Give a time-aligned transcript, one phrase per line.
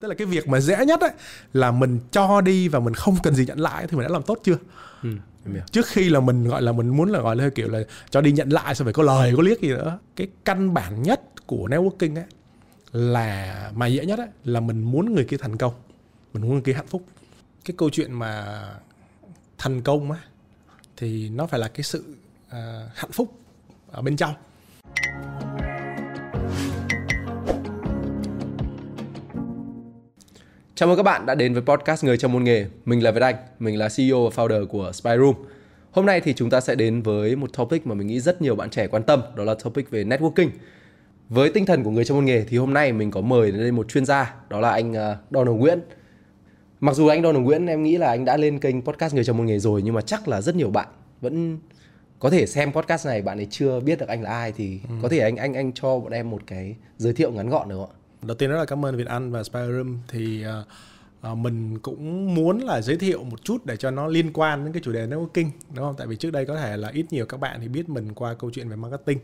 [0.00, 1.10] tức là cái việc mà dễ nhất ấy
[1.52, 4.22] là mình cho đi và mình không cần gì nhận lại thì mình đã làm
[4.22, 4.56] tốt chưa?
[5.02, 5.10] Ừ,
[5.70, 8.32] trước khi là mình gọi là mình muốn là gọi là kiểu là cho đi
[8.32, 11.68] nhận lại xong phải có lời có liếc gì nữa cái căn bản nhất của
[11.68, 12.24] networking ấy
[12.92, 15.74] là mà dễ nhất ấy, là mình muốn người kia thành công.
[16.32, 17.02] Mình muốn người kia hạnh phúc.
[17.64, 18.62] Cái câu chuyện mà
[19.58, 20.18] thành công á
[20.96, 22.04] thì nó phải là cái sự
[22.46, 22.54] uh,
[22.94, 23.38] hạnh phúc
[23.90, 24.34] ở bên trong
[30.78, 32.66] Chào mừng các bạn đã đến với podcast Người trong môn nghề.
[32.84, 35.34] Mình là Việt Anh, mình là CEO và founder của Spyroom.
[35.90, 38.56] Hôm nay thì chúng ta sẽ đến với một topic mà mình nghĩ rất nhiều
[38.56, 40.48] bạn trẻ quan tâm, đó là topic về networking.
[41.28, 43.60] Với tinh thần của người trong môn nghề thì hôm nay mình có mời đến
[43.60, 44.94] đây một chuyên gia, đó là anh
[45.30, 45.80] Donald Nguyễn.
[46.80, 49.36] Mặc dù anh Donald Nguyễn em nghĩ là anh đã lên kênh podcast Người trong
[49.36, 50.88] môn nghề rồi nhưng mà chắc là rất nhiều bạn
[51.20, 51.58] vẫn
[52.18, 54.94] có thể xem podcast này bạn ấy chưa biết được anh là ai thì ừ.
[55.02, 57.76] có thể anh anh anh cho bọn em một cái giới thiệu ngắn gọn được
[57.76, 57.97] không ạ?
[58.22, 59.98] Đầu tiên rất là cảm ơn Việt Anh và Spy Room.
[60.08, 64.32] Thì uh, uh, mình cũng muốn là giới thiệu một chút để cho nó liên
[64.32, 65.94] quan đến cái chủ đề networking đúng không?
[65.98, 68.34] Tại vì trước đây có thể là ít nhiều các bạn thì biết mình qua
[68.34, 69.18] câu chuyện về marketing.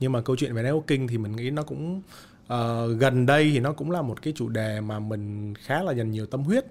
[0.00, 2.02] Nhưng mà câu chuyện về networking thì mình nghĩ nó cũng
[2.44, 5.92] uh, gần đây thì nó cũng là một cái chủ đề mà mình khá là
[5.92, 6.64] dành nhiều tâm huyết.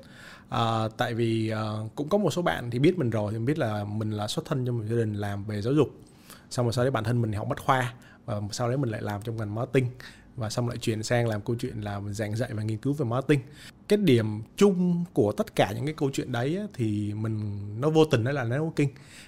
[0.55, 3.59] Uh, tại vì uh, cũng có một số bạn thì biết mình rồi thì biết
[3.59, 5.89] là mình là xuất thân trong một gia đình làm về giáo dục.
[6.49, 7.93] Xong rồi sau đấy bản thân mình học bách khoa
[8.25, 9.87] và sau đấy mình lại làm trong ngành marketing
[10.35, 13.05] và xong lại chuyển sang làm câu chuyện là giảng dạy và nghiên cứu về
[13.05, 13.39] marketing.
[13.87, 17.89] Cái điểm chung của tất cả những cái câu chuyện đấy á, thì mình nó
[17.89, 18.87] vô tình đó là networking.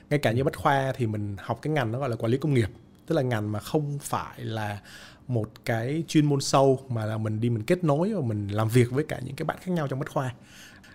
[0.10, 2.38] Ngay cả như bách khoa thì mình học cái ngành nó gọi là quản lý
[2.38, 2.70] công nghiệp.
[3.08, 4.82] Tức là ngành mà không phải là
[5.28, 8.70] một cái chuyên môn sâu mà là mình đi mình kết nối và mình làm
[8.70, 10.34] việc với cả những cái bạn khác nhau trong bách khoa.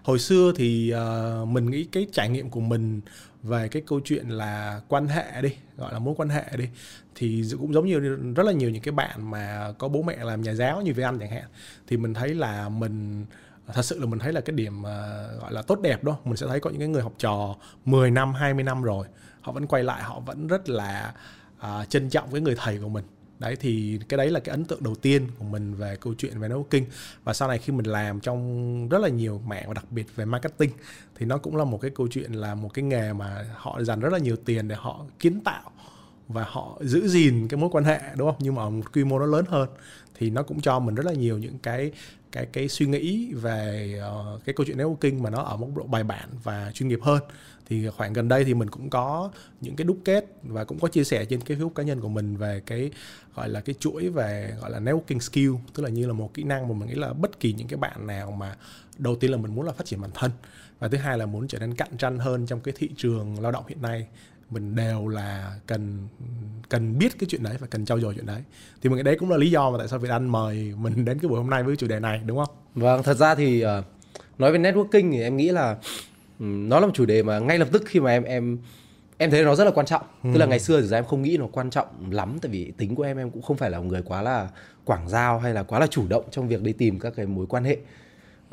[0.03, 0.95] Hồi xưa thì
[1.43, 3.01] uh, mình nghĩ cái trải nghiệm của mình
[3.43, 6.65] về cái câu chuyện là quan hệ đi gọi là mối quan hệ đi
[7.15, 7.99] thì cũng giống như
[8.37, 11.05] rất là nhiều những cái bạn mà có bố mẹ làm nhà giáo như với
[11.05, 11.45] anh chẳng hạn
[11.87, 13.25] thì mình thấy là mình
[13.73, 16.37] thật sự là mình thấy là cái điểm ờ, gọi là tốt đẹp đó mình
[16.37, 19.07] sẽ thấy có những cái người học trò 10 năm 20 năm rồi
[19.41, 21.15] họ vẫn quay lại họ vẫn rất là
[21.61, 23.05] uh, trân trọng cái người thầy của mình.
[23.39, 26.41] Đấy thì cái đấy là cái ấn tượng đầu tiên của mình về câu chuyện
[26.41, 26.85] về networking.
[27.25, 30.25] Và sau này khi mình làm trong rất là nhiều mạng và đặc biệt về
[30.25, 30.71] marketing
[31.15, 34.01] thì nó cũng là một cái câu chuyện là một cái nghề mà họ dành
[34.01, 35.71] rất là nhiều tiền để họ kiến tạo
[36.33, 38.39] và họ giữ gìn cái mối quan hệ đúng không?
[38.39, 39.69] Nhưng mà ở một quy mô nó lớn hơn
[40.19, 41.93] thì nó cũng cho mình rất là nhiều những cái
[42.33, 43.95] cái cái suy nghĩ về
[44.35, 47.01] uh, cái câu chuyện networking mà nó ở mức độ bài bản và chuyên nghiệp
[47.03, 47.23] hơn.
[47.69, 49.31] Thì khoảng gần đây thì mình cũng có
[49.61, 52.09] những cái đúc kết và cũng có chia sẻ trên cái facebook cá nhân của
[52.09, 52.91] mình về cái
[53.35, 55.53] gọi là cái chuỗi về gọi là networking skill.
[55.75, 57.77] Tức là như là một kỹ năng mà mình nghĩ là bất kỳ những cái
[57.77, 58.57] bạn nào mà
[58.99, 60.31] đầu tiên là mình muốn là phát triển bản thân
[60.79, 63.53] và thứ hai là muốn trở nên cạnh tranh hơn trong cái thị trường lao
[63.53, 64.07] động hiện nay
[64.51, 66.09] mình đều là cần
[66.69, 68.43] cần biết cái chuyện đấy và cần trau dồi chuyện đấy
[68.83, 71.19] thì mình đấy cũng là lý do mà tại sao Việt Anh mời mình đến
[71.19, 72.57] cái buổi hôm nay với chủ đề này đúng không?
[72.75, 73.85] Vâng, thật ra thì uh,
[74.39, 75.77] nói về networking thì em nghĩ là
[76.39, 78.59] um, nó là một chủ đề mà ngay lập tức khi mà em em
[79.19, 80.31] em thấy nó rất là quan trọng ừ.
[80.33, 82.73] tức là ngày xưa thì ra em không nghĩ nó quan trọng lắm tại vì
[82.77, 84.49] tính của em em cũng không phải là một người quá là
[84.85, 87.47] quảng giao hay là quá là chủ động trong việc đi tìm các cái mối
[87.47, 87.77] quan hệ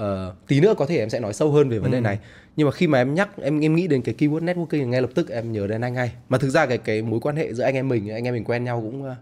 [0.02, 0.06] uh,
[0.47, 2.02] tí nữa có thể em sẽ nói sâu hơn về vấn đề ừ.
[2.02, 2.19] này
[2.57, 5.09] nhưng mà khi mà em nhắc em em nghĩ đến cái keyword networking ngay lập
[5.16, 6.12] tức em nhớ đến anh ngay.
[6.29, 8.44] Mà thực ra cái cái mối quan hệ giữa anh em mình anh em mình
[8.44, 9.16] quen nhau cũng ờ,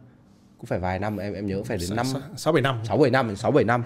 [0.58, 2.06] cũng phải vài năm em em nhớ phải đến năm
[2.38, 2.80] sáu bảy năm.
[2.84, 3.84] sáu bảy năm sáu bảy năm.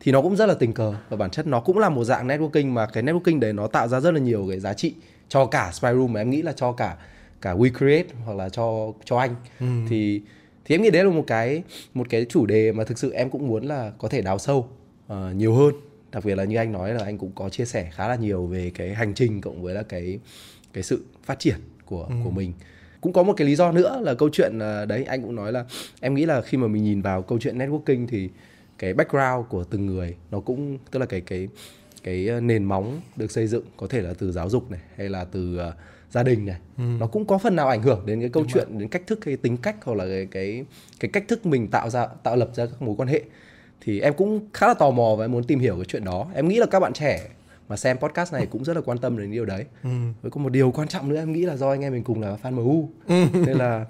[0.00, 2.28] Thì nó cũng rất là tình cờ và bản chất nó cũng là một dạng
[2.28, 4.94] networking mà cái networking đấy nó tạo ra rất là nhiều cái giá trị
[5.28, 6.96] cho cả spy room mà em nghĩ là cho cả
[7.40, 9.34] cả we create hoặc là cho cho anh.
[9.60, 9.66] Ừ.
[9.88, 10.22] thì
[10.64, 11.62] thì em nghĩ đấy là một cái
[11.94, 14.68] một cái chủ đề mà thực sự em cũng muốn là có thể đào sâu
[15.12, 15.74] uh, nhiều hơn
[16.12, 18.46] đặc biệt là như anh nói là anh cũng có chia sẻ khá là nhiều
[18.46, 20.18] về cái hành trình cộng với là cái
[20.72, 22.14] cái sự phát triển của ừ.
[22.24, 22.52] của mình
[23.00, 25.52] cũng có một cái lý do nữa là câu chuyện à, đấy anh cũng nói
[25.52, 25.64] là
[26.00, 28.30] em nghĩ là khi mà mình nhìn vào câu chuyện networking thì
[28.78, 31.48] cái background của từng người nó cũng tức là cái cái
[32.02, 35.08] cái à, nền móng được xây dựng có thể là từ giáo dục này hay
[35.08, 35.74] là từ uh,
[36.10, 36.82] gia đình này ừ.
[37.00, 38.80] nó cũng có phần nào ảnh hưởng đến cái câu Đúng chuyện rồi.
[38.80, 40.64] đến cách thức cái tính cách hoặc là cái cái
[41.00, 43.22] cái cách thức mình tạo ra tạo lập ra các mối quan hệ
[43.88, 46.26] thì em cũng khá là tò mò và em muốn tìm hiểu cái chuyện đó
[46.34, 47.28] em nghĩ là các bạn trẻ
[47.68, 49.88] mà xem podcast này cũng rất là quan tâm đến điều đấy ừ.
[50.22, 52.20] với có một điều quan trọng nữa em nghĩ là do anh em mình cùng
[52.20, 53.24] là fan MU ừ.
[53.32, 53.86] nên là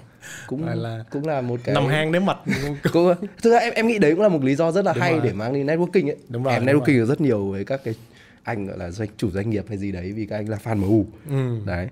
[0.47, 2.39] cũng là cũng là một cái nằm hang đến mặt
[2.93, 5.01] cũng, thực ra em em nghĩ đấy cũng là một lý do rất là đúng
[5.01, 5.21] hay rồi.
[5.25, 7.07] để mang đi networking ấy đúng rồi, em đúng networking rồi.
[7.07, 7.95] rất nhiều với các cái
[8.43, 10.77] anh gọi là doanh chủ doanh nghiệp hay gì đấy vì các anh là fan
[10.77, 11.61] MU ừ.
[11.67, 11.89] đấy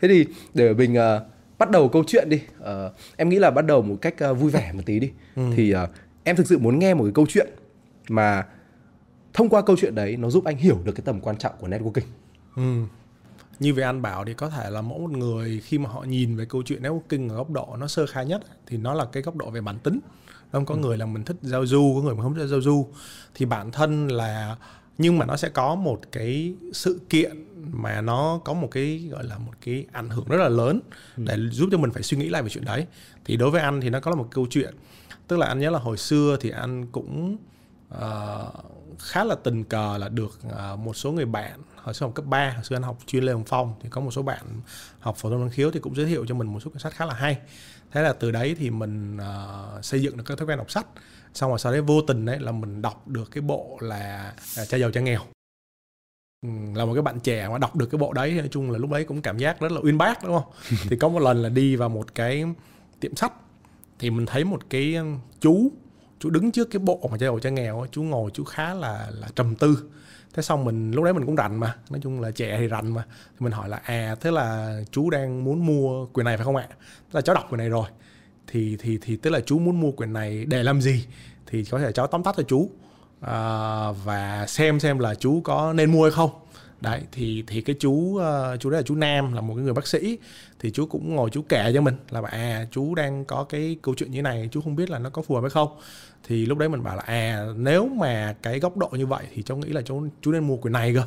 [0.00, 3.66] thế thì để mình uh, bắt đầu câu chuyện đi uh, em nghĩ là bắt
[3.66, 5.42] đầu một cách uh, vui vẻ một tí đi ừ.
[5.56, 5.78] thì uh,
[6.24, 7.48] em thực sự muốn nghe một cái câu chuyện
[8.08, 8.46] mà
[9.34, 11.68] thông qua câu chuyện đấy nó giúp anh hiểu được cái tầm quan trọng của
[11.68, 12.06] networking
[12.56, 12.82] ừ.
[13.58, 16.36] như về anh bảo thì có thể là mỗi một người khi mà họ nhìn
[16.36, 19.22] về câu chuyện networking ở góc độ nó sơ khai nhất thì nó là cái
[19.22, 20.00] góc độ về bản tính
[20.52, 20.78] không có ừ.
[20.78, 22.86] người là mình thích giao du có người mà không thích giao du
[23.34, 24.56] thì bản thân là
[24.98, 29.24] nhưng mà nó sẽ có một cái sự kiện mà nó có một cái gọi
[29.24, 30.80] là một cái ảnh hưởng rất là lớn
[31.16, 31.22] ừ.
[31.26, 32.86] để giúp cho mình phải suy nghĩ lại về chuyện đấy.
[33.24, 34.74] Thì đối với anh thì nó có là một câu chuyện.
[35.26, 37.36] Tức là anh nhớ là hồi xưa thì anh cũng
[37.94, 37.98] uh,
[38.98, 42.24] khá là tình cờ là được uh, một số người bạn hồi xưa học cấp
[42.24, 44.44] 3, hồi xưa anh học chuyên Lê Hồng Phong thì có một số bạn
[45.00, 46.92] học phổ thông năng khiếu thì cũng giới thiệu cho mình một số quyển sách
[46.92, 47.38] khá là hay.
[47.90, 50.86] Thế là từ đấy thì mình uh, xây dựng được cái thói quen đọc sách
[51.34, 54.34] xong rồi sau đấy vô tình đấy là mình đọc được cái bộ là
[54.68, 55.20] cha giàu cha nghèo.
[56.42, 58.78] Ừ, là một cái bạn trẻ mà đọc được cái bộ đấy nói chung là
[58.78, 60.52] lúc đấy cũng cảm giác rất là uyên bác đúng không?
[60.90, 62.44] Thì có một lần là đi vào một cái
[63.00, 63.32] tiệm sách
[63.98, 64.96] thì mình thấy một cái
[65.40, 65.72] chú
[66.18, 69.08] chú đứng trước cái bộ mà cha giàu cha nghèo chú ngồi chú khá là
[69.10, 69.90] là trầm tư.
[70.34, 72.94] Thế xong mình lúc đấy mình cũng rành mà nói chung là trẻ thì rành
[72.94, 73.04] mà.
[73.08, 76.56] Thì mình hỏi là à thế là chú đang muốn mua quyền này phải không
[76.56, 76.66] ạ?
[76.70, 77.88] Tức là cháu đọc quyền này rồi
[78.48, 81.04] thì thì thì tức là chú muốn mua quyền này để làm gì
[81.46, 82.70] thì có thể cháu tóm tắt cho chú.
[83.20, 86.30] À, và xem xem là chú có nên mua hay không.
[86.80, 89.72] Đấy thì thì cái chú uh, chú đấy là chú Nam là một cái người
[89.72, 90.18] bác sĩ.
[90.58, 93.94] Thì chú cũng ngồi chú kể cho mình là à chú đang có cái câu
[93.94, 95.68] chuyện như này chú không biết là nó có phù hợp hay không.
[96.24, 99.42] Thì lúc đấy mình bảo là à nếu mà cái góc độ như vậy thì
[99.42, 101.02] cháu nghĩ là chú chú nên mua quyền này cơ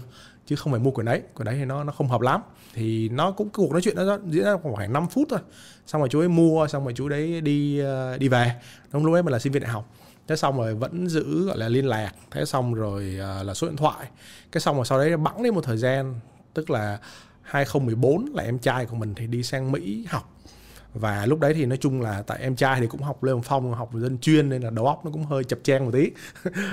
[0.45, 1.21] chứ không phải mua quyển đấy.
[1.33, 2.41] Quyển đấy thì nó nó không hợp lắm.
[2.73, 5.39] Thì nó cũng cuộc nói chuyện nó diễn ra khoảng 5 phút thôi.
[5.87, 8.51] Xong rồi chú ấy mua, xong rồi chú đấy đi ờ, đi về.
[8.91, 9.89] Lúc ấy mình là sinh viên đại học.
[10.27, 12.11] Thế xong rồi vẫn giữ, gọi là, liên lạc.
[12.31, 14.07] Thế xong rồi ờ, là số điện thoại.
[14.51, 16.15] Cái xong rồi sau đấy bẵng đi một thời gian.
[16.53, 16.99] Tức là
[17.41, 20.30] 2014 là em trai của mình thì đi sang Mỹ học
[20.93, 23.41] và lúc đấy thì nói chung là tại em trai thì cũng học Lê Hồng
[23.41, 26.11] Phong học dân chuyên nên là đầu óc nó cũng hơi chập chang một tí.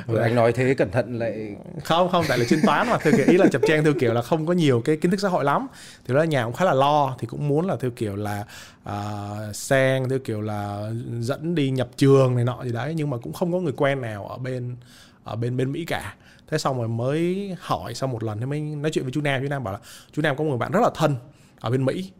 [0.06, 3.12] Rồi anh nói thế cẩn thận lại không không tại là chuyên toán mà theo
[3.16, 5.28] kiểu ý là chập chang theo kiểu là không có nhiều cái kiến thức xã
[5.28, 5.66] hội lắm.
[6.06, 8.44] Thì đó là nhà cũng khá là lo thì cũng muốn là theo kiểu là
[8.88, 13.16] uh, sang theo kiểu là dẫn đi nhập trường này nọ gì đấy nhưng mà
[13.16, 14.76] cũng không có người quen nào ở bên
[15.24, 16.14] ở bên bên Mỹ cả.
[16.50, 19.42] Thế xong rồi mới hỏi sau một lần thì mới nói chuyện với chú Nam.
[19.42, 19.80] Chú Nam bảo là
[20.12, 21.16] chú Nam có một người bạn rất là thân
[21.60, 22.10] ở bên Mỹ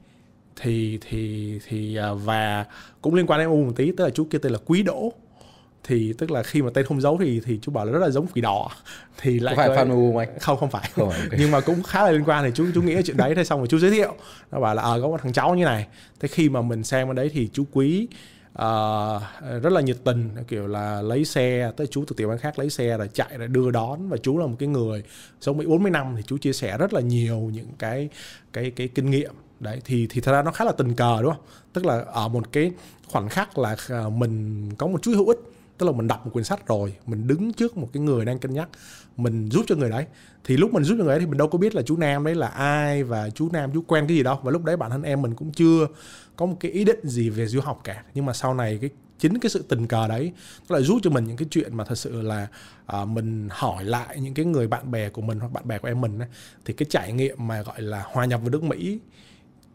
[0.61, 2.65] thì thì thì à, và
[3.03, 5.13] cũng liên quan đến u một tí tức là chú kia tên là quý đỗ.
[5.85, 8.11] Thì tức là khi mà tên không giấu thì thì chú bảo là rất là
[8.11, 8.69] giống quỷ đỏ.
[9.21, 10.29] Thì lại có phải fan u anh?
[10.41, 10.91] Không không phải.
[10.95, 11.29] Không, okay.
[11.39, 13.61] nhưng mà cũng khá là liên quan thì chú chú nghĩ chuyện đấy thế xong
[13.61, 14.15] rồi chú giới thiệu.
[14.51, 15.87] Nó bảo là ờ à, có một thằng cháu như này.
[16.21, 18.09] Thế khi mà mình sang bên đấy thì chú quý
[18.53, 19.23] uh,
[19.63, 22.71] rất là nhiệt tình kiểu là lấy xe tới chú từ tiểu bang khác lấy
[22.71, 24.09] xe rồi chạy rồi đưa đón.
[24.09, 25.03] Và chú là một cái người
[25.41, 28.09] sống Mỹ 40 năm thì chú chia sẻ rất là nhiều những cái
[28.53, 31.33] cái cái kinh nghiệm đấy thì thì thật ra nó khá là tình cờ đúng
[31.33, 31.43] không?
[31.73, 32.73] Tức là ở một cái
[33.09, 35.39] khoảnh khắc là ờ, mình có một chút hữu ích
[35.79, 38.39] tức là mình đọc một quyển sách rồi mình đứng trước một cái người đang
[38.39, 38.69] cân nhắc
[39.17, 40.07] mình giúp cho người đấy.
[40.45, 42.25] Thì lúc mình giúp cho người đấy thì mình đâu có biết là chú nam
[42.25, 44.39] đấy là ai và chú nam chú quen cái gì đâu.
[44.43, 45.87] Và lúc đấy bản thân em mình cũng chưa
[46.37, 48.03] có một cái ý định gì về du học cả.
[48.15, 50.33] Nhưng mà sau này cái chính cái sự tình cờ đấy
[50.69, 52.49] nó lại giúp cho mình những cái chuyện mà thật sự là
[52.87, 55.89] à, mình hỏi lại những cái người bạn bè của mình hoặc bạn bè của
[55.89, 56.29] em mình ấy,
[56.65, 58.99] thì cái trải nghiệm mà gọi là hòa nhập với nước Mỹ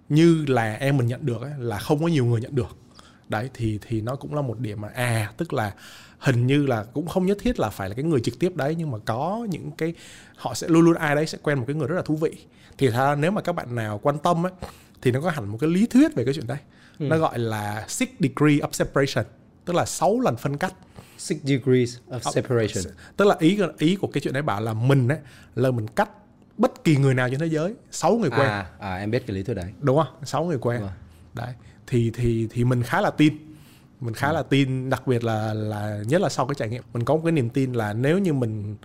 [0.10, 2.78] như là em mình nhận được ấy, là không có nhiều người nhận được.
[3.30, 5.74] Đấy thì thì nó cũng là một điểm mà à tức là
[6.20, 8.76] hình như là cũng không nhất thiết là phải là cái người trực tiếp đấy
[8.78, 9.94] nhưng mà có những cái
[10.36, 12.32] họ sẽ luôn luôn ai đấy sẽ quen một cái người rất là thú vị.
[12.78, 14.52] Thì thật nếu mà các bạn nào quan tâm ấy
[15.02, 16.58] thì nó có hẳn một cái lý thuyết về cái chuyện đấy.
[17.00, 17.06] Ừ.
[17.06, 19.26] nó gọi là six degree of separation
[19.66, 20.74] tức là 6 lần phân cách.
[21.18, 22.94] Six degrees of separation.
[23.18, 25.18] tức là ý ý của cái chuyện đấy bảo là mình ấy
[25.56, 26.10] là mình cách
[26.58, 28.50] bất kỳ người nào trên thế giới sáu người quen.
[28.50, 29.74] À, à em biết cái lý thuyết đấy.
[29.82, 30.16] Đúng không?
[30.24, 30.82] Sáu người quen.
[31.34, 31.54] Đấy
[31.88, 33.34] thì thì thì mình khá là tin.
[34.00, 34.34] Mình khá ừ.
[34.34, 36.84] là tin đặc biệt là là nhất là sau cái trải nghiệm.
[36.94, 38.76] Mình có một cái niềm tin là nếu như mình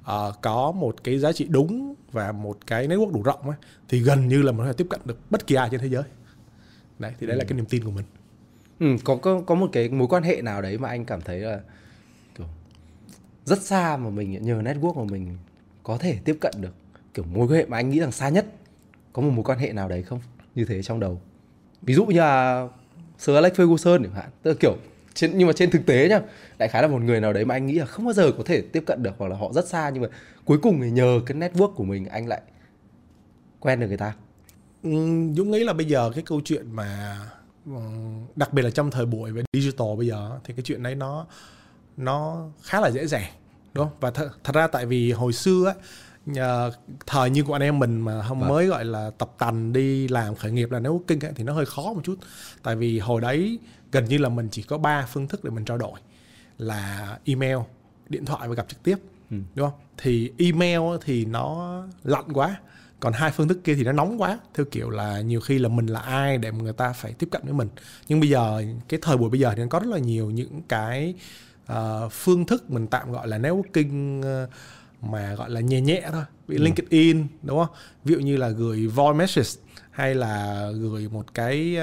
[0.00, 3.56] uh, có một cái giá trị đúng và một cái network đủ rộng ấy,
[3.88, 5.88] thì gần như là mình có thể tiếp cận được bất kỳ ai trên thế
[5.88, 6.02] giới.
[6.98, 7.38] Đấy thì đấy ừ.
[7.38, 8.04] là cái niềm tin của mình.
[8.80, 11.40] Ừ, có có có một cái mối quan hệ nào đấy mà anh cảm thấy
[11.40, 11.60] là
[12.38, 12.46] kiểu
[13.44, 15.36] rất xa mà mình nhờ network mà mình
[15.82, 16.74] có thể tiếp cận được
[17.18, 18.46] kiểu mối quan hệ mà anh nghĩ rằng xa nhất
[19.12, 20.20] có một mối quan hệ nào đấy không?
[20.54, 21.20] Như thế trong đầu.
[21.82, 22.68] Ví dụ như là
[23.18, 24.30] Sir Alex Ferguson chẳng hạn.
[24.42, 24.76] Tức là kiểu
[25.14, 26.20] trên, nhưng mà trên thực tế nhá
[26.58, 28.42] đại khái là một người nào đấy mà anh nghĩ là không bao giờ có
[28.46, 30.08] thể tiếp cận được hoặc là họ rất xa nhưng mà
[30.44, 32.40] cuối cùng thì nhờ cái network của mình anh lại
[33.60, 34.14] quen được người ta.
[34.82, 34.90] Ừ,
[35.34, 37.18] Dũng nghĩ là bây giờ cái câu chuyện mà
[37.66, 37.72] ừ,
[38.36, 41.26] đặc biệt là trong thời buổi về digital bây giờ thì cái chuyện đấy nó
[41.96, 43.30] nó khá là dễ dàng
[43.74, 43.96] đúng không?
[44.00, 45.74] Và th- thật ra tại vì hồi xưa ấy,
[46.30, 46.74] uh,
[47.06, 48.48] thời như của anh em mình mà không vâng.
[48.48, 51.66] mới gọi là tập tành đi làm khởi nghiệp là nếu kinh thì nó hơi
[51.66, 52.14] khó một chút
[52.62, 53.58] tại vì hồi đấy
[53.92, 56.00] gần như là mình chỉ có ba phương thức để mình trao đổi
[56.58, 57.58] là email
[58.08, 58.96] điện thoại và gặp trực tiếp
[59.30, 59.36] ừ.
[59.54, 62.56] đúng không thì email thì nó lạnh quá
[63.00, 65.68] còn hai phương thức kia thì nó nóng quá theo kiểu là nhiều khi là
[65.68, 67.68] mình là ai để người ta phải tiếp cận với mình
[68.08, 70.62] nhưng bây giờ cái thời buổi bây giờ thì nó có rất là nhiều những
[70.68, 71.14] cái
[71.72, 74.50] uh, phương thức mình tạm gọi là networking uh,
[75.02, 76.62] mà gọi là nhẹ nhẹ thôi dụ ừ.
[76.62, 77.76] LinkedIn đúng không?
[78.04, 79.48] Ví dụ như là gửi voice message
[79.90, 81.76] hay là gửi một cái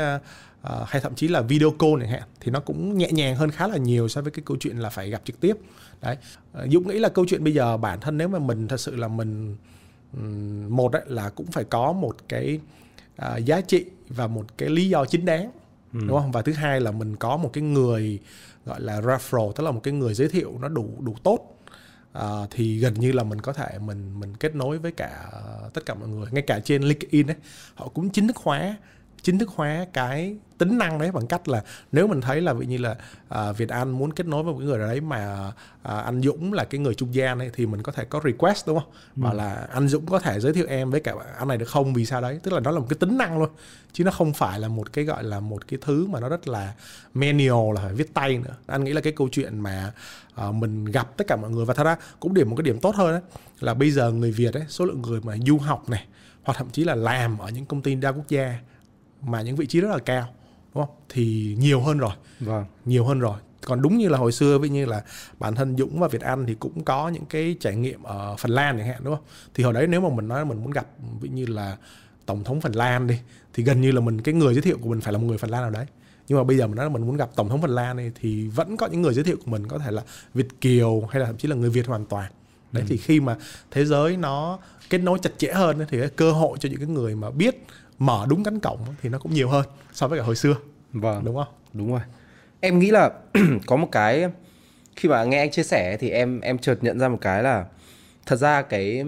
[0.66, 3.52] uh, hay thậm chí là video call chẳng hạn thì nó cũng nhẹ nhàng hơn
[3.52, 5.58] khá là nhiều so với cái câu chuyện là phải gặp trực tiếp.
[6.02, 6.18] Đấy.
[6.64, 8.96] Uh, dũng nghĩ là câu chuyện bây giờ bản thân nếu mà mình thật sự
[8.96, 9.56] là mình
[10.70, 12.60] một đấy là cũng phải có một cái
[13.22, 15.52] uh, giá trị và một cái lý do chính đáng
[15.94, 16.00] ừ.
[16.08, 16.32] đúng không?
[16.32, 18.20] Và thứ hai là mình có một cái người
[18.66, 21.55] gọi là referral tức là một cái người giới thiệu nó đủ đủ tốt
[22.18, 25.32] uh, thì gần như là mình có thể mình mình kết nối với cả
[25.66, 27.36] uh, tất cả mọi người ngay cả trên LinkedIn ấy
[27.76, 28.78] họ cũng chính thức hóa
[29.26, 32.66] chính thức hóa cái tính năng đấy bằng cách là nếu mình thấy là ví
[32.66, 32.96] như là
[33.30, 35.52] à, Việt An muốn kết nối với một người đấy mà
[35.84, 38.68] à, anh Dũng là cái người trung gian ấy thì mình có thể có request
[38.68, 38.90] đúng không?
[38.92, 39.22] Ừ.
[39.22, 41.94] Và là anh Dũng có thể giới thiệu em với cả anh này được không
[41.94, 42.40] vì sao đấy?
[42.44, 43.50] Tức là nó là một cái tính năng luôn
[43.94, 46.48] chứ nó không phải là một cái gọi là một cái thứ mà nó rất
[46.48, 46.74] là
[47.14, 48.56] manual là phải viết tay nữa.
[48.68, 49.92] Anh nghĩ là cái câu chuyện mà
[50.36, 52.80] à, mình gặp tất cả mọi người và thật ra cũng điểm một cái điểm
[52.80, 53.22] tốt hơn đấy
[53.60, 56.06] là bây giờ người Việt ấy số lượng người mà du học này
[56.44, 58.60] hoặc thậm chí là làm ở những công ty đa quốc gia
[59.26, 60.28] mà những vị trí rất là cao
[60.76, 60.96] đúng không?
[61.10, 62.14] Thì nhiều hơn rồi.
[62.40, 62.66] Vâng.
[62.86, 63.38] nhiều hơn rồi.
[63.66, 65.04] Còn đúng như là hồi xưa ví như là
[65.40, 68.52] bản thân Dũng và Việt Anh thì cũng có những cái trải nghiệm ở Phần
[68.52, 69.26] Lan chẳng hạn đúng không?
[69.54, 70.88] Thì hồi đấy nếu mà mình nói mình muốn gặp
[71.22, 71.78] ví như là
[72.26, 73.16] tổng thống Phần Lan đi
[73.54, 75.38] thì gần như là mình cái người giới thiệu của mình phải là một người
[75.38, 75.86] Phần Lan nào đấy.
[76.28, 78.12] Nhưng mà bây giờ mình nói là mình muốn gặp tổng thống Phần Lan này
[78.22, 80.04] thì vẫn có những người giới thiệu của mình có thể là
[80.34, 82.32] Việt kiều hay là thậm chí là người Việt hoàn toàn.
[82.72, 82.88] Đấy ừ.
[82.90, 83.36] thì khi mà
[83.72, 86.88] thế giới nó kết nối chặt chẽ hơn thì cái cơ hội cho những cái
[86.88, 87.56] người mà biết
[88.00, 90.56] mở đúng cánh cổng thì nó cũng nhiều hơn so với cả hồi xưa.
[90.94, 91.26] Vâng.
[91.26, 91.48] Đúng không?
[91.74, 92.02] Đúng rồi.
[92.60, 93.12] Em nghĩ là
[93.68, 94.30] có một cái
[94.96, 97.66] khi mà nghe anh chia sẻ thì em em chợt nhận ra một cái là
[98.26, 99.04] thật ra cái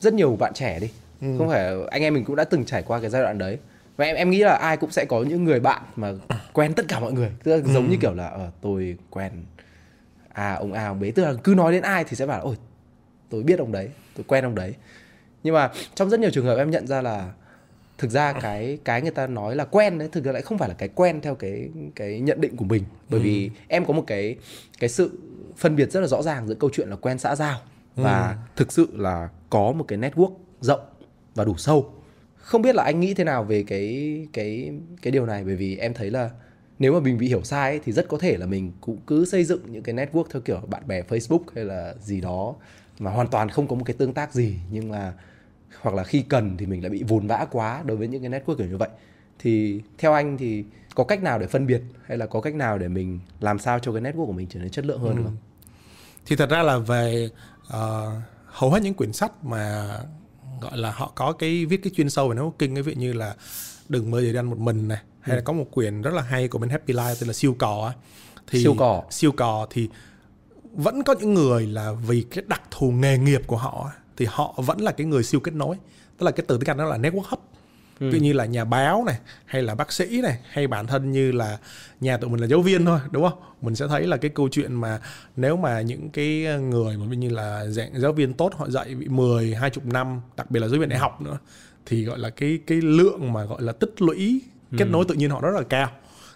[0.00, 1.34] rất nhiều bạn trẻ đi ừ.
[1.38, 3.58] không phải anh em mình cũng đã từng trải qua cái giai đoạn đấy.
[3.96, 6.12] Và em em nghĩ là ai cũng sẽ có những người bạn mà
[6.52, 7.30] quen tất cả mọi người.
[7.42, 7.72] Tức là ừ.
[7.72, 9.32] giống như kiểu là ờ, tôi quen
[10.32, 12.56] à ông A ông bế tức là cứ nói đến ai thì sẽ bảo ôi
[13.30, 14.74] tôi biết ông đấy tôi quen ông đấy.
[15.42, 17.32] Nhưng mà trong rất nhiều trường hợp em nhận ra là
[17.98, 20.68] thực ra cái cái người ta nói là quen đấy thực ra lại không phải
[20.68, 22.84] là cái quen theo cái cái nhận định của mình.
[23.08, 23.24] Bởi ừ.
[23.24, 24.36] vì em có một cái
[24.78, 25.18] cái sự
[25.56, 27.58] phân biệt rất là rõ ràng giữa câu chuyện là quen xã giao
[27.96, 28.34] và ừ.
[28.56, 30.80] thực sự là có một cái network rộng
[31.34, 31.92] và đủ sâu.
[32.36, 34.72] Không biết là anh nghĩ thế nào về cái cái
[35.02, 35.44] cái điều này?
[35.44, 36.30] Bởi vì em thấy là
[36.78, 39.24] nếu mà mình bị hiểu sai ấy, thì rất có thể là mình cũng cứ
[39.24, 42.54] xây dựng những cái network theo kiểu bạn bè Facebook hay là gì đó
[42.98, 44.56] mà hoàn toàn không có một cái tương tác gì.
[44.70, 45.12] Nhưng là
[45.80, 48.30] hoặc là khi cần thì mình lại bị vồn vã quá đối với những cái
[48.30, 48.88] network kiểu như vậy
[49.38, 50.64] thì theo anh thì
[50.94, 53.78] có cách nào để phân biệt hay là có cách nào để mình làm sao
[53.78, 55.22] cho cái network của mình trở nên chất lượng hơn ừ.
[55.24, 55.36] không?
[56.26, 57.30] Thì thật ra là về
[57.66, 57.72] uh,
[58.46, 59.88] hầu hết những quyển sách mà
[60.60, 63.34] gọi là họ có cái viết cái chuyên sâu về networking ví dụ như là
[63.88, 65.38] đừng mơ gì ăn một mình này hay ừ.
[65.38, 67.92] là có một quyển rất là hay của bên Happy Life tên là siêu cò
[68.46, 69.88] thì siêu cò siêu cò thì
[70.72, 74.54] vẫn có những người là vì cái đặc thù nghề nghiệp của họ thì họ
[74.56, 75.76] vẫn là cái người siêu kết nối.
[76.18, 77.40] Tức là cái từ tiếng Anh đó là network hub.
[78.00, 78.10] Ừ.
[78.10, 81.32] ví như là nhà báo này hay là bác sĩ này hay bản thân như
[81.32, 81.58] là
[82.00, 83.38] nhà tụi mình là giáo viên thôi đúng không?
[83.62, 85.00] Mình sẽ thấy là cái câu chuyện mà
[85.36, 89.08] nếu mà những cái người mà như là dạng giáo viên tốt họ dạy bị
[89.08, 91.38] 10, 20 năm đặc biệt là giáo viên đại học nữa
[91.86, 94.42] thì gọi là cái cái lượng mà gọi là tích lũy
[94.78, 94.90] kết ừ.
[94.90, 95.90] nối tự nhiên họ rất là cao.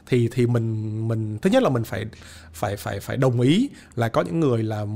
[0.06, 2.06] Thì thì mình mình thứ nhất là mình phải
[2.52, 4.86] phải phải phải đồng ý là có những người là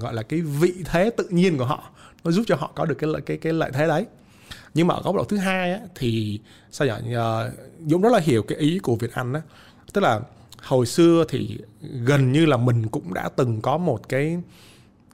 [0.00, 1.90] gọi là cái vị thế tự nhiên của họ
[2.24, 4.06] nó giúp cho họ có được cái lợi cái cái lợi thế đấy.
[4.74, 7.16] Nhưng mà ở góc độ thứ hai á, thì sao nhỉ?
[7.16, 7.52] Uh,
[7.86, 9.40] dũng rất là hiểu cái ý của việt anh á.
[9.92, 10.20] Tức là
[10.62, 11.58] hồi xưa thì
[12.04, 14.38] gần như là mình cũng đã từng có một cái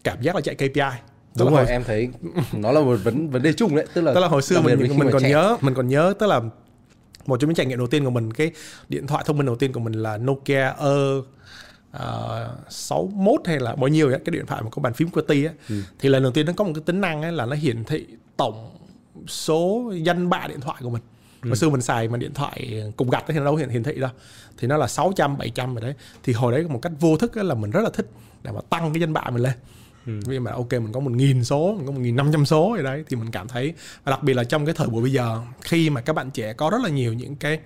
[0.05, 0.99] cảm giác là chạy KPI
[1.39, 1.73] Tức đúng rồi hồi...
[1.73, 2.09] em thấy
[2.53, 3.87] nó là một vấn vấn đề chung đấy.
[3.95, 5.31] Tức là tức là hồi xưa mình mình, mình còn trẻ.
[5.31, 6.41] nhớ mình còn nhớ tức là
[7.27, 8.53] một trong những trải nghiệm đầu tiên của mình cái
[8.89, 10.95] điện thoại thông minh đầu tiên của mình là Nokia E
[11.97, 15.49] uh, 61 hay là bao nhiêu ấy, cái điện thoại mà có bàn phím QWERTY
[15.49, 15.83] á ừ.
[15.99, 18.07] thì lần đầu tiên nó có một cái tính năng ấy là nó hiển thị
[18.37, 18.71] tổng
[19.27, 21.03] số danh bạ điện thoại của mình
[21.43, 21.49] ừ.
[21.49, 23.95] hồi xưa mình xài mà điện thoại cùng gạch thì nó đâu hiển hiển thị
[23.95, 24.11] đâu
[24.59, 27.55] thì nó là 600 700 rồi đấy thì hồi đấy một cách vô thức là
[27.55, 28.07] mình rất là thích
[28.43, 29.53] để mà tăng cái danh bạ mình lên
[30.07, 30.13] ừ.
[30.27, 32.73] vì mà ok mình có một nghìn số mình có một nghìn năm trăm số
[32.75, 35.13] rồi đấy thì mình cảm thấy và đặc biệt là trong cái thời buổi bây
[35.13, 37.61] giờ khi mà các bạn trẻ có rất là nhiều những cái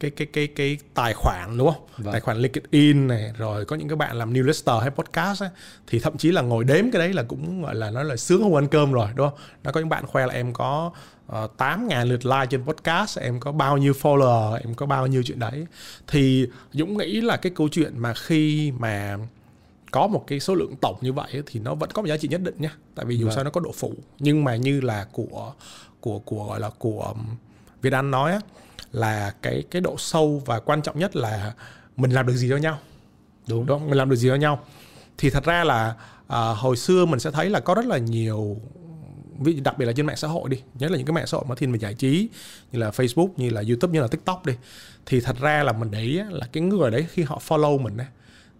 [0.00, 1.86] cái cái cái cái tài khoản đúng không?
[1.98, 2.12] Vâng.
[2.12, 5.50] Tài khoản LinkedIn này rồi có những cái bạn làm newsletter hay podcast ấy,
[5.86, 8.42] thì thậm chí là ngồi đếm cái đấy là cũng gọi là nó là sướng
[8.42, 9.38] hơn ăn cơm rồi đúng không?
[9.64, 10.90] Nó có những bạn khoe là em có
[11.26, 15.06] uh, ờ, 8.000 lượt like trên podcast, em có bao nhiêu follower, em có bao
[15.06, 15.66] nhiêu chuyện đấy.
[16.06, 19.18] Thì Dũng nghĩ là cái câu chuyện mà khi mà
[19.90, 22.28] có một cái số lượng tổng như vậy thì nó vẫn có một giá trị
[22.28, 23.34] nhất định nhé tại vì dù vâng.
[23.34, 25.52] sao nó có độ phủ nhưng mà như là của
[26.00, 27.14] của của gọi là của
[27.82, 28.40] Việt Anh nói á,
[28.92, 31.52] là cái cái độ sâu và quan trọng nhất là
[31.96, 32.78] mình làm được gì cho nhau.
[33.48, 34.64] Đúng, đúng mình làm được gì cho nhau.
[35.18, 35.94] Thì thật ra là
[36.26, 38.56] à, hồi xưa mình sẽ thấy là có rất là nhiều
[39.38, 41.36] ví đặc biệt là trên mạng xã hội đi nhất là những cái mạng xã
[41.36, 42.28] hội mà thiên về giải trí
[42.72, 44.52] như là Facebook như là YouTube như là TikTok đi.
[45.06, 47.96] Thì thật ra là mình để ý là cái người đấy khi họ follow mình
[47.96, 48.06] ấy,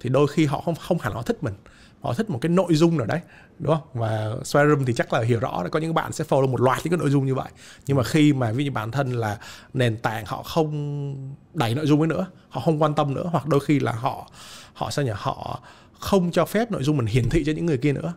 [0.00, 1.54] thì đôi khi họ không không hẳn họ thích mình
[2.00, 3.20] họ thích một cái nội dung nào đấy
[3.58, 3.88] đúng không?
[3.94, 6.78] Và Swearum thì chắc là hiểu rõ là có những bạn sẽ follow một loạt
[6.84, 7.48] những cái nội dung như vậy.
[7.86, 9.38] Nhưng mà khi mà ví dụ bản thân là
[9.74, 13.46] nền tảng họ không đẩy nội dung ấy nữa họ không quan tâm nữa hoặc
[13.46, 14.30] đôi khi là họ
[14.74, 15.12] họ sao nhỉ?
[15.14, 15.60] Họ
[15.98, 18.14] không cho phép nội dung mình hiển thị cho những người kia nữa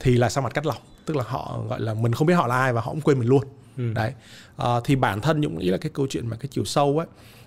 [0.00, 2.46] thì là sao mặt cắt lọc tức là họ gọi là mình không biết họ
[2.46, 3.42] là ai và họ cũng quên mình luôn.
[3.76, 3.92] Ừ.
[3.92, 4.12] đấy.
[4.56, 7.06] À, thì bản thân dũng nghĩ là cái câu chuyện mà cái chiều sâu ấy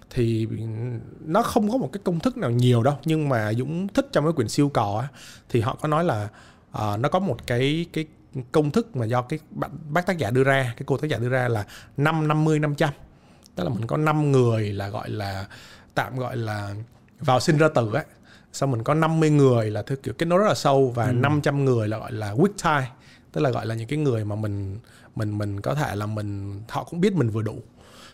[0.09, 0.47] thì
[1.25, 2.95] nó không có một cái công thức nào nhiều đâu.
[3.05, 5.07] Nhưng mà dũng thích trong cái quyển siêu cò á
[5.49, 6.29] thì họ có nói là
[6.75, 8.05] uh, nó có một cái cái
[8.51, 9.39] công thức mà do cái
[9.89, 11.65] bác tác giả đưa ra cái cô tác giả đưa ra là
[11.97, 12.89] năm năm mươi năm trăm.
[13.55, 15.45] Tức là mình có 5 người là gọi là
[15.93, 16.75] tạm gọi là
[17.19, 18.03] vào sinh ra tử ấy
[18.53, 21.11] xong mình có 50 người là theo kiểu kết nối rất là sâu và ừ.
[21.11, 22.89] 500 người là gọi là weak tie.
[23.31, 24.79] Tức là gọi là những cái người mà mình
[25.15, 27.55] mình mình có thể là mình họ cũng biết mình vừa đủ.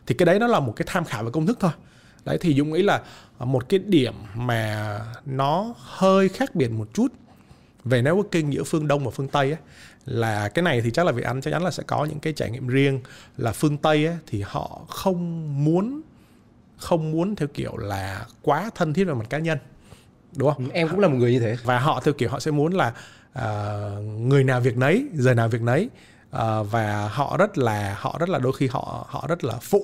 [0.06, 1.72] Thì cái đấy nó là một cái tham khảo về công thức thôi.
[2.26, 3.02] Đấy thì dũng nghĩ là
[3.40, 7.08] một cái điểm mà nó hơi khác biệt một chút
[7.86, 9.60] về networking giữa phương đông và phương tây ấy,
[10.06, 12.34] là cái này thì chắc là vị anh chắc chắn là sẽ có những cái
[12.34, 13.02] trải nghiệm riêng.
[13.38, 16.02] Là phương tây ấy, thì họ không muốn
[16.78, 19.58] không muốn theo kiểu là quá thân thiết về mặt cá nhân
[20.36, 20.70] đúng không?
[20.70, 21.58] Em cũng là một người như thế.
[21.64, 22.94] Và họ theo kiểu họ sẽ muốn là
[23.40, 25.90] uh, người nào việc nấy giờ nào việc nấy.
[26.36, 29.84] Uh, và họ rất là họ rất là đôi khi họ họ rất là phũ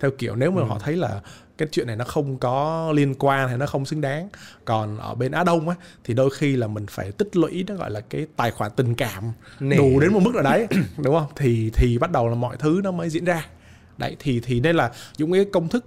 [0.00, 0.66] theo kiểu nếu mà ừ.
[0.68, 1.20] họ thấy là
[1.58, 4.28] cái chuyện này nó không có liên quan hay nó không xứng đáng.
[4.64, 7.74] Còn ở bên Á Đông á thì đôi khi là mình phải tích lũy nó
[7.74, 9.76] gọi là cái tài khoản tình cảm Nè.
[9.76, 10.66] đủ đến một mức nào đấy
[10.98, 11.28] đúng không?
[11.36, 13.46] Thì thì bắt đầu là mọi thứ nó mới diễn ra.
[13.98, 15.84] Đấy thì thì nên là dùng cái công thức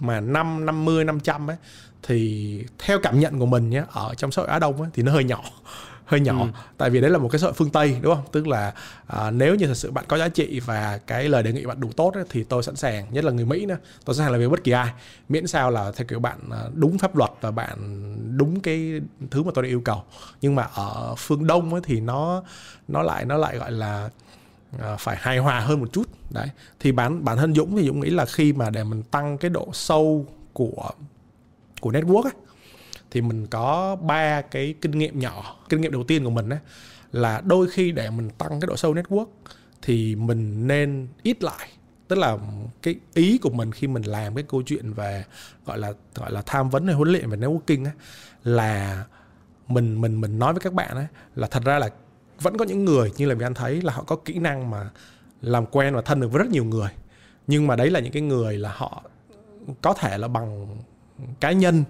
[0.00, 1.56] mà năm năm mươi năm trăm ấy
[2.02, 5.02] thì theo cảm nhận của mình nhé ở trong xã hội Á Đông ấy, thì
[5.02, 5.42] nó hơi nhỏ
[6.08, 6.40] hơi nhỏ.
[6.40, 6.46] Ừ.
[6.78, 8.24] tại vì đấy là một cái xã hội phương Tây đúng không?
[8.32, 8.74] Tức là
[9.06, 11.80] à, nếu như thật sự bạn có giá trị và cái lời đề nghị bạn
[11.80, 13.76] đủ tốt ấy, thì tôi sẵn sàng nhất là người Mỹ nữa.
[14.04, 14.92] Tôi sẵn sàng làm việc bất kỳ ai
[15.28, 17.78] miễn sao là theo kiểu bạn à, đúng pháp luật và bạn
[18.36, 20.02] đúng cái thứ mà tôi đã yêu cầu.
[20.40, 22.42] Nhưng mà ở phương Đông ấy, thì nó
[22.88, 24.10] nó lại nó lại gọi là
[24.78, 26.08] à, phải hài hòa hơn một chút.
[26.30, 26.48] Đấy.
[26.80, 29.50] Thì bản bản thân Dũng thì Dũng nghĩ là khi mà để mình tăng cái
[29.50, 30.90] độ sâu của
[31.80, 32.32] của network ấy,
[33.10, 35.56] thì mình có ba cái kinh nghiệm nhỏ.
[35.68, 36.58] Kinh nghiệm đầu tiên của mình ấy,
[37.12, 39.26] là đôi khi để mình tăng cái độ sâu network
[39.82, 41.68] thì mình nên ít lại.
[42.08, 42.36] Tức là
[42.82, 45.24] cái ý của mình khi mình làm cái câu chuyện về
[45.66, 47.92] gọi là gọi là tham vấn hay huấn luyện về networking ấy,
[48.44, 49.04] là
[49.68, 51.90] mình mình mình nói với các bạn ấy là thật ra là
[52.40, 54.90] vẫn có những người như là mình anh thấy là họ có kỹ năng mà
[55.42, 56.88] làm quen và thân được với rất nhiều người.
[57.46, 59.02] Nhưng mà đấy là những cái người là họ
[59.82, 60.76] có thể là bằng
[61.40, 61.84] cá nhân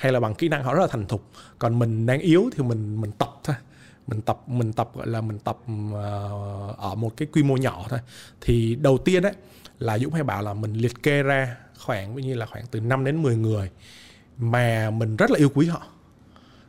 [0.00, 1.30] hay là bằng kỹ năng họ rất là thành thục.
[1.58, 3.56] Còn mình đang yếu thì mình mình tập thôi.
[4.06, 5.58] Mình tập mình tập gọi là mình tập
[5.90, 7.98] uh, ở một cái quy mô nhỏ thôi.
[8.40, 9.32] Thì đầu tiên đấy
[9.78, 13.04] là Dũng hay bảo là mình liệt kê ra khoảng như là khoảng từ 5
[13.04, 13.70] đến 10 người
[14.36, 15.86] mà mình rất là yêu quý họ.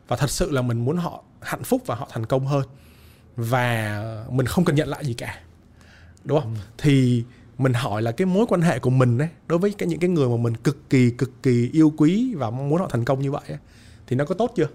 [0.08, 2.64] Và thật sự là mình muốn họ hạnh phúc và họ thành công hơn.
[3.36, 5.40] Và mình không cần nhận lại gì cả.
[6.24, 6.56] Đúng không?
[6.56, 6.62] Ừ.
[6.78, 7.24] thì
[7.62, 10.10] mình hỏi là cái mối quan hệ của mình ấy đối với cái những cái
[10.10, 13.22] người mà mình cực kỳ cực kỳ yêu quý và mong muốn họ thành công
[13.22, 13.58] như vậy ấy,
[14.08, 14.68] thì nó có tốt chưa?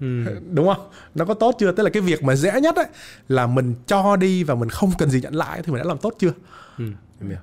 [0.00, 0.24] Ừ.
[0.52, 0.88] đúng không?
[1.14, 1.72] Nó có tốt chưa?
[1.72, 2.86] Tức là cái việc mà dễ nhất ấy
[3.28, 5.98] là mình cho đi và mình không cần gì nhận lại thì mình đã làm
[5.98, 6.32] tốt chưa?
[6.78, 6.84] Ừ.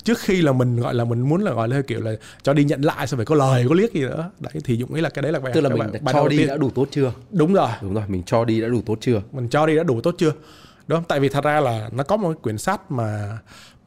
[0.04, 2.12] trước khi là mình gọi là mình muốn là gọi là kiểu là
[2.44, 4.32] cho đi nhận lại xong phải có lời có liếc gì nữa.
[4.40, 6.28] Đấy thì dũng nghĩ là cái đấy là bài tức là mình bài, bài cho
[6.28, 6.48] đi tiên.
[6.48, 7.14] đã đủ tốt chưa?
[7.32, 7.70] Đúng rồi.
[7.82, 9.22] Đúng rồi mình cho đi đã đủ tốt chưa?
[9.32, 10.32] Mình cho đi đã đủ tốt chưa?
[10.88, 11.06] Đúng không?
[11.08, 13.38] Tại vì thật ra là nó có một quyển sách mà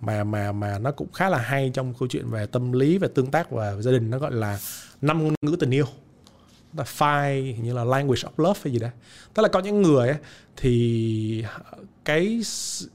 [0.01, 3.09] mà mà mà nó cũng khá là hay trong câu chuyện về tâm lý về
[3.15, 4.11] tương tác và gia đình.
[4.11, 4.59] Nó gọi là
[5.01, 5.87] năm ngôn ngữ tình yêu.
[6.77, 8.91] Là five như là language of love hay gì đấy.
[9.35, 10.19] Tức là có những người ấy,
[10.57, 11.45] thì
[12.05, 12.43] cái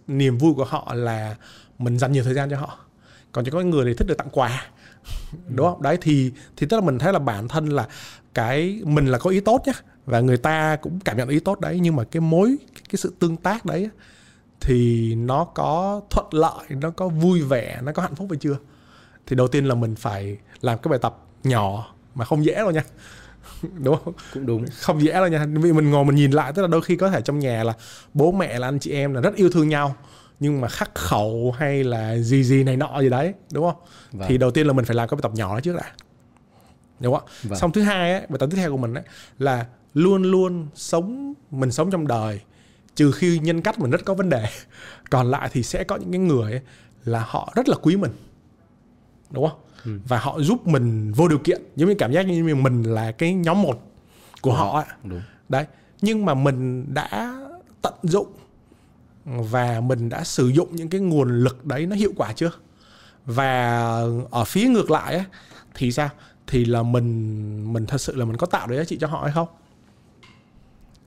[0.08, 1.36] niềm vui của họ là
[1.80, 2.80] mình dành nhiều thời gian cho họ.
[3.32, 4.68] Còn có những người thì thích được tặng quà.
[5.48, 5.82] Đúng không?
[5.82, 7.88] Đấy thì thì tức là mình thấy là bản thân là
[8.34, 9.74] cái mình là có ý tốt nhá.
[10.06, 11.80] Và người ta cũng cảm nhận ý tốt đấy.
[11.82, 12.56] Nhưng mà cái mối
[12.90, 13.90] cái sự tương tác đấy
[14.66, 18.58] thì nó có thuận lợi nó có vui vẻ nó có hạnh phúc hay chưa?
[19.28, 22.72] Thì đầu tiên là mình phải làm cái bài tập nhỏ mà không dễ đâu
[22.72, 22.84] nha.
[23.84, 24.14] Đúng không?
[24.34, 24.66] Cũng đúng.
[24.82, 25.46] Không dễ đâu nha.
[25.46, 27.74] Vì mình ngồi mình nhìn lại tức là đôi khi có thể trong nhà là
[28.14, 29.96] bố mẹ là anh chị em là rất yêu thương nhau
[30.40, 33.82] nhưng mà khắc khẩu hay là gì gì này nọ gì đấy đúng không?
[34.12, 34.28] Vâng.
[34.30, 35.92] thì đầu tiên là mình phải làm cái bài tập nhỏ đó trước đã.
[37.00, 37.30] Đúng không?
[37.44, 37.60] Vâng.
[37.60, 39.04] xong thứ hai ấy, bài tập tiếp theo của mình ấy,
[39.40, 42.42] là luôn luôn sống mình sống trong đời
[42.96, 44.48] trừ khi nhân cách mình rất có vấn đề
[45.10, 46.62] còn lại thì sẽ có những cái người ấy,
[47.06, 48.12] là họ rất là quý mình
[49.32, 50.00] đúng không ừ.
[50.08, 53.34] và họ giúp mình vô điều kiện giống như cảm giác như mình là cái
[53.34, 53.92] nhóm một
[54.42, 54.60] của đúng.
[54.60, 54.86] họ ấy.
[55.04, 55.22] đúng.
[55.50, 55.66] đấy
[56.02, 57.36] nhưng mà mình đã
[57.82, 58.28] tận dụng
[59.26, 62.52] và mình đã sử dụng những cái nguồn lực đấy nó hiệu quả chưa
[63.26, 63.80] và
[64.32, 65.26] ở phía ngược lại ấy,
[65.74, 66.10] thì sao
[66.48, 69.22] thì là mình mình thật sự là mình có tạo được giá trị cho họ
[69.24, 69.48] hay không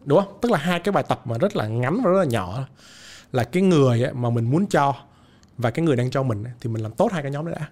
[0.09, 0.38] đúng không?
[0.40, 2.66] Tức là hai cái bài tập mà rất là ngắn và rất là nhỏ
[3.33, 4.94] là cái người mà mình muốn cho
[5.59, 7.68] và cái người đang cho mình thì mình làm tốt hai cái nhóm đấy đã.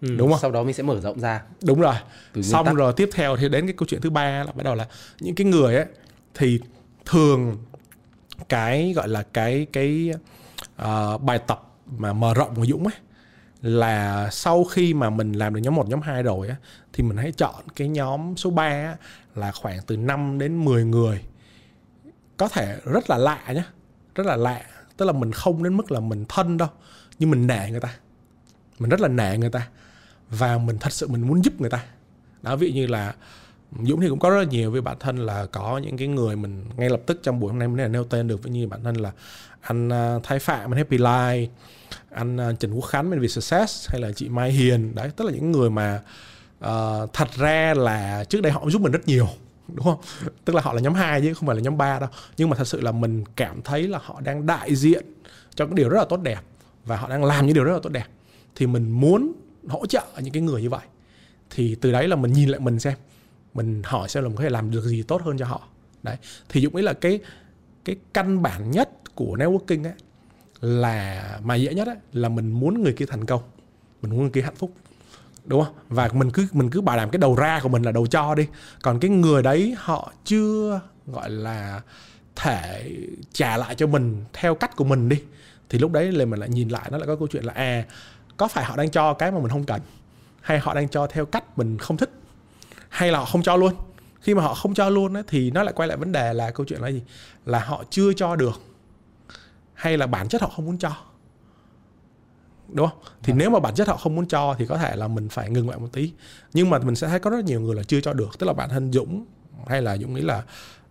[0.00, 0.38] Ừ, đúng không?
[0.40, 1.42] sau đó mình sẽ mở rộng ra.
[1.62, 1.94] Đúng rồi.
[2.42, 4.86] Xong rồi tiếp theo thì đến cái câu chuyện thứ ba là bắt đầu là
[5.20, 5.86] những cái người ấy
[6.34, 6.60] thì
[7.04, 7.56] thường
[8.48, 10.10] cái gọi là cái cái
[10.82, 12.94] uh, bài tập mà mở rộng của Dũng ấy
[13.62, 16.56] là sau khi mà mình làm được nhóm 1, nhóm 2 rồi á
[16.92, 18.96] thì mình hãy chọn cái nhóm số 3 á,
[19.34, 21.22] là khoảng từ 5 đến 10 người.
[22.36, 23.62] Có thể rất là lạ nhé,
[24.14, 24.62] rất là lạ,
[24.96, 26.68] tức là mình không đến mức là mình thân đâu,
[27.18, 27.96] nhưng mình nể người ta.
[28.78, 29.68] Mình rất là nể người ta
[30.30, 31.84] và mình thật sự mình muốn giúp người ta.
[32.42, 33.14] Đó ví dụ như là
[33.82, 36.36] Dũng thì cũng có rất là nhiều với bản thân là có những cái người
[36.36, 38.84] mình ngay lập tức trong buổi hôm nay mình nêu tên được với như bản
[38.84, 39.12] thân là
[39.60, 41.46] anh à, Thái Phạm anh Happy Life
[42.16, 44.94] anh à, Trần Quốc Khánh bên Success hay là chị Mai Hiền.
[44.94, 46.00] Đấy tức là những người mà
[46.64, 49.28] uh, thật ra là trước đây họ giúp mình rất nhiều
[49.68, 50.00] đúng không?
[50.44, 52.08] Tức là họ là nhóm 2 chứ không phải là nhóm 3 đâu.
[52.36, 55.04] Nhưng mà thật sự là mình cảm thấy là họ đang đại diện
[55.54, 56.40] cho cái điều rất là tốt đẹp
[56.84, 58.06] và họ đang làm những điều rất là tốt đẹp.
[58.54, 59.32] Thì mình muốn
[59.68, 60.86] hỗ trợ những cái người như vậy.
[61.50, 62.94] Thì từ đấy là mình nhìn lại mình xem.
[63.54, 65.68] Mình hỏi xem là mình có thể làm được gì tốt hơn cho họ.
[66.02, 66.16] Đấy
[66.48, 67.20] thì dũng ý là cái
[67.84, 69.92] cái căn bản nhất của networking ấy
[70.60, 73.42] là mà dễ nhất ấy, là mình muốn người kia thành công.
[74.02, 74.72] Mình muốn người kia hạnh phúc.
[75.44, 75.74] Đúng không?
[75.88, 78.34] Và mình cứ mình cứ bảo đảm cái đầu ra của mình là đầu cho
[78.34, 78.46] đi.
[78.82, 81.80] Còn cái người đấy họ chưa gọi là
[82.36, 82.90] thể
[83.32, 85.22] trả lại cho mình theo cách của mình đi
[85.68, 87.84] thì lúc đấy là mình lại nhìn lại nó lại có câu chuyện là à
[88.36, 89.80] có phải họ đang cho cái mà mình không cần?
[90.40, 92.10] Hay họ đang cho theo cách mình không thích?
[92.88, 93.74] Hay là họ không cho luôn?
[94.20, 96.50] Khi mà họ không cho luôn ấy, thì nó lại quay lại vấn đề là
[96.50, 97.02] câu chuyện là gì?
[97.46, 98.60] Là họ chưa cho được
[99.76, 100.92] hay là bản chất họ không muốn cho?
[102.68, 102.98] Đúng không?
[103.22, 103.36] Thì à.
[103.36, 105.68] nếu mà bản chất họ không muốn cho thì có thể là mình phải ngừng
[105.68, 106.12] lại một tí.
[106.52, 108.38] Nhưng mà mình sẽ thấy có rất nhiều người là chưa cho được.
[108.38, 109.24] Tức là bản thân dũng
[109.66, 110.42] hay là dũng nghĩ là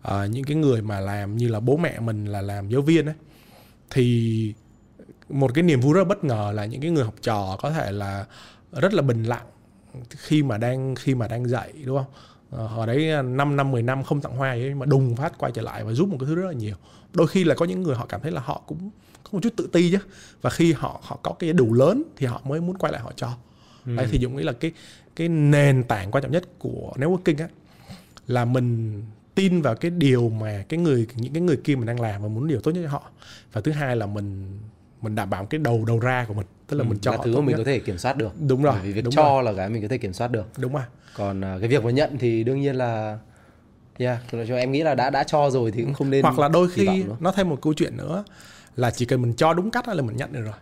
[0.07, 3.05] uh, những cái người mà làm như là bố mẹ mình là làm giáo viên
[3.05, 3.15] ấy
[3.89, 4.53] thì
[5.29, 7.71] một cái niềm vui rất là bất ngờ là những cái người học trò có
[7.71, 8.25] thể là
[8.71, 9.45] rất là bình lặng
[10.09, 12.11] khi mà đang khi mà đang dạy đúng không?
[12.51, 15.51] Ờ, hồi đấy 5 năm 10 năm không tặng hoa ấy mà đùng phát quay
[15.51, 16.75] trở lại và giúp một cái thứ rất là nhiều
[17.15, 18.89] đôi khi là có những người họ cảm thấy là họ cũng
[19.23, 19.97] có một chút tự ti chứ
[20.41, 23.11] và khi họ họ có cái đủ lớn thì họ mới muốn quay lại họ
[23.15, 23.29] cho
[23.85, 23.95] ừ.
[23.95, 24.71] đấy thì dũng nghĩ là cái
[25.15, 27.47] cái nền tảng quan trọng nhất của networking á
[28.27, 29.01] là mình
[29.35, 32.27] tin vào cái điều mà cái người những cái người kia mình đang làm và
[32.27, 33.03] muốn điều tốt nhất cho họ
[33.53, 34.59] và thứ hai là mình
[35.01, 37.17] mình đảm bảo cái đầu đầu ra của mình tức là ừ, mình cho là
[37.23, 37.57] thứ mình nhất.
[37.57, 39.43] có thể kiểm soát được đúng rồi vì việc đúng cho rồi.
[39.43, 40.83] là cái mình có thể kiểm soát được đúng rồi
[41.15, 43.19] còn uh, cái việc mà nhận thì đương nhiên là
[43.97, 46.47] yeah cho em nghĩ là đã đã cho rồi thì cũng không nên hoặc là
[46.47, 48.23] đôi khi nó thêm một câu chuyện nữa
[48.75, 50.53] là chỉ cần mình cho đúng cách là mình nhận được rồi.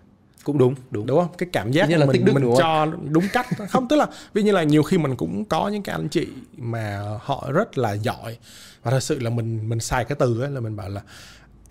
[0.44, 1.06] Cũng đúng đúng.
[1.06, 1.30] Đúng không?
[1.38, 3.48] Cái cảm giác như là mình đức, mình đúng cho đúng cách.
[3.70, 6.28] Không tức là ví như là nhiều khi mình cũng có những cái anh chị
[6.58, 8.38] mà họ rất là giỏi
[8.84, 11.02] và thật sự là mình mình xài cái từ ấy là mình bảo là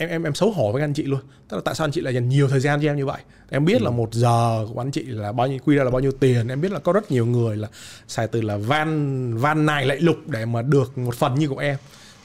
[0.03, 1.21] em em em xấu hổ với anh chị luôn.
[1.49, 3.21] Tức là tại sao anh chị lại dành nhiều thời gian cho em như vậy?
[3.51, 3.85] Em biết ừ.
[3.85, 6.49] là một giờ của anh chị là bao nhiêu quy ra là bao nhiêu tiền.
[6.49, 7.69] Em biết là có rất nhiều người là
[8.09, 11.59] xài từ là van van này lại lục để mà được một phần như của
[11.59, 11.77] em.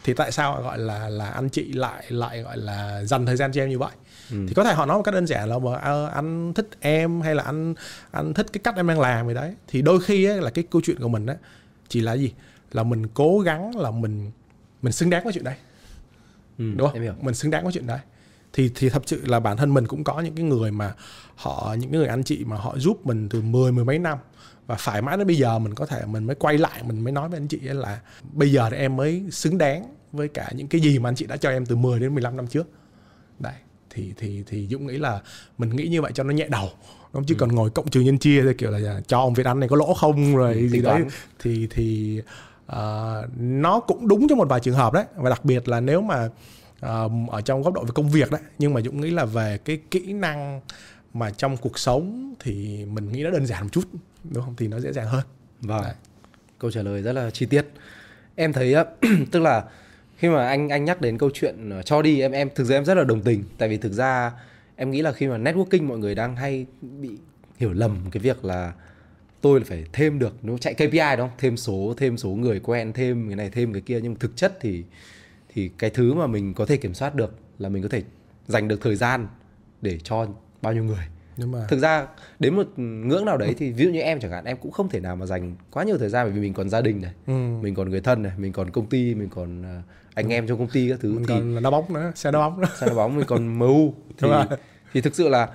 [0.04, 3.52] Thì tại sao gọi là là anh chị lại lại gọi là dành thời gian
[3.52, 3.92] cho em như vậy?
[4.32, 4.38] Ừ.
[4.48, 7.22] thì có thể họ nói một cách đơn giản là mà à, anh thích em
[7.22, 7.74] hay là anh
[8.12, 9.54] anh thích cái cách em đang làm vậy đấy.
[9.68, 11.36] Thì đôi khi ấy, là cái câu chuyện của mình á
[11.90, 12.32] chỉ là gì?
[12.72, 14.32] Là mình cố gắng là mình
[14.82, 15.56] mình xứng đáng với chuyện đấy
[16.58, 17.16] ừ, đúng không?
[17.22, 18.00] Mình xứng đáng với chuyện đấy.
[18.54, 20.94] Thì thì thật sự là bản thân mình cũng có những cái người mà
[21.36, 24.18] họ những cái người anh chị mà họ giúp mình từ mười mười mấy năm.
[24.68, 27.14] Và phải mãi đến bây giờ mình có thể mình mới quay lại mình mới
[27.14, 28.02] nói với anh chị là
[28.34, 31.26] bây giờ thì em mới xứng đáng với cả những cái gì mà anh chị
[31.26, 32.68] đã cho em từ 10 đến 15 năm trước.
[33.40, 33.54] Đấy.
[33.90, 35.22] Thì thì thì Dũng nghĩ là
[35.58, 36.70] mình nghĩ như vậy cho nó nhẹ đầu
[37.14, 37.24] không?
[37.26, 37.38] Chứ ừ.
[37.40, 39.76] còn ngồi cộng trừ nhân chia thì kiểu là cho ông Việt Anh này có
[39.76, 41.02] lỗ không rồi gì đấy.
[41.40, 42.22] thì thì
[42.72, 42.78] uh,
[43.38, 45.06] nó cũng đúng trong một vài trường hợp đấy.
[45.16, 46.30] Và đặc biệt là nếu mà
[46.86, 49.58] uh, ở trong góc độ về công việc đấy nhưng mà Dũng nghĩ là về
[49.66, 50.62] cái kỹ năng
[51.14, 53.84] mà trong cuộc sống thì mình nghĩ nó đơn giản một chút
[54.24, 54.56] đúng không?
[54.58, 55.24] Thì nó dễ dàng hơn.
[55.62, 55.82] Vâng.
[55.84, 55.94] Đấy.
[56.60, 57.66] câu trả lời rất là chi tiết.
[58.36, 58.76] Em thấy
[59.32, 59.64] tức là
[60.18, 62.78] khi mà anh anh nhắc đến câu chuyện ờ, cho đi em em thực ra
[62.78, 63.44] em rất là đồng tình.
[63.58, 64.32] Tại vì thực ra
[64.76, 67.10] em nghĩ là khi mà networking mọi người đang hay bị
[67.58, 68.74] hiểu lầm cái việc là
[69.48, 71.30] tôi là phải thêm được nó chạy KPI đúng không?
[71.38, 74.00] Thêm số thêm số người quen thêm cái này thêm cái kia.
[74.04, 74.84] Nhưng thực chất thì
[75.54, 78.04] thì cái thứ mà mình có thể kiểm soát được là mình có thể
[78.48, 79.28] dành được thời gian
[79.82, 80.28] để cho
[80.62, 81.06] bao nhiêu người.
[81.38, 82.08] Nhưng mà thực ra
[82.40, 84.90] đến một ngưỡng nào đấy thì ví dụ như em chẳng hạn em cũng không
[84.90, 87.14] thể nào mà dành quá nhiều thời gian bởi vì mình còn gia đình này
[87.28, 87.34] ừ.
[87.62, 89.82] mình còn người thân này mình còn công ty mình còn ờ,
[90.14, 92.40] anh em trong công ty các thứ mình thì còn đá bóng nữa xe đá
[92.40, 92.68] bóng nữa.
[92.80, 94.28] Sân bóng mình còn MU thì
[94.94, 95.50] thì thực sự là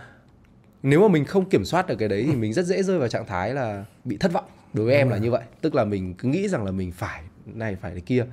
[0.83, 3.09] nếu mà mình không kiểm soát được cái đấy thì mình rất dễ rơi vào
[3.09, 4.45] trạng thái là bị thất vọng.
[4.73, 5.43] Đối với em là như vậy.
[5.61, 8.25] Tức là mình cứ nghĩ rằng là mình phải này phải cái kia.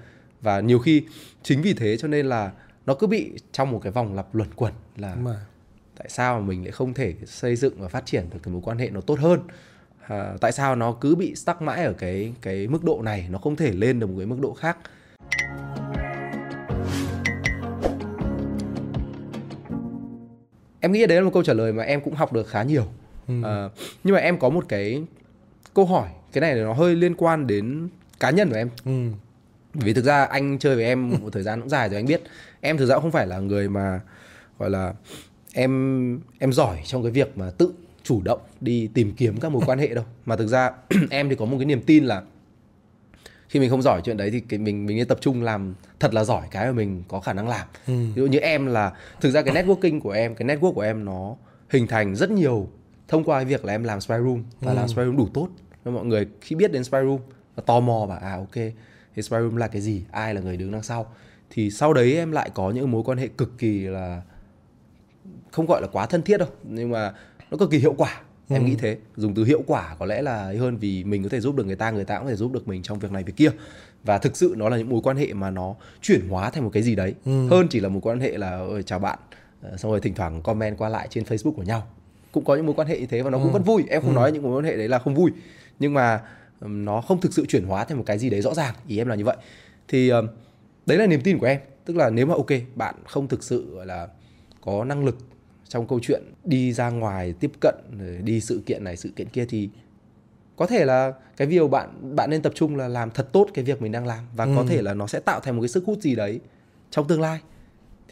[0.42, 1.04] Và nhiều khi
[1.44, 2.52] chính vì thế cho nên là
[2.86, 5.46] nó cứ bị trong một cái vòng lặp luẩn quẩn là mà
[5.98, 8.62] tại sao mà mình lại không thể xây dựng và phát triển được cái mối
[8.66, 9.40] quan hệ nó tốt hơn?
[10.08, 13.38] À, tại sao nó cứ bị stuck mãi ở cái cái mức độ này nó
[13.40, 14.78] không thể lên được một cái mức độ khác
[20.80, 22.86] em nghĩ đấy là một câu trả lời mà em cũng học được khá nhiều
[23.28, 23.34] Ừ.
[23.44, 23.70] à,
[24.04, 25.04] nhưng mà em có một cái
[25.74, 27.90] câu hỏi cái này nó hơi liên quan đến
[28.20, 28.92] cá nhân của em ừ.
[29.74, 32.22] vì thực ra anh chơi với em một thời gian cũng dài rồi anh biết
[32.62, 34.00] em thực ra cũng không phải là người mà
[34.60, 34.94] gọi là
[35.54, 39.62] em em giỏi trong cái việc mà tự chủ động đi tìm kiếm các mối
[39.66, 40.72] quan hệ đâu mà thực ra
[41.10, 42.22] em thì có một cái niềm tin là
[43.50, 46.14] khi mình không giỏi chuyện đấy thì cái mình mình nên tập trung làm thật
[46.14, 47.68] là giỏi cái mà mình có khả năng làm.
[47.88, 47.94] Ừ.
[47.94, 51.06] ví dụ như em là thực ra cái networking của em cái network của em
[51.06, 51.36] nó
[51.70, 52.68] hình thành rất nhiều
[53.08, 55.50] thông qua cái việc là em làm spy room và làm spy room đủ tốt.
[55.86, 57.20] Nên mọi người khi biết đến spy room
[57.56, 58.56] và tò mò và à ok
[59.16, 60.04] thì spy room là cái gì?
[60.12, 61.14] Ai là người đứng đằng sau?
[61.50, 64.22] Thì sau đấy em lại có những mối quan hệ cực kỳ là
[65.52, 67.14] không gọi là quá thân thiết đâu nhưng mà
[67.52, 68.98] nó cực kỳ hiệu quả em nghĩ thế.
[69.18, 71.76] Dùng từ hiệu quả có lẽ là hơn vì mình có thể giúp được người
[71.76, 73.52] ta người ta cũng có thể giúp được mình trong việc này việc kia.
[74.04, 76.70] Và thực sự nó là những mối quan hệ mà nó chuyển hóa thành một
[76.74, 77.14] cái gì đấy.
[77.26, 79.20] Hơn chỉ là một quan hệ là "Ôi, chào bạn.
[79.62, 81.88] Ờ, xong rồi thỉnh thoảng comment qua lại trên Facebook của nhau.
[82.32, 83.84] Cũng có những mối quan hệ như thế và nó cũng vẫn vui.
[83.90, 85.32] Em không nói những mối quan hệ đấy là không vui.
[85.80, 86.22] Nhưng mà
[86.62, 88.76] nó không thực sự chuyển hóa thành một cái gì đấy rõ ràng.
[88.88, 89.38] Ý em là như vậy.
[89.88, 90.12] Thì
[90.86, 91.60] đấy là niềm tin của em.
[91.86, 94.08] Tức là nếu mà ok bạn không thực sự gọi là
[94.62, 95.18] có năng lực
[95.70, 97.76] trong câu chuyện đi ra ngoài tiếp cận
[98.24, 99.70] đi sự kiện này sự kiện kia thì
[100.56, 103.66] có thể là cái điều bạn bạn nên tập trung là làm thật tốt cái
[103.66, 105.84] việc mình đang làm và có thể là nó sẽ tạo thành một cái sức
[105.86, 106.40] hút gì đấy
[106.92, 107.40] trong tương lai.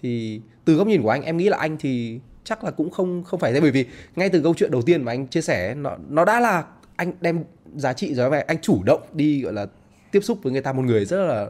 [0.01, 3.23] Thì từ góc nhìn của anh em nghĩ là anh thì chắc là cũng không
[3.23, 3.61] không phải thế.
[3.61, 6.39] Bởi vì ngay từ câu chuyện đầu tiên mà anh chia sẻ nó nó đã
[6.39, 6.65] là
[6.95, 7.43] anh đem
[7.75, 9.67] giá trị rồi và anh chủ động đi gọi là
[10.11, 11.49] tiếp xúc với người ta một người rất là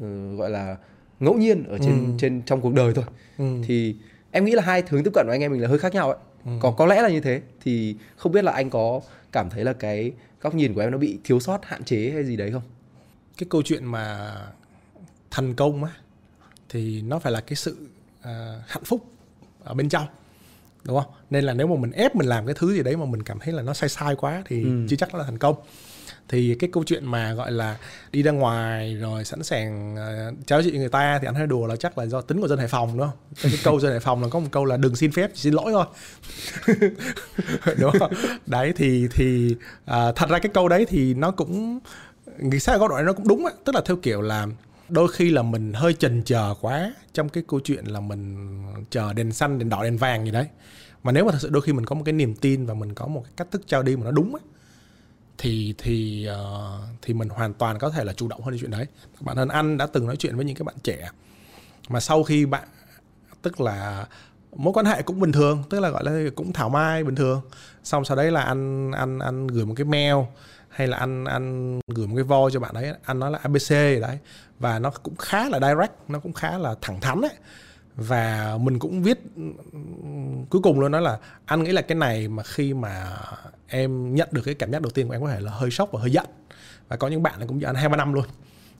[0.00, 0.76] ừ, gọi là
[1.20, 3.04] ngẫu nhiên ở trên trên trong cuộc đời thôi.
[3.38, 3.44] Ừ.
[3.66, 3.96] thì
[4.30, 6.10] em nghĩ là hai hướng tiếp cận của anh em mình là hơi khác nhau
[6.10, 6.18] ấy.
[6.60, 7.40] Có có lẽ là như thế.
[7.60, 9.00] Thì không biết là anh có
[9.32, 12.24] cảm thấy là cái góc nhìn của em nó bị thiếu sót hạn chế hay
[12.24, 12.62] gì đấy không?
[13.38, 14.34] Cái câu chuyện mà
[15.30, 15.90] thành công á
[16.68, 17.76] thì nó phải là cái sự
[18.22, 19.04] à, hạnh phúc
[19.64, 20.06] ở bên trong
[20.84, 21.12] đúng không?
[21.30, 23.38] Nên là nếu mà mình ép mình làm cái thứ gì đấy mà mình cảm
[23.38, 25.56] thấy là nó sai sai quá thì chưa chắc nó là thành công
[26.28, 27.76] thì cái câu chuyện mà gọi là
[28.12, 31.66] đi ra ngoài rồi sẵn sàng uh, cháo chị người ta thì anh hơi đùa
[31.66, 33.16] là chắc là do tính của dân Hải Phòng đúng không?
[33.42, 35.72] Cái câu dân Hải Phòng là có một câu là đừng xin phép xin lỗi
[35.72, 35.86] thôi
[37.78, 38.12] đúng không?
[38.46, 41.78] đấy thì thì à, thật ra cái câu đấy thì nó cũng
[42.38, 44.46] nghĩ sao góc độ này nó cũng đúng á tức là theo kiểu là
[44.88, 49.12] đôi khi là mình hơi chần chờ quá trong cái câu chuyện là mình chờ
[49.12, 50.46] đèn xanh đèn đỏ đèn vàng gì đấy
[51.02, 52.94] mà nếu mà thật sự đôi khi mình có một cái niềm tin và mình
[52.94, 54.40] có một cái cách thức trao đi mà nó đúng á
[55.38, 58.70] thì thì uh, thì mình hoàn toàn có thể là chủ động hơn cái chuyện
[58.70, 58.86] đấy.
[59.20, 61.10] Bản thân anh đã từng nói chuyện với những cái bạn trẻ
[61.88, 62.68] mà sau khi bạn
[63.42, 64.06] tức là
[64.52, 67.40] mối quan hệ cũng bình thường tức là gọi là cũng thảo mai bình thường.
[67.84, 70.16] Xong sau đấy là anh anh anh gửi một cái mail
[70.68, 73.70] hay là anh anh gửi một cái voi cho bạn ấy anh nói là abc
[73.70, 74.18] đấy.
[74.58, 77.34] Và nó cũng khá là direct nó cũng khá là thẳng thắn đấy
[77.98, 79.20] và mình cũng viết
[80.50, 83.16] cuối cùng luôn đó là anh nghĩ là cái này mà khi mà
[83.66, 85.92] em nhận được cái cảm giác đầu tiên của em có thể là hơi sốc
[85.92, 86.26] và hơi giận.
[86.88, 88.24] Và có những bạn là cũng giận hai ba năm luôn.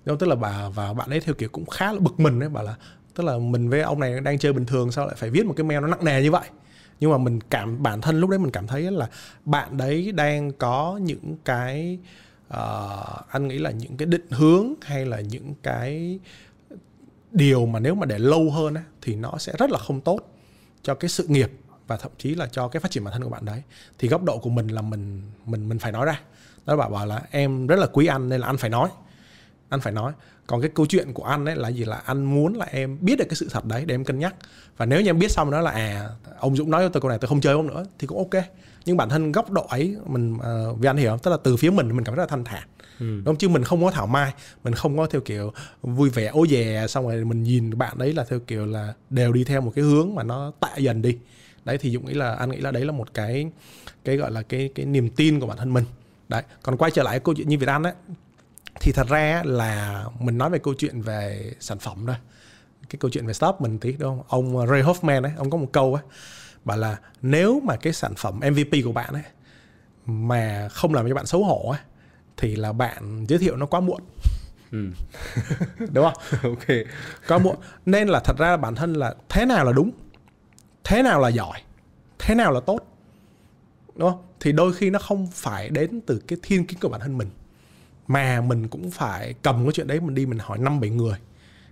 [0.05, 2.49] Đúng tức là bà và bạn ấy theo kiểu cũng khá là bực mình đấy
[2.49, 2.75] bảo là
[3.15, 5.55] tức là mình với ông này đang chơi bình thường sao lại phải viết một
[5.57, 6.49] cái mail nó nặng nề như vậy?
[7.01, 9.09] Nhưng mà mình cảm bản thân lúc đấy mình cảm thấy là
[9.45, 11.99] bạn đấy đang có những cái
[12.55, 16.19] uh, anh nghĩ là những cái định hướng hay là những cái
[17.33, 20.21] điều mà nếu mà để lâu hơn á, thì nó sẽ rất là không tốt
[20.83, 21.51] cho cái sự nghiệp
[21.87, 23.62] và thậm chí là cho cái phát triển bản thân của bạn đấy.
[23.99, 26.21] Thì góc độ của mình là mình mình mình phải nói ra.
[26.67, 28.88] Nó bảo bảo là em rất là quý anh nên là anh phải nói.
[29.69, 30.12] Anh phải nói.
[30.47, 31.85] Còn cái câu chuyện của anh ấy là gì?
[31.85, 34.35] Là anh muốn là em biết được cái sự thật đấy để em cân nhắc.
[34.77, 37.09] Và nếu như em biết xong đó là à ông Dũng nói cho tôi câu
[37.09, 38.45] này tôi không chơi ông nữa thì cũng ok.
[38.85, 41.19] Nhưng bản thân góc độ ấy mình ờ, uh, vì anh hiểu không?
[41.19, 42.69] Tức là từ phía mình mình cảm thấy rất là thanh thản
[43.01, 43.21] Ừ.
[43.25, 44.33] đúng chứ, mình không có thảo mai,
[44.65, 48.13] mình không có theo kiểu vui vẻ, ố dè, xong rồi mình nhìn bạn đấy
[48.13, 51.19] là theo kiểu là đều đi theo một cái hướng mà nó tạ dần đi.
[51.65, 53.47] Đấy, thì dũng nghĩ là, anh nghĩ là đấy là một cái
[54.05, 55.85] cái gọi là cái cái niềm tin của bản thân mình.
[56.29, 57.93] Đấy, còn quay trở lại câu chuyện như việt anh ấy
[58.81, 62.17] thì thật ra là mình nói về câu chuyện về sản phẩm thôi.
[62.89, 64.27] Cái câu chuyện về stop mình tí, đúng không?
[64.29, 66.03] Ông ờ, Ray Hoffman ấy, ông có một câu ấy
[66.65, 69.23] bảo là nếu mà cái sản phẩm MVP của bạn ấy
[70.07, 71.81] mà không làm cho bạn xấu hổ ấy
[72.38, 74.01] thì là bạn giới thiệu nó quá muộn.
[74.72, 74.87] Ừ.
[75.92, 76.40] đúng không?
[76.53, 76.66] Ok.
[77.29, 77.57] Quá muộn.
[77.87, 79.90] Nên là thật ra bản thân là thế nào là đúng
[80.85, 81.62] thế nào là giỏi
[82.18, 82.79] thế nào là tốt
[83.94, 84.22] đúng không?
[84.40, 87.29] Thì đôi khi nó không phải đến từ cái thiên kiến của bản thân mình
[88.07, 91.18] mà mình cũng phải cầm cái chuyện đấy mình đi mình hỏi năm bảy người.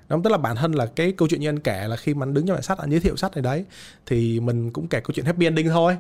[0.09, 2.27] Đúng, tức là bản thân là cái câu chuyện như anh kể là khi mà
[2.27, 3.65] anh đứng trong bản sách anh giới thiệu sách này đấy
[4.07, 5.97] thì mình cũng kể câu chuyện happy ending thôi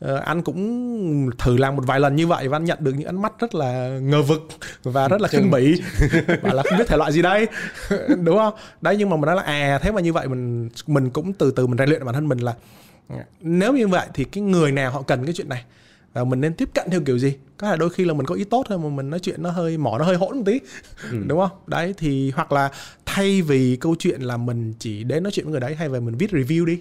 [0.00, 3.06] ờ, anh cũng thử làm một vài lần như vậy và anh nhận được những
[3.06, 4.48] ánh mắt rất là ngờ vực
[4.82, 5.82] và rất là khinh bỉ.
[6.42, 7.46] Và là không biết thể loại gì đây.
[8.24, 8.54] Đúng không?
[8.80, 11.50] Đấy nhưng mà mình nói là à thế mà như vậy mình mình cũng từ
[11.50, 12.54] từ mình rèn luyện bản thân mình là
[13.40, 15.64] nếu như vậy thì cái người nào họ cần cái chuyện này?
[16.12, 17.34] Và mình nên tiếp cận theo kiểu gì?
[17.56, 19.50] Có là đôi khi là mình có ý tốt thôi mà mình nói chuyện nó
[19.50, 20.60] hơi mỏ nó hơi hỗn một tí.
[21.10, 21.18] Ừ.
[21.26, 21.58] đúng không?
[21.66, 22.70] Đấy thì hoặc là
[23.06, 26.00] thay vì câu chuyện là mình chỉ đến nói chuyện với người đấy hay về
[26.00, 26.78] mình viết review đi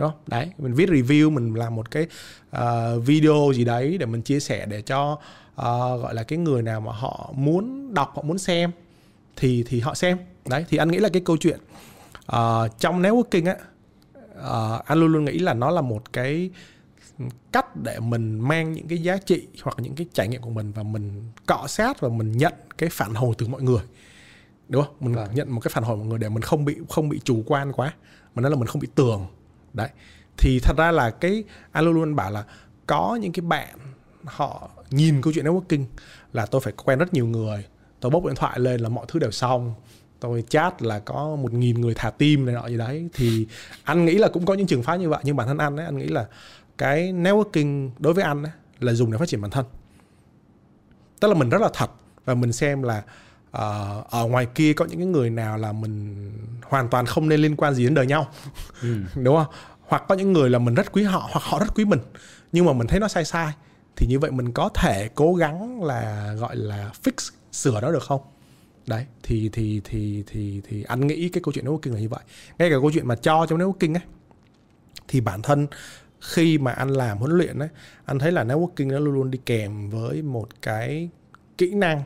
[0.00, 2.06] đúng không đấy mình viết review mình làm một cái
[2.56, 2.62] uh,
[3.06, 6.80] video gì đấy để mình chia sẻ để cho uh, gọi là cái người nào
[6.80, 8.70] mà họ muốn đọc họ muốn xem
[9.36, 10.18] thì thì họ xem.
[10.48, 11.58] Đấy thì anh nghĩ là cái câu chuyện
[12.36, 13.56] uh, trong networking á
[14.76, 16.50] uh, anh luôn luôn nghĩ là nó là một cái
[17.52, 20.72] cách để mình mang những cái giá trị hoặc những cái trải nghiệm của mình
[20.72, 23.82] và mình cọ sát và mình nhận cái phản hồi từ mọi người.
[24.68, 24.94] Đúng không?
[25.00, 25.28] Mình vâng.
[25.34, 27.42] nhận một cái phản hồi của mọi người để mình không bị không bị chủ
[27.46, 27.94] quan quá
[28.34, 29.26] mà nói là mình không bị tường
[29.72, 29.88] đấy.
[30.36, 32.44] Thì thật ra là cái anh luôn luôn bảo là
[32.86, 33.78] có những cái bạn
[34.24, 35.84] họ nhìn câu chuyện networking
[36.32, 37.66] là tôi phải quen rất nhiều người.
[38.00, 39.74] Tôi bốc điện thoại lên là mọi thứ đều xong.
[40.20, 43.08] Tôi chat là có một nghìn người thả tim này nọ gì đấy.
[43.12, 43.46] Thì
[43.84, 45.86] anh nghĩ là cũng có những trường phái như vậy nhưng bản thân anh ấy
[45.86, 46.26] anh nghĩ là
[46.78, 49.66] cái networking đối với anh ấy, là dùng để phát triển bản thân.
[51.20, 51.90] Tức là mình rất là thật
[52.24, 53.02] và mình xem là
[53.56, 56.16] uh, ở ngoài kia có những cái người nào là mình
[56.62, 58.28] hoàn toàn không nên liên quan gì đến đời nhau.
[58.82, 58.96] Ừ.
[59.22, 59.54] đúng không?
[59.80, 62.00] Hoặc có những người là mình rất quý họ hoặc họ rất quý mình
[62.52, 63.52] nhưng mà mình thấy nó sai sai
[63.96, 68.02] thì như vậy mình có thể cố gắng là gọi là fix sửa nó được
[68.02, 68.20] không?
[68.86, 72.20] Đấy thì thì thì thì thì anh nghĩ cái câu chuyện networking là như vậy.
[72.58, 74.02] Ngay cả câu chuyện mà cho trong networking ấy
[75.08, 75.66] thì bản thân
[76.20, 77.68] khi mà anh làm huấn luyện ấy
[78.04, 81.10] anh thấy là networking nó luôn luôn đi kèm với một cái
[81.58, 82.02] kỹ năng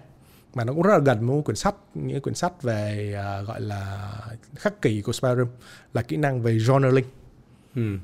[0.55, 3.49] mà nó cũng rất là gần với một quyển sách những quyển sách về uh,
[3.49, 4.12] gọi là
[4.57, 5.49] khắc kỷ của Spyroom
[5.95, 7.05] là kỹ năng về journaling.
[7.75, 7.99] Ừ.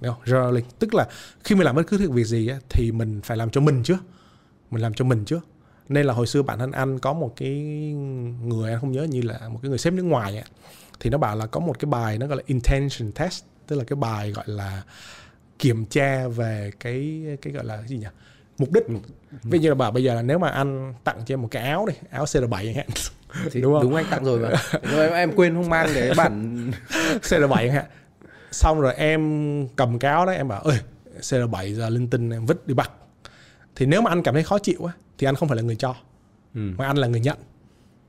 [0.00, 0.24] Đúng không?
[0.24, 0.64] journaling.
[0.78, 1.08] Tức là
[1.44, 3.98] khi mình làm bất cứ việc gì ấy, thì mình phải làm cho mình trước
[4.70, 5.46] mình làm cho mình trước
[5.88, 7.50] nên là hồi xưa bản thân anh có một cái
[8.42, 10.44] người anh không nhớ như là một cái người sếp nước ngoài ấy,
[11.00, 13.84] thì nó bảo là có một cái bài nó gọi là intention test tức là
[13.84, 14.82] cái bài gọi là
[15.58, 18.06] kiểm tra về cái cái gọi là cái gì nhỉ
[18.58, 18.84] mục đích
[19.42, 21.62] ví như là bảo bây giờ là nếu mà anh tặng cho em một cái
[21.62, 22.86] áo đi áo CR7 chẳng hạn.
[23.50, 23.82] Thì đúng không?
[23.82, 24.50] đúng anh tặng rồi mà.
[24.82, 26.70] Rồi em, quên không mang cái bản
[27.22, 27.84] CR7 chẳng hạn.
[28.50, 30.78] Xong rồi em cầm cái áo đấy em bảo ơi
[31.20, 32.90] CR7 giờ linh tinh em vứt đi bắt.
[33.76, 35.76] Thì nếu mà anh cảm thấy khó chịu á thì anh không phải là người
[35.76, 35.94] cho
[36.54, 36.60] ừ.
[36.78, 37.38] mà anh là người nhận.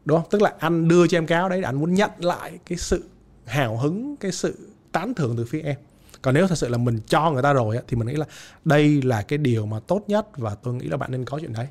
[0.05, 0.29] Đúng không?
[0.31, 3.03] Tức là anh đưa cho em cái áo đấy anh muốn nhận lại cái sự
[3.45, 5.75] hào hứng cái sự tán thưởng từ phía em
[6.23, 8.25] còn nếu thật sự là mình cho người ta rồi thì mình nghĩ là
[8.65, 11.53] đây là cái điều mà tốt nhất và tôi nghĩ là bạn nên có chuyện
[11.53, 11.67] đấy.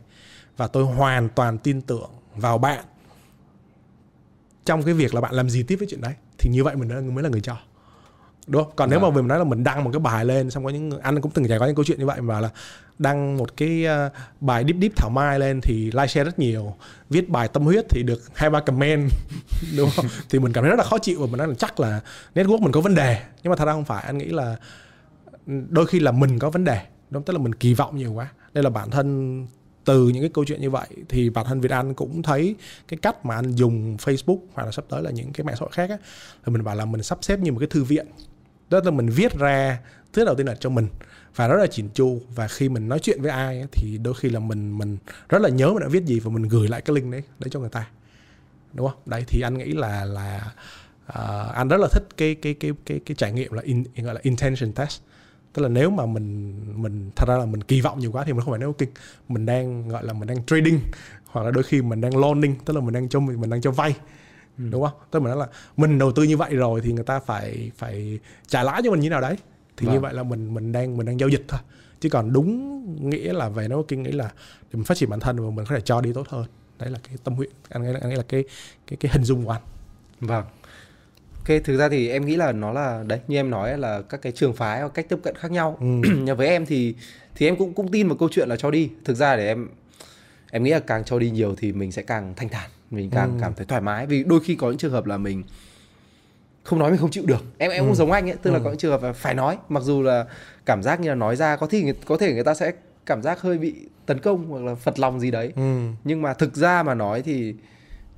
[0.56, 2.84] Và tôi hoàn toàn tin tưởng vào bạn.
[4.64, 7.14] Trong cái việc là bạn làm gì tiếp với chuyện đấy, thì như vậy mình
[7.14, 7.56] mới là người cho
[8.46, 8.72] đúng không?
[8.76, 9.14] Còn nếu mà vâng.
[9.14, 11.48] mình nói là mình đăng một cái bài lên xong có những anh cũng từng
[11.48, 12.50] trải qua những câu chuyện như vậy mà là
[12.98, 16.74] đăng một cái ờ, bài deep deep thảo mai lên thì like share rất nhiều
[17.10, 19.10] viết bài tâm huyết thì được hai ba comment
[19.76, 20.06] đúng không?
[20.30, 22.00] Thì mình cảm thấy rất là khó chịu và mình nói là chắc là
[22.34, 23.22] network mình có vấn đề.
[23.42, 24.56] Nhưng mà thật ra không phải anh nghĩ là
[25.46, 28.28] đôi khi là mình có vấn đề đúng tức là mình kỳ vọng nhiều quá.
[28.54, 29.46] Đây là bản thân
[29.84, 32.56] từ những cái câu chuyện như vậy thì bản thân Việt An cũng thấy
[32.88, 35.60] cái cách mà anh dùng Facebook hoặc là sắp tới là những cái mạng xã
[35.60, 35.96] hội khác á
[36.46, 38.06] thì mình bảo là mình sắp xếp như một cái thư viện
[38.72, 39.78] đó là mình viết ra
[40.12, 40.88] thứ đầu tiên là cho mình.
[41.36, 42.20] Và rất là chỉn chu.
[42.34, 45.48] Và khi mình nói chuyện với ai thì đôi khi là mình mình rất là
[45.48, 47.68] nhớ mình đã viết gì và mình gửi lại cái link đấy đấy cho người
[47.68, 47.88] ta.
[48.72, 48.98] Đúng không?
[49.06, 50.52] Đấy thì anh nghĩ là là
[51.08, 54.14] uh, anh rất là thích cái cái cái cái cái trải nghiệm là in, gọi
[54.14, 55.00] là intention test.
[55.52, 58.32] Tức là nếu mà mình mình thật ra là mình kỳ vọng nhiều quá thì
[58.32, 58.86] mình không phải networking
[59.28, 60.80] mình đang gọi là mình đang trading
[61.26, 63.60] hoặc là đôi khi mình đang loaning tức là mình đang cho mình mình đang
[63.60, 63.94] cho vay
[64.58, 64.64] ừ.
[64.70, 65.46] đúng không là mình nói là
[65.76, 69.00] mình đầu tư như vậy rồi thì người ta phải phải trả lãi cho mình
[69.00, 69.36] như nào đấy
[69.76, 69.94] thì vâng.
[69.94, 71.60] như vậy là mình mình đang mình đang giao dịch thôi
[72.00, 74.30] chứ còn đúng nghĩa là về nó kinh nghĩ là
[74.60, 76.46] để mình phát triển bản thân và mình có thể cho đi tốt hơn
[76.78, 78.44] đấy là cái tâm nguyện anh nghĩ là, anh nghĩ là cái
[78.86, 79.62] cái cái hình dung của anh
[80.20, 80.44] vâng
[81.48, 84.22] Ok, thực ra thì em nghĩ là nó là đấy như em nói là các
[84.22, 85.78] cái trường phái cách tiếp cận khác nhau.
[85.80, 86.34] Ừ.
[86.36, 86.94] Với em thì
[87.34, 88.90] thì em cũng cũng tin một câu chuyện là cho đi.
[89.04, 89.68] Thực ra để em
[90.50, 93.32] em nghĩ là càng cho đi nhiều thì mình sẽ càng thanh thản, mình càng
[93.34, 93.38] ừ.
[93.40, 95.42] cảm thấy thoải mái vì đôi khi có những trường hợp là mình
[96.62, 97.86] không nói mình không chịu được em em Ừ.
[97.88, 98.62] cũng giống anh ấy tức là Ừ.
[98.64, 100.24] có những trường hợp là phải nói mặc dù là
[100.66, 102.72] cảm giác như là nói ra có thể có thể người ta sẽ
[103.06, 103.74] cảm giác hơi bị
[104.06, 105.86] tấn công hoặc là phật lòng gì đấy ừ.
[106.04, 107.54] nhưng mà thực ra mà nói thì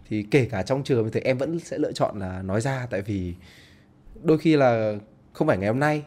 [0.08, 3.02] thì kể cả trong trường thì em vẫn sẽ lựa chọn là nói ra tại
[3.02, 3.34] vì
[4.22, 4.94] đôi khi là
[5.32, 6.02] không phải ngày hôm nay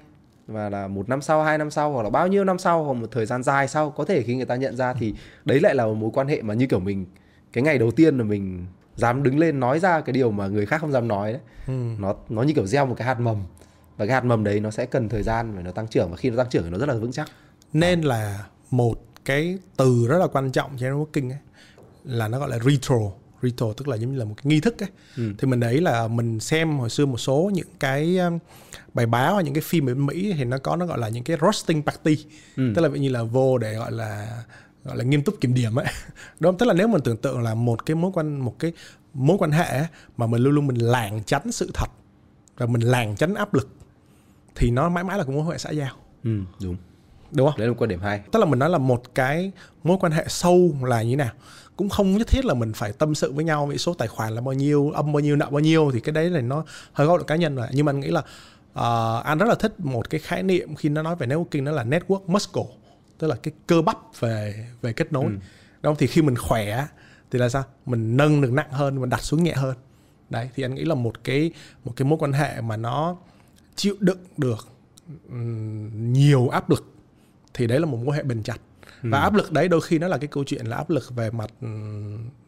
[0.47, 2.93] mà là một năm sau hai năm sau hoặc là bao nhiêu năm sau hoặc
[2.93, 5.13] một thời gian dài sau có thể khi người ta nhận ra thì
[5.45, 7.05] đấy lại là một mối quan hệ mà như kiểu mình
[7.53, 10.65] cái ngày đầu tiên là mình dám đứng lên nói ra cái điều mà người
[10.65, 11.41] khác không dám nói đấy.
[11.67, 11.73] Ừ.
[11.99, 13.37] nó nó như kiểu gieo một cái hạt mầm.
[13.97, 16.11] Và cái hạt mầm đấy nó sẽ cần thời gian để nó tăng trưởng.
[16.11, 17.29] Và khi nó tăng trưởng thì nó rất là vững chắc.
[17.73, 21.37] Nên là một cái từ rất là quan trọng cho networking ấy
[22.03, 23.01] là nó gọi là ritual.
[23.41, 24.89] Ritual tức là giống như là một cái nghi thức ấy.
[25.17, 25.33] Ừ.
[25.37, 28.39] thì mình đấy là mình xem hồi xưa một số những cái um,
[28.93, 31.23] bài báo hay những cái phim ở Mỹ thì nó có nó gọi là những
[31.23, 32.25] cái roasting party.
[32.57, 32.71] Ừ.
[32.75, 34.43] tức là ví như là vô để gọi là
[34.87, 35.85] gọi là nghiêm túc kiểm điểm ấy.
[36.39, 36.57] Đúng không?
[36.57, 38.73] tức là nếu mình tưởng tượng là một cái mối quan một cái
[39.13, 41.89] mối quan hệ ấy, mà mình luôn luôn mình lảng tránh sự thật
[42.57, 43.69] và mình lảng tránh áp lực
[44.55, 45.95] thì nó mãi mãi là một mối quan hệ xã giao.
[46.23, 46.75] Ừ, đúng.
[47.31, 47.59] Đúng không?
[47.59, 48.21] Đấy là một quan điểm hay.
[48.31, 49.51] Tức là mình nói là một cái
[49.83, 51.31] mối quan hệ sâu là như thế nào?
[51.75, 54.35] Cũng không nhất thiết là mình phải tâm sự với nhau với số tài khoản
[54.35, 56.63] là bao nhiêu âm bao nhiêu nợ bao nhiêu thì cái đấy là nó
[56.93, 57.67] hơi góc độ cá nhân rồi.
[57.71, 60.89] Nhưng mà anh nghĩ là uh, anh rất là thích một cái khái niệm khi
[60.89, 62.63] nó nói về networking đó là network muscle
[63.17, 65.23] tức là cái cơ bắp về về kết nối.
[65.23, 65.39] Đúng
[65.81, 65.95] không?
[65.99, 66.87] Thì khi mình khỏe
[67.31, 67.63] thì là sao?
[67.85, 69.75] Mình nâng được nặng hơn mình đặt xuống nhẹ hơn.
[70.29, 71.51] Đấy thì anh nghĩ là một cái
[71.85, 73.17] một cái mối quan hệ mà nó
[73.75, 74.67] chịu đựng được
[75.93, 76.93] nhiều áp lực
[77.53, 78.57] thì đấy là một mối quan hệ bền chặt.
[79.01, 81.31] Và áp lực đấy đôi khi nó là cái câu chuyện là áp lực về
[81.31, 81.49] mặt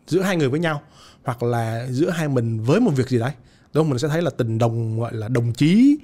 [0.07, 0.81] giữa hai người với nhau
[1.23, 3.31] hoặc là giữa hai mình với một việc gì đấy.
[3.73, 3.89] Đúng không?
[3.89, 5.97] Mình sẽ thấy là tình đồng gọi là đồng chí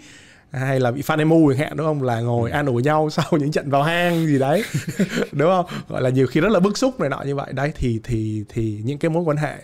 [0.55, 2.03] hay là bị fan emu chẳng hạn đúng không?
[2.03, 4.63] Là ngồi an ủi nhau sau những trận vào hang gì đấy
[5.31, 5.65] đúng không?
[5.87, 7.53] Gọi là nhiều khi rất là bức xúc này nọ như vậy.
[7.53, 9.55] Đấy thì thì thì những cái mối quan hệ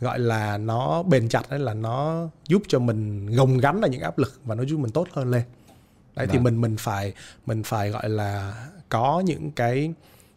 [0.00, 4.00] gọi là nó bền chặt đấy là nó giúp cho mình gồng gánh là những
[4.00, 5.42] áp lực và nó giúp mình tốt hơn lên.
[6.16, 6.44] Đấy thì Vâng.
[6.44, 7.12] mình mình phải
[7.46, 8.54] mình phải gọi là
[8.88, 9.94] có những cái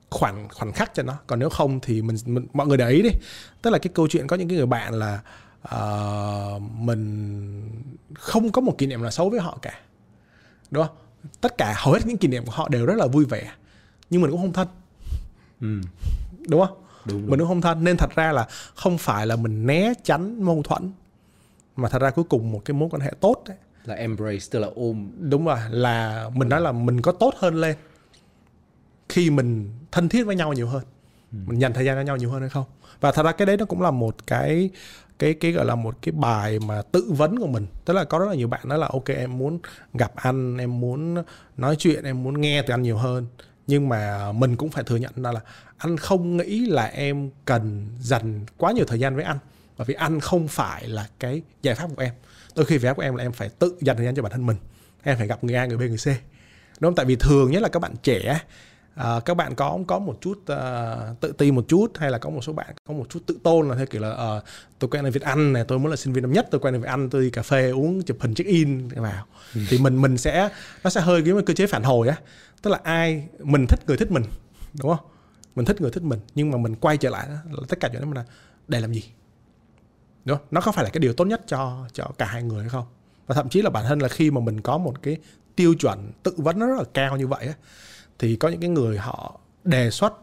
[0.09, 1.13] khoảnh khoảnh khắc cho nó.
[1.27, 3.09] Còn nếu không thì mình, mình mọi người để ý đi.
[3.61, 5.19] Tức là cái câu chuyện có những cái người bạn là
[5.61, 7.61] ờ, mình
[8.13, 9.73] không có một kỷ niệm nào xấu với họ cả
[10.71, 10.95] đúng không?
[11.41, 13.51] Tất cả hầu hết những kỷ niệm của họ đều rất là vui vẻ.
[14.09, 14.67] Nhưng mình cũng không thân.
[15.61, 15.81] Ừ.
[16.47, 16.77] đúng không?
[17.05, 17.29] Đúng, đúng.
[17.29, 17.83] mình cũng không thân.
[17.83, 20.91] Nên thật ra là không phải là mình né tránh mâu thuẫn
[21.75, 24.59] mà thật ra cuối cùng một cái mối quan hệ tốt ấy, là embrace tức
[24.59, 25.11] là ôm.
[25.19, 27.75] Đúng rồi là mình nói là mình có tốt hơn lên
[29.09, 30.83] khi mình thân thiết với nhau nhiều hơn.
[31.31, 32.65] Mình dành thời gian cho nhau nhiều hơn hay không?
[32.99, 34.69] Và thật ra cái đấy nó cũng là một cái
[35.19, 37.67] cái cái gọi là một cái bài mà tự vấn của mình.
[37.85, 39.59] Tức là có rất là nhiều bạn nói là, ok, em muốn
[39.93, 41.23] gặp anh, em muốn
[41.57, 43.27] nói chuyện, em muốn nghe từ anh nhiều hơn.
[43.67, 45.39] Nhưng mà mình cũng phải thừa nhận ra là
[45.77, 49.37] anh không nghĩ là em cần dành quá nhiều thời gian với anh.
[49.77, 52.13] Bởi vì anh không phải là cái giải pháp của em.
[52.55, 54.31] Đôi khi giải pháp của em là em phải tự dành thời gian cho bản
[54.31, 54.57] thân mình.
[55.03, 56.05] Em phải gặp người A, người B, người C.
[56.79, 56.95] Đúng không?
[56.95, 58.39] Tại vì thường nhất là các bạn trẻ
[58.97, 62.29] à, các bạn có có một chút à, tự ti một chút hay là có
[62.29, 64.41] một số bạn có một chút tự tôn là theo kiểu là ờ,
[64.79, 66.75] tôi quen ở Việt Anh này tôi muốn là sinh viên năm nhất tôi quen
[66.75, 68.87] ở Việt Anh tôi đi cà phê uống chụp hình check in.
[68.87, 69.25] Vào.
[69.69, 70.49] Thì mình mình sẽ
[70.83, 72.15] nó sẽ hơi cái cơ chế phản hồi á.
[72.61, 74.23] Tức là ai mình thích người thích mình
[74.81, 75.05] đúng không?
[75.55, 78.01] Mình thích người thích mình nhưng mà mình quay trở lại đó, tất cả chuyện
[78.01, 78.25] đó mình là
[78.67, 79.03] để làm gì?
[80.25, 80.47] Đúng không?
[80.51, 82.85] nó có phải là cái điều tốt nhất cho cho cả hai người hay không?
[83.27, 85.17] Và thậm chí là bản thân là khi mà mình có một cái
[85.55, 87.53] tiêu chuẩn tự vấn nó rất là cao như vậy á,
[88.19, 90.13] thì có những cái người họ đề xuất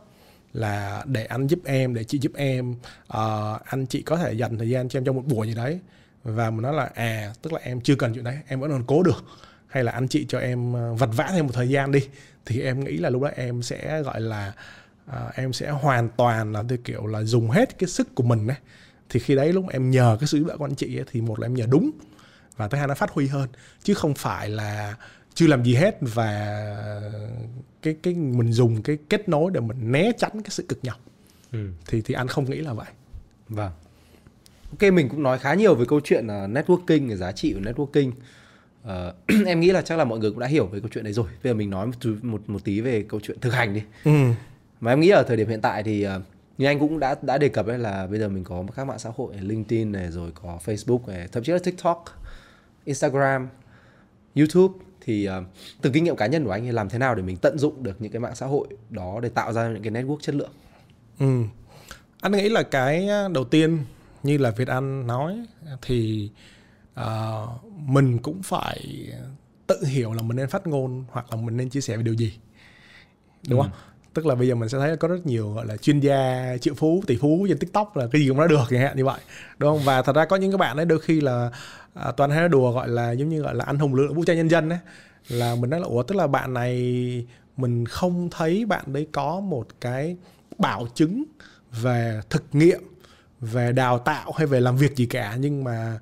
[0.52, 4.58] là để anh giúp em để chị giúp em uh, anh chị có thể dành
[4.58, 5.80] thời gian cho em trong một buổi gì đấy.
[6.24, 8.84] Và mình nói là à tức là em chưa cần chuyện đấy em vẫn còn
[8.86, 9.24] cố được.
[9.66, 12.00] Hay là anh chị cho em vật vặt vã thêm một thời gian đi.
[12.46, 14.52] Thì em nghĩ là lúc đó em sẽ gọi là
[15.06, 18.48] ờ, em sẽ hoàn toàn là theo kiểu là dùng hết cái sức của mình
[18.48, 18.56] ấy.
[19.08, 21.20] Thì khi đấy lúc em nhờ cái sự giúp đỡ của anh chị ấy, thì
[21.20, 21.90] một là em nhờ đúng
[22.56, 23.48] và thứ hai nó phát huy hơn.
[23.82, 24.94] Chứ không phải là
[25.34, 26.60] chưa làm gì hết và
[27.82, 31.00] cái cái mình dùng cái kết nối để mình né tránh cái sự cực nhọc
[31.52, 31.68] ừ.
[31.86, 32.86] thì thì anh không nghĩ là vậy
[33.48, 33.72] Vâng.
[34.70, 37.60] Ok mình cũng nói khá nhiều về câu chuyện là networking, cái giá trị của
[37.60, 38.10] networking.
[38.82, 39.14] Ờ,
[39.46, 41.26] em nghĩ là chắc là mọi người cũng đã hiểu về câu chuyện đấy rồi.
[41.42, 43.82] Bây giờ mình nói một một một tí về câu chuyện thực hành đi.
[44.04, 44.10] ừ.
[44.80, 46.20] Mà em nghĩ ở thời điểm hiện tại thì ờ,
[46.58, 48.98] như anh cũng đã đã đề cập ấy là bây giờ mình có các mạng
[48.98, 52.04] xã hội LinkedIn này rồi có Facebook này, thậm chí là TikTok,
[52.84, 53.48] Instagram,
[54.36, 54.74] YouTube
[55.04, 55.44] thì ờ,
[55.82, 58.00] từ kinh nghiệm cá nhân của anh làm thế nào để mình tận dụng được
[58.00, 60.50] những cái mạng xã hội đó để tạo ra những cái network chất lượng.
[61.18, 61.42] Ừ.
[62.20, 63.78] Anh nghĩ là cái đầu tiên
[64.22, 65.38] như là Việt Anh nói
[65.82, 66.30] thì
[66.94, 67.48] ờ,
[67.86, 69.08] mình cũng phải
[69.66, 72.14] tự hiểu là mình nên phát ngôn hoặc là mình nên chia sẻ về điều
[72.14, 72.38] gì
[73.48, 73.70] đúng không?
[74.14, 76.74] Tức là bây giờ mình sẽ thấy có rất nhiều gọi là chuyên gia triệu
[76.74, 79.20] phú tỷ phú trên tiktok là cái gì cũng nói được chẳng hạn như vậy.
[79.58, 79.84] Đúng không?
[79.84, 81.50] Và thật ra có những các bạn ấy đôi khi là
[81.94, 84.14] à, toàn hay nói đùa gọi là giống như gọi là anh hùng lực lượng
[84.14, 84.78] vũ trang nhân dân ấy.
[85.28, 89.40] Là mình nói là ủa tức là bạn này mình không thấy bạn đấy có
[89.40, 90.16] một cái
[90.58, 91.24] bảo chứng
[91.82, 92.80] về thực nghiệm
[93.40, 95.98] về đào tạo hay về làm việc gì cả nhưng mà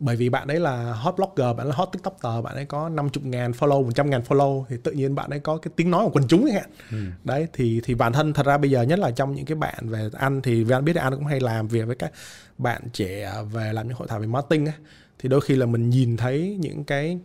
[0.00, 3.24] bởi vì bạn ấy là hot blogger bạn là hot tiktoker bạn ấy có 50
[3.24, 6.10] ngàn follow 100 ngàn follow thì tự nhiên bạn ấy có cái tiếng nói của
[6.12, 6.96] quần chúng chẳng hạn ừ.
[7.24, 9.88] đấy thì thì bản thân thật ra bây giờ nhất là trong những cái bạn
[9.88, 12.12] về anh thì anh biết anh cũng hay làm việc với các
[12.58, 14.74] bạn trẻ về làm những hội thảo về marketing ấy
[15.18, 17.18] thì đôi khi là mình nhìn thấy những cái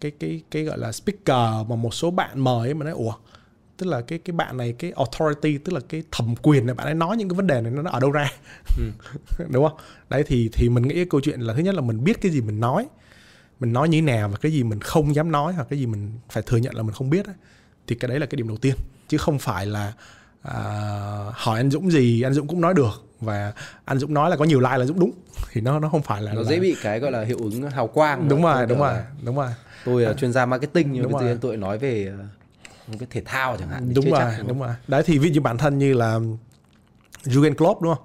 [0.00, 3.12] cái cái cái gọi là speaker mà một số bạn mời ấy mà nói ủa
[3.76, 6.86] tức là cái cái bạn này cái authority tức là cái thẩm quyền này bạn
[6.86, 8.32] ấy nói những cái vấn đề này nó ở đâu ra?
[8.78, 8.84] Ừ.
[9.50, 9.78] đúng không?
[10.10, 12.32] Đấy thì thì mình nghĩ cái câu chuyện là thứ nhất là mình biết cái
[12.32, 12.86] gì mình nói.
[13.60, 15.86] Mình nói như thế nào và cái gì mình không dám nói hoặc cái gì
[15.86, 17.34] mình phải thừa nhận là mình không biết ấy.
[17.86, 18.74] thì cái đấy là cái điểm đầu tiên.
[19.08, 19.92] Chứ không phải là
[20.42, 20.54] à,
[21.32, 23.52] hỏi anh Dũng gì anh Dũng cũng nói được và
[23.84, 25.12] anh Dũng nói là có nhiều like là Dũng đúng.
[25.52, 26.48] Thì nó nó không phải là nó là...
[26.48, 29.50] dễ bị cái gọi là hiệu ứng hào quang đúng rồi đúng rồi đúng rồi.
[29.84, 32.12] tôi là chuyên gia marketing nhưng bây giờ tôi nói về
[32.88, 34.74] một cái thể thao chẳng hạn đúng rồi chắc, đúng rồi.
[34.88, 36.18] Đấy thì ví dụ bản thân như là
[37.24, 38.04] Jurgen Klopp đúng không?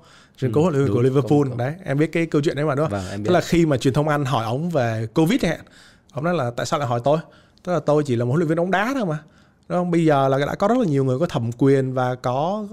[0.54, 1.58] Klopp ừ, của Liverpool đúng, đúng.
[1.58, 3.02] đấy em biết cái câu chuyện đấy mà đúng không?
[3.12, 5.60] Vâng, tức là khi mà truyền thông Anh hỏi ông về Covid hạn
[6.12, 7.18] ông nói là tại sao lại hỏi tôi?
[7.64, 9.18] Tức là tôi chỉ là một huấn luyện viên bóng đá thôi mà
[9.70, 9.92] đúng không?
[9.92, 12.66] Bây giờ là đã có rất là nhiều người có thẩm quyền và có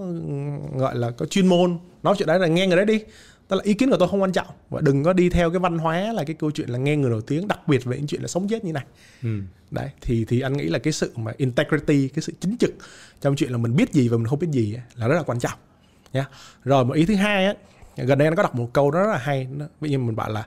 [0.77, 3.05] gọi là có chuyên môn nói chuyện đấy là nghe người đấy đi
[3.49, 4.47] tức là ý kiến của tôi không quan trọng.
[4.71, 7.11] Và đừng có đi theo cái văn hóa là cái câu chuyện là nghe người
[7.11, 8.85] nổi tiếng đặc biệt về những chuyện là sống chết như này.
[9.23, 9.41] Ừ.
[9.71, 12.75] đấy thì thì anh nghĩ là cái sự mà integrity cái sự chính trực
[13.21, 15.39] trong chuyện là mình biết gì và mình không biết gì là rất là quan
[15.39, 15.59] trọng.
[16.13, 16.27] Nhá.
[16.65, 17.55] Rồi một ý thứ hai á
[17.97, 19.49] gần đây anh có đọc một câu đó rất là hay.
[19.81, 20.47] Ví dụ mình bảo là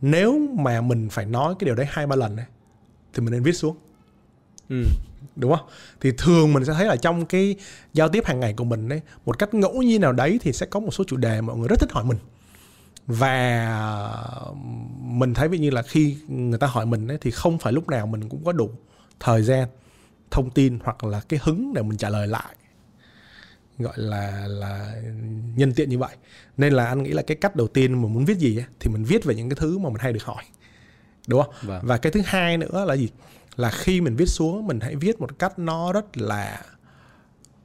[0.00, 2.46] nếu mà mình phải nói cái điều đấy hai ba lần ấy,
[3.12, 3.76] thì mình nên viết xuống.
[4.68, 4.84] Ừ
[5.36, 5.66] đúng không?
[6.00, 7.56] Thì thường mình sẽ thấy là trong cái
[7.92, 10.66] giao tiếp hàng ngày của mình đấy một cách ngẫu nhiên nào đấy thì sẽ
[10.66, 12.18] có một số chủ đề mọi người rất thích hỏi mình.
[13.06, 13.78] Và
[15.00, 17.88] mình thấy ví như là khi người ta hỏi mình ấy, thì không phải lúc
[17.88, 18.70] nào mình cũng có đủ
[19.20, 19.68] thời gian
[20.30, 22.54] thông tin hoặc là cái hứng để mình trả lời lại
[23.78, 24.94] gọi là là
[25.56, 26.16] nhân tiện như vậy.
[26.56, 28.90] Nên là anh nghĩ là cái cách đầu tiên mà muốn viết gì ấy, thì
[28.90, 30.44] mình viết về những cái thứ mà mình hay được hỏi.
[31.26, 31.54] Đúng không?
[31.62, 31.80] Vâng.
[31.86, 33.08] và cái thứ hai nữa là gì
[33.56, 36.60] là khi mình viết xuống mình hãy viết một cách nó rất là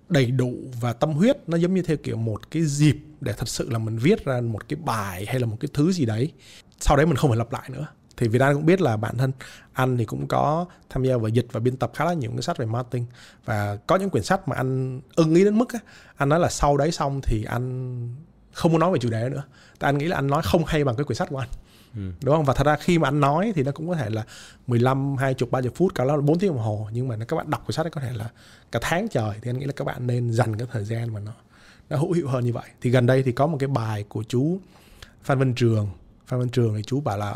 [0.09, 1.49] đầy đủ và tâm huyết.
[1.49, 4.41] Nó giống như theo kiểu một cái dịp để thật sự là mình viết ra
[4.41, 6.31] một cái bài hay là một cái thứ gì đấy.
[6.79, 7.87] Sau đấy mình không phải lặp lại nữa.
[8.17, 9.31] Thì Việt Nam cũng biết là bản thân
[9.73, 12.41] anh thì cũng có tham gia vào dịch và biên tập khá là nhiều cái
[12.41, 13.05] sách về marketing.
[13.45, 15.79] Và có những quyển sách mà anh ưng ý đến mức á,
[16.17, 18.15] anh nói là sau đấy xong thì anh
[18.53, 19.43] không muốn nói về chủ đề nữa.
[19.79, 21.49] Tại anh nghĩ là anh nói không hay bằng cái quyển sách của anh
[21.95, 22.01] Ừ.
[22.23, 22.45] đúng không?
[22.45, 24.23] Và thật ra khi mà anh nói thì nó cũng có thể là
[24.67, 26.87] 15, 20, 30 phút cả là 4 tiếng đồng hồ.
[26.91, 28.29] Nhưng mà các bạn đọc quyển sách ấy có thể là
[28.71, 31.19] cả tháng trời thì anh nghĩ là các bạn nên dành cái thời gian mà
[31.19, 31.31] nó
[31.89, 32.69] nó hữu hiệu hơn như vậy.
[32.81, 34.59] Thì gần đây thì có một cái bài của chú
[35.23, 35.89] Phan Văn Trường.
[36.27, 37.35] Phan Văn Trường thì chú bảo là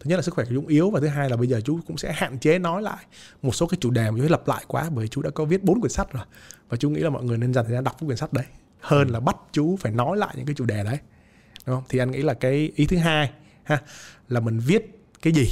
[0.00, 1.78] thứ nhất là sức khỏe của chú yếu và thứ hai là bây giờ chú
[1.86, 3.04] cũng sẽ hạn chế nói lại
[3.42, 5.64] một số cái chủ đề mà chú lặp lại quá bởi chú đã có viết
[5.64, 6.24] bốn quyển sách rồi.
[6.68, 8.44] Và chú nghĩ là mọi người nên dành thời gian đọc quyển sách đấy.
[8.80, 10.98] Hơn là bắt chú phải nói lại những cái chủ đề đấy.
[11.66, 11.84] Đúng không?
[11.88, 13.30] Thì anh nghĩ là cái ý thứ hai
[13.70, 13.78] ha
[14.28, 15.46] là mình viết cái gì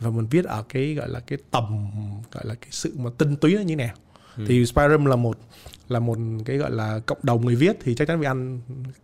[0.00, 1.90] và mình viết ở cái gọi là cái tầm
[2.32, 3.94] gọi là cái sự mà tinh túy nó như nào
[4.36, 4.44] ừ.
[4.48, 5.38] thì Spyrum là một
[5.88, 8.60] là một cái gọi là cộng đồng người viết thì chắc chắn vì anh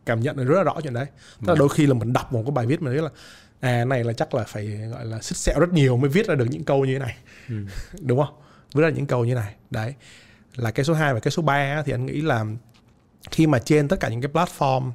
[0.07, 1.07] cảm nhận được rất là rõ chuyện đấy
[1.41, 1.59] tức là ừ.
[1.59, 3.11] đôi khi là mình đọc một cái bài viết mình thấy là
[3.61, 6.35] à này là chắc là phải gọi là xích sẹo rất nhiều mới viết ra
[6.35, 7.17] được những câu như thế này
[7.49, 7.55] ừ.
[8.01, 8.35] đúng không
[8.75, 9.95] viết ra những câu như này đấy
[10.57, 12.45] là cái số 2 và cái số 3 thì anh nghĩ là
[13.31, 14.91] khi mà trên tất cả những cái platform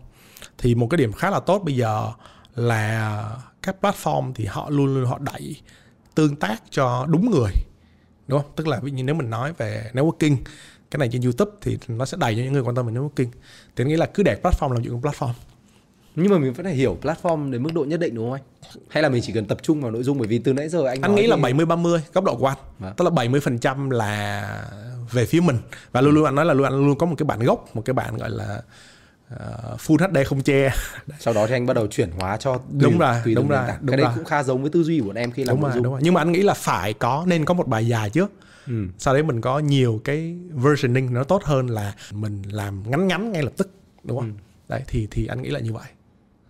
[0.57, 2.11] thì một cái điểm khá là tốt bây giờ
[2.55, 3.23] là
[3.65, 5.55] các platform thì họ luôn luôn họ đẩy
[6.15, 7.51] tương tác cho đúng người
[8.27, 10.35] đúng không tức là ví dụ như nếu mình nói về networking
[10.91, 13.29] cái này trên youtube thì nó sẽ đẩy cho những người quan tâm về networking
[13.75, 15.33] thì nghĩa là cứ để platform làm chuyện platform
[16.15, 18.81] nhưng mà mình vẫn phải hiểu platform đến mức độ nhất định đúng không anh?
[18.89, 20.85] Hay là mình chỉ cần tập trung vào nội dung bởi vì từ nãy giờ
[20.85, 21.27] anh Anh nghĩ thì...
[21.27, 22.57] là 70 30 góc độ của anh.
[22.79, 22.93] À.
[22.97, 24.69] Tức là 70% là
[25.11, 25.57] về phía mình
[25.91, 27.81] và luôn luôn anh nói là luôn anh luôn có một cái bản gốc, một
[27.85, 28.61] cái bản gọi là
[29.33, 30.73] uh, full HD không che.
[31.19, 33.67] Sau đó thì anh bắt đầu chuyển hóa cho tùy, đúng rồi tùy đúng rồi
[33.81, 35.63] đúng cái đấy cũng khá giống với tư duy của bọn em khi làm đúng
[35.63, 36.01] rồi, đúng rồi.
[36.03, 38.31] Nhưng mà anh nghĩ là phải có nên có một bài dài trước.
[38.67, 38.85] Ừ.
[38.97, 43.31] sau đấy mình có nhiều cái versioning nó tốt hơn là mình làm ngắn ngắn
[43.31, 43.69] ngay lập tức
[44.03, 44.27] đúng không?
[44.29, 44.33] Ừ.
[44.69, 45.87] đấy thì thì anh nghĩ là như vậy.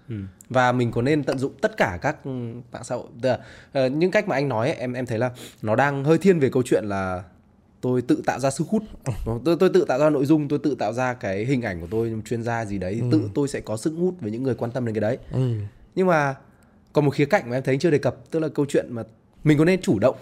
[0.10, 0.16] Ừ.
[0.50, 2.26] và mình có nên tận dụng tất cả các
[2.72, 5.76] mạng xã hội uh, những cách mà anh nói ấy, em em thấy là nó
[5.76, 7.24] đang hơi thiên về câu chuyện là
[7.86, 8.84] tôi tự tạo ra sức hút
[9.44, 11.88] tôi tôi tự tạo ra nội dung tôi tự tạo ra cái hình ảnh của
[11.92, 13.08] tôi chuyên gia gì đấy ừ.
[13.12, 15.52] tự tôi sẽ có sức hút với những người quan tâm đến cái đấy ừ.
[15.96, 16.36] nhưng mà
[16.94, 19.04] còn một khía cạnh mà em thấy chưa đề cập tức là câu chuyện mà
[19.44, 20.16] mình có nên chủ động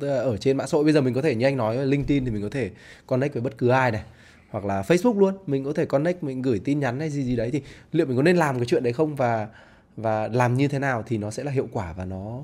[0.00, 2.30] ở trên mạng xã hội bây giờ mình có thể như anh nói LinkedIn thì
[2.30, 2.70] mình có thể
[3.06, 4.02] connect với bất cứ ai này
[4.50, 7.36] hoặc là Facebook luôn mình có thể connect mình gửi tin nhắn hay gì gì
[7.36, 7.62] đấy thì
[7.92, 9.48] liệu mình có nên làm cái chuyện đấy không và
[9.96, 12.42] và làm như thế nào thì nó sẽ là hiệu quả và nó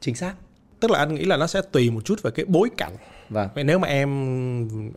[0.00, 0.34] chính xác
[0.80, 2.92] tức là anh nghĩ là nó sẽ tùy một chút về cái bối cảnh
[3.30, 4.10] vâng Vậy nếu mà em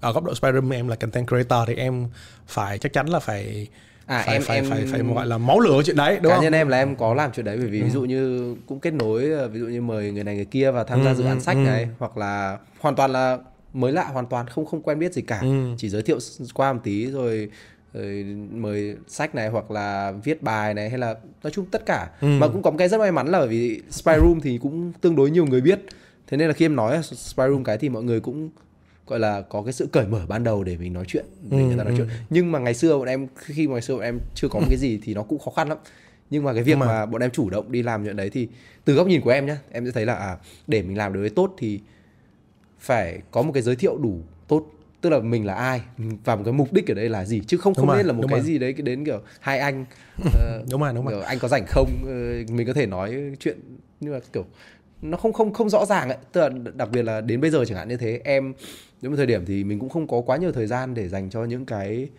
[0.01, 2.07] ở góc độ Spyroom em là content creator thì em
[2.47, 3.67] phải chắc chắn là phải
[4.05, 6.36] À, phải, em- phải, em- phải phải gọi là máu lửa chuyện đấy đúng cá
[6.36, 6.43] không?
[6.43, 8.93] nhân em là em có làm chuyện đấy bởi vì ví dụ như cũng kết
[8.93, 11.23] nối ờ, ví dụ như mời người này người kia vào tham gia Ừ, dự
[11.23, 11.59] án ừ, sách ừ.
[11.61, 13.38] này hoặc là hoàn toàn là
[13.73, 15.73] mới lạ hoàn toàn không không quen biết gì cả Ừ.
[15.77, 16.17] chỉ giới thiệu
[16.53, 17.49] qua một tí rồi,
[17.93, 22.09] rồi mời sách này hoặc là viết bài này hay là nói chung tất cả
[22.21, 22.27] Ừ.
[22.27, 24.91] mà cũng có một cái rất may mắn là bởi vì spy room thì cũng
[25.01, 25.80] tương đối nhiều người biết
[26.30, 28.49] thế nên là khi em nói spy room cái thì mọi người cũng
[29.07, 31.63] gọi là có cái sự cởi mở ban đầu để mình nói chuyện để Ừ,
[31.67, 31.97] người ta nói ừ.
[31.97, 34.59] chuyện nhưng mà ngày xưa bọn em khi mà ngày xưa bọn em chưa có
[34.59, 35.77] một cái gì thì nó cũng khó khăn lắm.
[36.30, 38.47] Nhưng mà cái việc mà- mà bọn em chủ động đi làm chuyện đấy thì
[38.86, 41.21] từ góc nhìn của em nhá em sẽ thấy là à để mình làm được
[41.21, 41.80] cái tốt thì
[42.80, 44.65] phải có một cái giới thiệu đủ tốt.
[45.01, 45.82] Tức là mình là ai
[46.25, 47.41] và một cái mục đích ở đây là gì?
[47.47, 48.45] Chứ không Đúng không nên là một cái rồi.
[48.47, 49.86] gì đấy đến kiểu hai anh
[50.34, 53.59] ờ, Đúng rồi, đúng kiểu anh có rảnh không ờ, mình có thể nói chuyện.
[53.99, 54.45] Nhưng mà kiểu
[55.02, 56.18] nó không không không rõ ràng ấy.
[56.32, 58.54] Tức là đặc biệt là đến bây giờ chẳng hạn như thế em
[59.02, 61.30] đến một thời điểm thì mình cũng không có quá nhiều thời gian để dành
[61.30, 62.10] cho những cái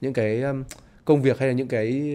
[0.00, 0.64] những cái um,
[1.04, 2.14] công việc hay là những cái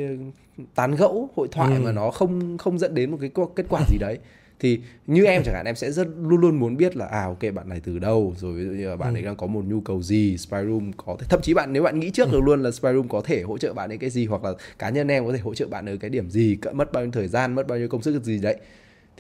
[0.76, 1.82] tán gẫu hội thoại Ừ.
[1.82, 4.18] mà nó không không dẫn đến một cái kết quả gì đấy.
[4.60, 7.40] Thì như em chẳng hạn em sẽ rất luôn luôn muốn biết là à ok
[7.56, 8.36] bạn này từ đâu?
[8.38, 9.18] Rồi ví dụ như là bạn Ừ.
[9.18, 10.38] ấy đang có một nhu cầu gì?
[10.38, 13.22] Spyroom có thể thậm chí bạn nếu bạn nghĩ trước được luôn là Spyroom có
[13.22, 15.54] thể hỗ trợ bạn ấy cái gì hoặc là cá nhân em có thể hỗ
[15.54, 17.88] trợ bạn ở cái điểm gì cỡ mất bao nhiêu thời gian mất bao nhiêu
[17.88, 18.58] công sức gì đấy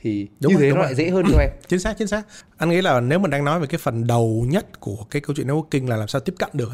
[0.03, 0.85] thì Đúng như rồi, thế đúng nó rồi.
[0.85, 1.49] lại dễ hơn cho em.
[1.67, 2.23] Chính xác chính xác.
[2.57, 5.35] Anh nghĩ là nếu mình đang nói về cái phần đầu nhất của cái câu
[5.35, 6.71] chuyện networking là làm sao tiếp cận được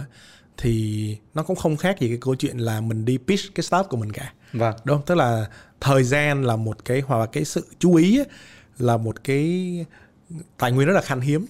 [0.57, 3.89] thì nó cũng không khác gì cái câu chuyện là mình đi pitch cái startup
[3.89, 4.33] của mình cả.
[4.53, 4.75] Vâng.
[4.83, 5.05] Đúng không?
[5.05, 5.45] Tức là
[5.81, 8.19] thời gian là một cái hoặc là cái sự chú ý
[8.79, 9.85] là một cái
[10.57, 11.45] tài nguyên rất là khan hiếm.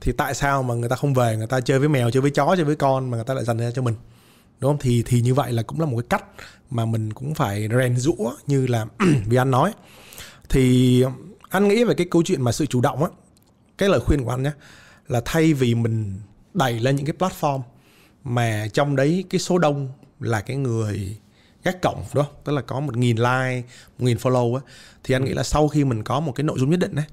[0.00, 2.30] Thì tại sao mà người ta không về người ta chơi với mèo chơi với
[2.30, 3.94] chó chơi với con mà người ta lại dành ra cho mình?
[4.60, 4.78] Đúng không?
[4.80, 6.24] Thì thì như vậy là cũng là một cái cách
[6.70, 8.86] mà mình cũng phải rèn rũa như là
[9.26, 9.72] vì anh nói
[10.48, 11.04] thì
[11.48, 13.10] anh nghĩ về cái câu chuyện mà sự chủ động á,
[13.78, 14.52] cái lời khuyên của anh nhé,
[15.08, 16.20] là thay vì mình
[16.54, 17.60] đẩy lên những cái platform
[18.24, 19.88] mà trong đấy cái số đông
[20.20, 21.18] là cái người
[21.64, 22.34] gác cổng, đúng không?
[22.44, 23.62] Tức là có một nghìn like,
[23.98, 24.62] một nghìn follow á,
[25.04, 27.06] thì anh nghĩ là sau khi mình có một cái nội dung nhất định ấy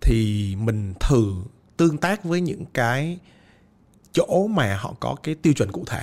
[0.00, 1.32] thì mình thử
[1.76, 3.18] tương tác với những cái
[4.12, 6.02] chỗ mà họ có cái tiêu chuẩn cụ thể.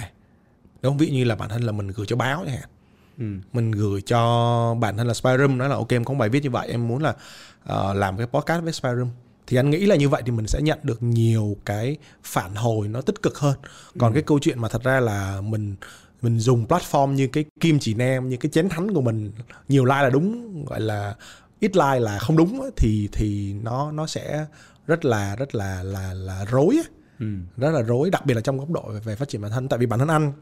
[0.82, 0.98] Đúng không?
[0.98, 2.70] Ví như là bản thân là mình gửi cho báo chẳng hạn
[3.18, 3.26] ừ.
[3.54, 6.44] mình gửi cho bản thân là Spyroom nói là ok em có một bài viết
[6.44, 7.16] như vậy em muốn là
[7.64, 9.10] ờ, làm cái podcast với Spyroom.
[9.48, 12.88] Thì anh nghĩ là như vậy thì mình sẽ nhận được nhiều cái phản hồi
[12.88, 13.56] nó tích cực hơn.
[14.00, 15.76] Còn cái câu chuyện mà thật ra là mình
[16.22, 19.32] mình dùng platform như cái kim chỉ nam như cái chén thánh của mình
[19.70, 21.16] nhiều like là đúng gọi là
[21.60, 24.46] ít like là không đúng thì thì nó nó sẽ
[24.88, 26.82] rất là rất là là là rối
[27.20, 27.26] Ừ.
[27.58, 29.68] rất là rối đặc biệt là trong góc độ về, về phát triển bản thân.
[29.68, 30.34] Tại vì bản thân anh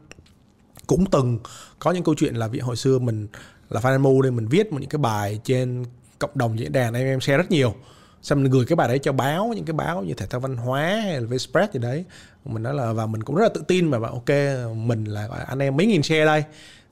[0.86, 1.38] cũng từng
[1.78, 3.26] có những câu chuyện là dụ hồi xưa mình
[3.70, 5.84] là fan mu nên mình viết một những cái bài trên
[6.18, 7.74] cộng đồng diễn đàn em em share rất nhiều.
[8.22, 10.56] Xong mình gửi cái bài đấy cho báo những cái báo như thể thao văn
[10.56, 12.04] hóa hay là Vspread gì đấy.
[12.44, 14.28] Mình nói là và mình cũng rất là tự tin mà bảo ok
[14.76, 16.44] mình là anh em mấy nghìn share đây.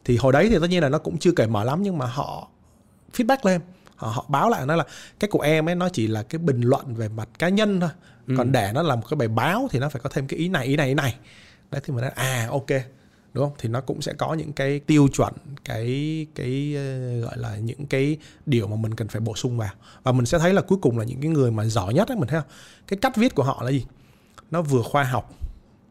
[0.04, 2.06] Thì hồi đấy thì tất nhiên là nó cũng chưa cởi mở lắm nhưng mà
[2.06, 2.48] họ
[3.16, 3.60] feedback lên.
[3.96, 4.84] Họ, họ báo lại nó là
[5.20, 7.90] cái của em ấy nó chỉ là cái bình luận về mặt cá nhân thôi.
[8.36, 10.48] Còn để nó là một cái bài báo thì nó phải có thêm cái ý
[10.48, 11.16] này ý này ý này.
[11.70, 12.66] Đấy thì mình nói à ok
[13.32, 13.52] đúng không?
[13.58, 15.32] Thì nó cũng sẽ có những cái tiêu chuẩn
[15.64, 18.16] cái cái ờ, gọi là những cái
[18.46, 19.72] điều mà mình cần phải bổ sung vào.
[20.02, 22.16] Và mình sẽ thấy là cuối cùng là những cái người mà giỏi nhất ấy
[22.16, 22.50] mình thấy không?
[22.86, 23.84] Cái cách viết của họ là gì?
[24.50, 25.34] Nó vừa khoa học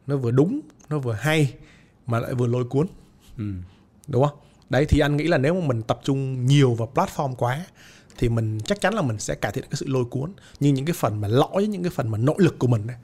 [0.10, 0.60] nó vừa đúng
[0.90, 1.54] nó vừa hay
[2.08, 2.88] mà lại vừa lôi cuốn.
[3.38, 3.44] Ừ.
[4.08, 4.38] đúng không?
[4.70, 7.66] Đấy thì anh nghĩ là nếu mà mình tập trung nhiều vào platform quá
[8.18, 10.32] thì mình chắc chắn là mình sẽ cải thiện cái sự lôi cuốn.
[10.60, 12.98] Nhưng những cái phần mà lõi những cái phần mà nội lực của mình ấy,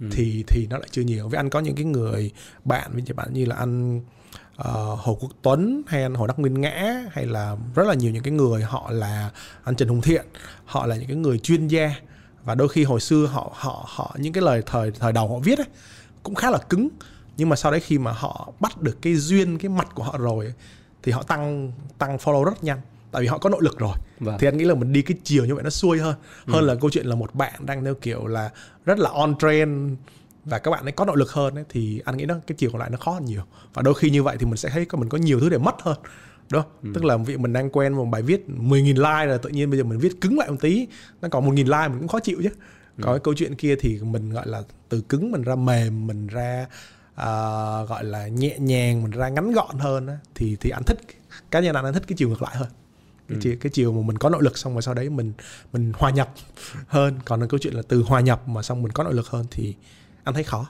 [0.00, 0.06] Ừ.
[0.10, 1.28] thì thì nó lại chưa nhiều.
[1.28, 2.30] Với anh có những cái người
[2.64, 6.60] bạn với bạn như là anh uh, Hồ Quốc Tuấn hay anh Hồ Đắc Nguyên
[6.60, 9.30] Ngã hay là rất là nhiều những cái người họ là
[9.64, 10.26] anh Trần Hùng Thiện
[10.64, 11.94] họ là những cái người chuyên gia.
[12.44, 15.38] Và đôi khi hồi xưa họ họ họ những cái lời thời thời đầu họ
[15.38, 15.66] viết ấy,
[16.22, 16.88] cũng khá là cứng.
[17.36, 20.18] Nhưng mà sau đấy khi mà họ bắt được cái duyên cái mặt của họ
[20.18, 20.54] rồi ấy,
[21.02, 22.80] thì họ tăng tăng follow rất nhanh.
[23.12, 23.96] Tại vì họ có nội lực rồi.
[24.20, 24.36] Vâng.
[24.38, 26.14] thì anh nghĩ là mình đi cái chiều như vậy nó xuôi hơn.
[26.46, 28.50] Hơn là câu chuyện là một bạn đang theo kiểu là
[28.84, 29.92] rất là on trend
[30.44, 32.70] và các bạn ấy có nội lực hơn ấy, thì anh nghĩ nó cái chiều
[32.70, 33.42] còn lại nó khó hơn nhiều.
[33.74, 35.58] Và đôi khi như vậy thì mình sẽ thấy có mình có nhiều thứ để
[35.58, 35.96] mất hơn
[36.52, 36.92] đúng không?
[36.94, 39.78] Tức là vị mình đang quen một bài viết 10.000 like là tự nhiên bây
[39.78, 40.86] giờ mình viết cứng lại một tí
[41.22, 42.48] nó còn 1.000 like mình cũng khó chịu chứ.
[43.02, 46.26] Còn cái câu chuyện kia thì mình gọi là từ cứng mình ra mềm mình
[46.26, 46.66] ra
[47.14, 47.26] à,
[47.88, 50.98] gọi là nhẹ nhàng mình ra ngắn gọn hơn á, thì thì anh thích
[51.50, 52.68] cá nhân anh anh thích cái chiều ngược lại hơn
[53.30, 55.32] cái chiều, cái chiều mà mình có nội lực xong rồi sau đấy mình
[55.72, 56.32] mình hòa nhập
[56.86, 57.18] hơn.
[57.24, 59.46] Còn cái câu chuyện là từ hòa nhập mà xong mình có nội lực hơn
[59.50, 59.74] thì
[60.24, 60.68] anh thấy khó.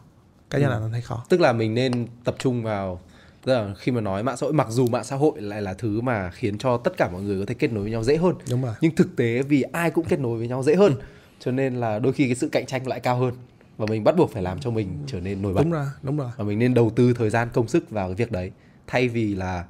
[0.50, 1.24] Cá nhân là anh thấy khó.
[1.28, 3.00] Tức là mình nên tập trung vào
[3.44, 5.74] tức là khi mà nói mạng xã hội mặc dù mạng xã hội lại là
[5.74, 8.16] thứ mà khiến cho tất cả mọi người có thể kết nối với nhau dễ
[8.16, 8.34] hơn.
[8.50, 8.74] Đúng rồi.
[8.80, 10.94] Nhưng thực tế vì ai cũng kết nối với nhau dễ hơn
[11.40, 13.34] cho nên là đôi khi cái sự cạnh tranh lại cao hơn
[13.76, 15.62] và mình bắt buộc phải làm cho mình trở nên nổi bật.
[15.62, 16.30] Đúng rồi đúng rồi.
[16.36, 18.52] Và mình nên đầu tư thời gian công sức vào cái việc đấy.
[18.86, 19.64] Thay vì là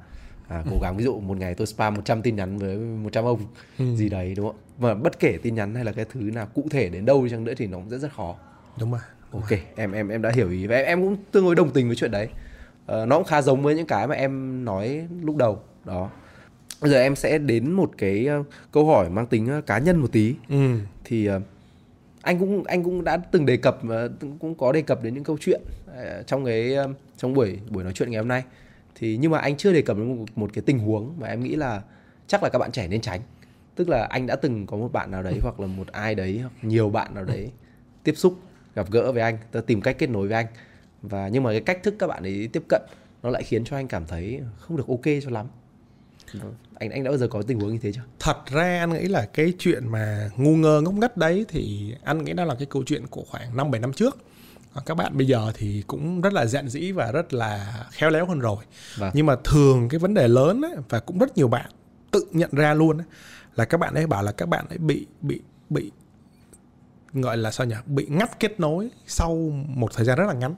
[0.51, 3.39] à, cố gắng ví dụ một ngày tôi spam 100 tin nhắn với 100 ông
[3.79, 3.95] Ừ.
[3.95, 4.55] gì đấy đúng không?
[4.77, 7.29] Và bất kể tin nhắn hay là cái thứ nào cụ thể đến đâu đi
[7.29, 8.35] chăng nữa thì nó cũng rất rất khó.
[8.79, 10.67] Đúng rồi ok em em em đã hiểu ý.
[10.67, 12.27] Và em, em cũng tương đối đồng tình với chuyện đấy.
[12.85, 16.09] Ờ, nó cũng khá giống với những cái mà em nói lúc đầu đó.
[16.81, 19.97] Bây giờ em sẽ đến một cái ờ, câu hỏi mang tính ờ, cá nhân
[19.97, 20.35] một tí.
[20.49, 20.75] Ừ.
[21.03, 21.29] Thì
[22.21, 23.79] anh cũng anh cũng đã từng đề cập
[24.39, 25.61] cũng có đề cập đến những câu chuyện
[26.27, 26.75] trong cái
[27.17, 28.43] trong buổi buổi nói chuyện ngày hôm nay
[29.01, 31.43] thì nhưng mà anh chưa đề cập đến một, một cái tình huống mà em
[31.43, 31.81] nghĩ là
[32.27, 33.21] chắc là các bạn trẻ nên tránh.
[33.75, 36.39] Tức là anh đã từng có một bạn nào đấy hoặc là một ai đấy
[36.39, 37.51] hoặc nhiều bạn nào đấy
[38.03, 38.39] tiếp xúc
[38.75, 39.37] gặp gỡ với anh
[39.67, 40.45] tìm cách kết nối với anh.
[41.01, 42.81] Và nhưng mà cái cách thức các bạn ấy tiếp cận
[43.23, 45.47] nó lại khiến cho anh cảm thấy không được ok cho lắm.
[46.75, 48.01] Anh anh đã bao giờ có tình huống như thế chưa?
[48.19, 52.23] Thật ra anh nghĩ là cái chuyện mà ngu ngơ ngốc nghếch đấy thì anh
[52.23, 54.17] nghĩ đó là cái câu chuyện của khoảng năm bảy năm trước
[54.85, 58.25] các bạn bây giờ thì cũng rất là dạn dĩ và rất là khéo léo
[58.25, 58.63] hơn rồi
[58.97, 59.11] Vâng.
[59.13, 61.71] nhưng mà thường cái vấn đề lớn ấy, và cũng rất nhiều bạn
[62.11, 63.05] tự nhận ra luôn ấy,
[63.55, 65.91] là các bạn ấy bảo là các bạn ấy bị bị bị
[67.13, 69.35] gọi là sao nhỉ bị ngắt kết nối sau
[69.67, 70.55] một thời gian rất là ngắn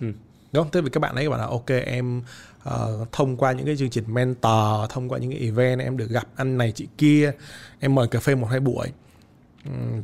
[0.00, 0.06] Ừ.
[0.52, 0.70] đúng không?
[0.70, 2.22] Tức vì các bạn ấy bảo là ok em
[2.62, 6.10] ờ, thông qua những cái chương trình mentor, thông qua những cái event em được
[6.10, 7.32] gặp anh này chị kia,
[7.80, 8.86] em mời cà phê một hai buổi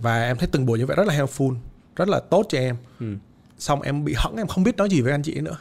[0.03, 1.57] và em thấy từng buổi như vậy rất là helpful,
[1.97, 2.76] rất là tốt cho em.
[3.01, 3.07] Ừ.
[3.65, 5.57] Xong em bị hẫng em không biết nói gì với anh chị nữa.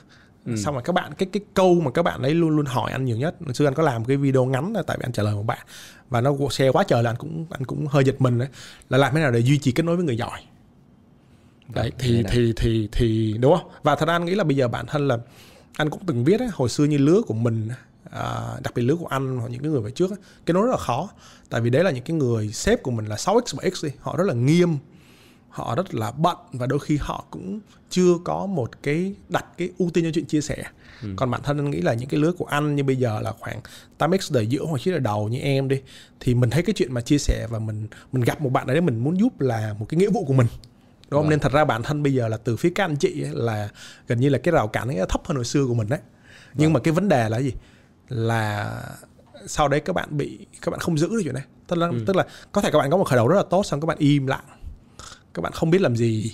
[0.56, 3.06] Xong rồi các bạn cái cái câu mà các bạn ấy luôn luôn hỏi anh
[3.06, 3.36] nhiều nhất.
[3.46, 5.44] Hồi xưa anh có làm cái video ngắn là tại vì anh trả lời một
[5.44, 5.66] bạn.
[6.10, 8.48] Và nó share quá trời là anh cũng anh cũng hơi giật mình đấy
[8.90, 10.42] là làm thế nào để duy trì kết nối với người giỏi?
[11.74, 13.70] Đấy Vâng, thì thì thì thì đúng không?
[13.84, 15.18] Và thật ra anh nghĩ là bây giờ bản thân là
[15.78, 17.70] anh cũng từng viết ấy, hồi xưa như lứa của mình
[18.12, 20.62] à, đặc biệt lứa của anh hoặc những cái người về trước ấy, cái nó
[20.62, 21.10] rất là khó.
[21.50, 24.18] Tại vì đấy là những cái người sếp của mình là 6x 7x đi họ
[24.18, 24.78] rất là nghiêm
[25.54, 29.70] họ rất là bận và đôi khi họ cũng chưa có một cái đặt cái
[29.78, 30.64] ưu tiên cho chuyện chia sẻ.
[31.16, 33.34] Còn bản thân anh nghĩ là những cái lứa của anh như bây giờ là
[33.40, 33.62] khoảng
[33.98, 35.82] 8x đời giữa hoặc 9 đời đầu như em đi
[36.20, 38.82] thì mình thấy cái chuyện mà chia sẻ và mình mình gặp một bạn đấy
[38.82, 40.48] mình muốn giúp là một cái nghĩa vụ của mình.
[41.10, 41.22] Đúng không?
[41.22, 41.30] Vâng.
[41.30, 43.70] nên thật ra bản thân bây giờ là từ phía các anh chị ấy là
[44.08, 46.00] gần như là cái rào cản ấy thấp hơn hồi xưa của mình đấy.
[46.54, 47.54] Nhưng mà cái vấn đề là gì?
[48.10, 48.82] Là
[49.48, 52.16] sau đấy các bạn bị các bạn không giữ được chuyện này tức là tức
[52.16, 53.98] là có thể các bạn có một khởi đầu rất là tốt xong các bạn
[53.98, 54.46] im lặng
[55.34, 56.32] các bạn không biết làm gì.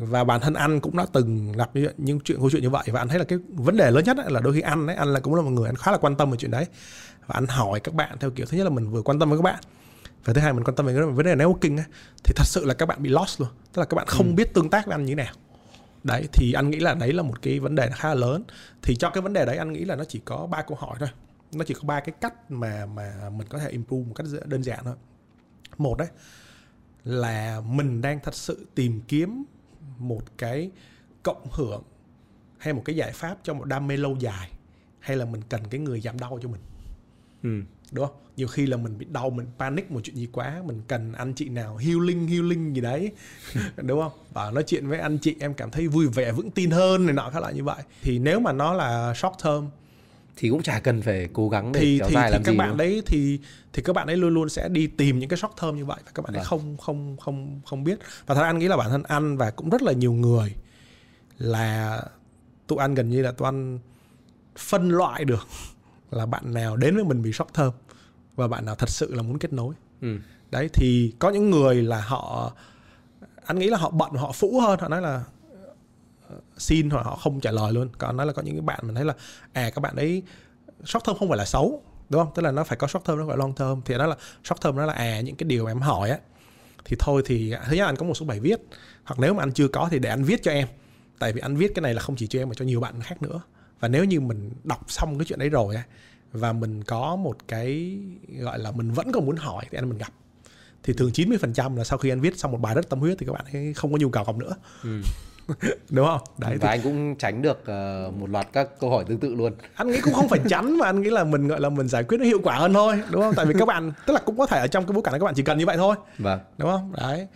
[0.00, 2.84] Và bản thân anh cũng đã từng gặp những chuyện câu chuyện như vậy.
[2.86, 5.08] Và anh thấy là cái vấn đề lớn nhất là đôi khi anh ấy anh
[5.08, 6.66] là cũng là một người anh khá là quan tâm về chuyện đấy.
[7.26, 9.38] Và anh hỏi các bạn theo kiểu thứ nhất là mình vừa quan tâm với
[9.38, 9.60] các bạn
[10.24, 11.84] và thứ hai mình quan tâm về cái vấn đề networking ấy,
[12.24, 13.48] thì thật sự là các bạn bị lost luôn.
[13.72, 15.34] Tức là các bạn không biết tương tác với anh như thế nào.
[16.04, 18.44] Đấy thì anh nghĩ là đấy là một cái vấn đề khá là lớn.
[18.82, 20.96] Thì cho cái vấn đề đấy anh nghĩ là nó chỉ có ba câu hỏi
[21.00, 21.08] thôi.
[21.52, 24.62] Nó chỉ có ba cái cách mà mà mình có thể improve một cách đơn
[24.62, 24.94] giản thôi.
[25.78, 26.08] Một đấy
[27.04, 29.44] là mình đang thật sự tìm kiếm
[29.98, 30.70] một cái
[31.22, 31.82] cộng hưởng
[32.58, 34.50] hay một cái giải pháp cho một đam mê lâu dài
[35.00, 36.60] hay là mình cần cái người giảm đau cho mình.
[37.42, 37.62] Ừ.
[37.92, 38.16] đúng không?
[38.36, 41.34] Nhiều khi là mình bị đau mình panic một chuyện gì quá mình cần anh
[41.34, 43.12] chị nào healing healing gì đấy.
[43.76, 44.12] Đúng không?
[44.32, 47.14] Và nói chuyện với anh chị em cảm thấy vui vẻ vững tin hơn này
[47.14, 47.82] nọ các loại như vậy.
[48.02, 49.66] Thì nếu mà nó là short term
[50.36, 52.52] thì cũng chả cần phải cố gắng để thì kéo thì, dài thì làm các
[52.52, 53.38] gì bạn đấy thì
[53.72, 55.98] thì các bạn ấy luôn luôn sẽ đi tìm những cái short term như vậy
[56.06, 56.44] và các bạn ấy Vâng.
[56.46, 59.70] không không không không biết và thật anh nghĩ là bản thân anh và cũng
[59.70, 60.54] rất là nhiều người
[61.38, 62.00] là
[62.66, 63.78] tụi anh gần như là tụi anh
[64.58, 65.46] phân loại được
[66.10, 67.70] là bạn nào đến với mình vì short term
[68.36, 70.16] và bạn nào thật sự là muốn kết nối Ừ.
[70.50, 72.52] đấy thì có những người là họ
[73.46, 75.24] anh nghĩ là họ bận họ phũ hơn họ nói là
[76.58, 77.88] xin hoặc họ không trả lời luôn.
[77.98, 79.14] Còn nói là có những cái bạn mình thấy là
[79.52, 80.22] à các bạn ấy
[80.84, 82.32] short term không phải là xấu, đúng không?
[82.34, 83.80] Tức là nó phải có short term, nó phải long term.
[83.84, 86.18] Thì nó là short term nó là à những cái điều mà em hỏi á,
[86.84, 88.60] thì thôi thì, thứ nhất anh có một số bài viết,
[89.04, 90.68] hoặc nếu mà anh chưa có thì để anh viết cho em.
[91.18, 93.00] Tại vì anh viết cái này là không chỉ cho em mà cho nhiều bạn
[93.00, 93.40] khác nữa.
[93.80, 95.82] Và nếu như mình đọc xong cái chuyện đấy rồi á,
[96.32, 97.98] và mình có một cái,
[98.38, 100.12] gọi là, mình vẫn còn muốn hỏi thì anh mình gặp.
[100.82, 103.26] Thì thường 90% là sau khi anh viết xong một bài rất tâm huyết thì
[103.26, 104.54] các bạn ấy không có nhu cầu gặp nữa.
[104.82, 105.00] Ừ.
[105.90, 106.20] đúng không?
[106.38, 109.34] Đấy và thì anh cũng tránh được ờ, một loạt các câu hỏi tương tự
[109.34, 109.52] luôn.
[109.74, 112.04] Anh nghĩ cũng không phải tránh mà anh nghĩ là mình gọi là mình giải
[112.04, 113.34] quyết nó hiệu quả hơn thôi đúng không?
[113.34, 115.20] Tại vì các bạn tức là cũng có thể ở trong cái bối cảnh này
[115.20, 115.96] các bạn chỉ cần như vậy thôi.
[116.18, 116.40] Vâng.
[116.58, 116.92] Đúng không?
[116.96, 117.26] Đấy.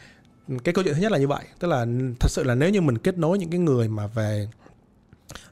[0.65, 1.45] Cái câu chuyện thứ nhất là như vậy.
[1.59, 1.87] Tức là
[2.21, 4.49] thật sự là nếu như mình kết nối những cái người mà về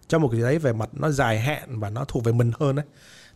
[0.08, 2.52] cho một cái gì đấy về mặt nó dài hạn và nó thuộc về mình
[2.60, 2.84] hơn đấy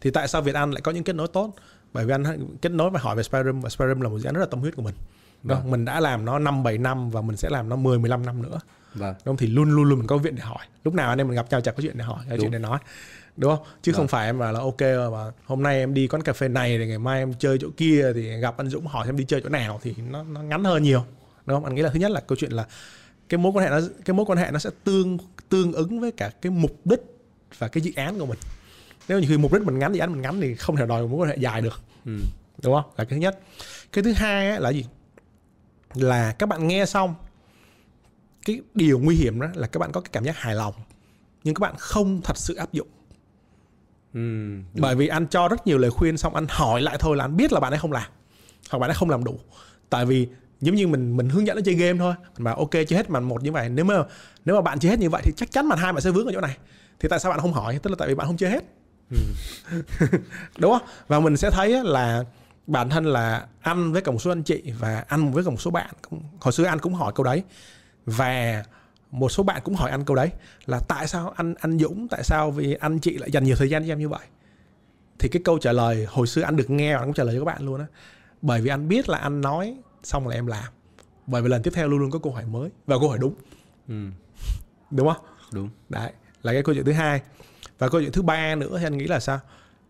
[0.00, 1.54] thì tại sao Việt An lại có những kết nối tốt?
[1.92, 4.34] Bởi vì anh kết nối và hỏi về Spyroom và Spyroom là một dự án
[4.34, 4.94] rất là tâm huyết của mình
[5.42, 5.70] vâng.
[5.70, 8.42] mình đã làm nó 5 7 năm và mình sẽ làm nó 10 15 năm
[8.42, 8.60] nữa.
[8.94, 9.14] Vâng.
[9.24, 10.66] Đúng thì luôn luôn luôn mình có chuyện để hỏi.
[10.84, 12.58] Lúc nào anh em mình gặp nhau chẳng có chuyện để hỏi, có chuyện để
[12.58, 12.78] nói.
[13.36, 13.66] Đúng không?
[13.82, 13.98] Chứ vâng.
[13.98, 14.80] không phải em mà là ok
[15.12, 17.68] mà hôm nay em đi quán cà phê này thì ngày mai em chơi chỗ
[17.76, 20.64] kia thì gặp anh Dũng hỏi em đi chơi chỗ nào thì nó nó ngắn
[20.64, 21.04] hơn nhiều.
[21.46, 21.64] Đúng không?
[21.64, 22.66] Anh nghĩ là thứ nhất là câu chuyện là
[23.28, 25.18] cái mối quan hệ nó cái mối quan hệ nó sẽ tương
[25.48, 27.00] tương ứng với cả cái mục đích
[27.58, 28.38] và cái dự án của mình
[29.08, 31.02] nếu như khi mục đích mình ngắn dự án mình ngắn thì không thể đòi
[31.02, 32.12] một mối quan hệ dài được ừ.
[32.62, 33.38] đúng không là cái thứ nhất
[33.92, 34.84] cái thứ hai ấy là gì
[35.94, 37.14] là các bạn nghe xong
[38.44, 40.74] cái điều nguy hiểm đó là các bạn có cái cảm giác hài lòng
[41.44, 42.88] nhưng các bạn không thật sự áp dụng.
[44.14, 44.20] Ừ,
[44.74, 47.36] bởi vì anh cho rất nhiều lời khuyên xong anh hỏi lại thôi là anh
[47.36, 48.10] biết là bạn ấy không làm
[48.70, 49.38] hoặc bạn ấy không làm đủ.
[49.90, 50.28] Tại vì
[50.60, 53.24] giống như mình mình hướng dẫn nó chơi game thôi mà ok chơi hết màn
[53.24, 53.94] một như vậy nếu mà
[54.44, 56.26] nếu mà bạn chơi hết như vậy thì chắc chắn màn hai bạn sẽ vướng
[56.26, 56.56] ở chỗ này.
[57.00, 57.78] Thì tại sao bạn không hỏi?
[57.82, 58.64] Tức là tại vì bạn không chơi hết.
[59.10, 59.18] Ừ.
[60.58, 60.88] đúng không?
[61.08, 62.24] Và mình sẽ thấy là
[62.68, 65.60] bản thân là anh với cả một số anh chị và anh với cả một
[65.60, 65.94] số bạn
[66.40, 67.42] hồi xưa anh cũng hỏi câu đấy.
[68.06, 68.64] Và
[69.10, 70.30] một số bạn cũng hỏi anh câu đấy
[70.66, 73.70] là tại sao anh anh Dũng tại sao vì anh chị lại dành nhiều thời
[73.70, 74.26] gian cho em như vậy?
[75.18, 77.34] Thì cái câu trả lời hồi xưa anh được nghe và anh cũng trả lời
[77.34, 77.86] cho các bạn luôn á.
[78.42, 80.72] Bởi vì anh biết là anh nói xong là em làm.
[81.26, 83.34] Bởi vì lần tiếp theo luôn luôn có câu hỏi mới và câu hỏi đúng.
[83.88, 83.94] Ừ.
[84.90, 85.24] đúng không?
[85.52, 85.70] Đúng.
[85.88, 86.12] Đấy
[86.42, 87.20] là cái câu chuyện thứ hai.
[87.78, 89.40] Và câu chuyện thứ ba nữa thì anh nghĩ là sao?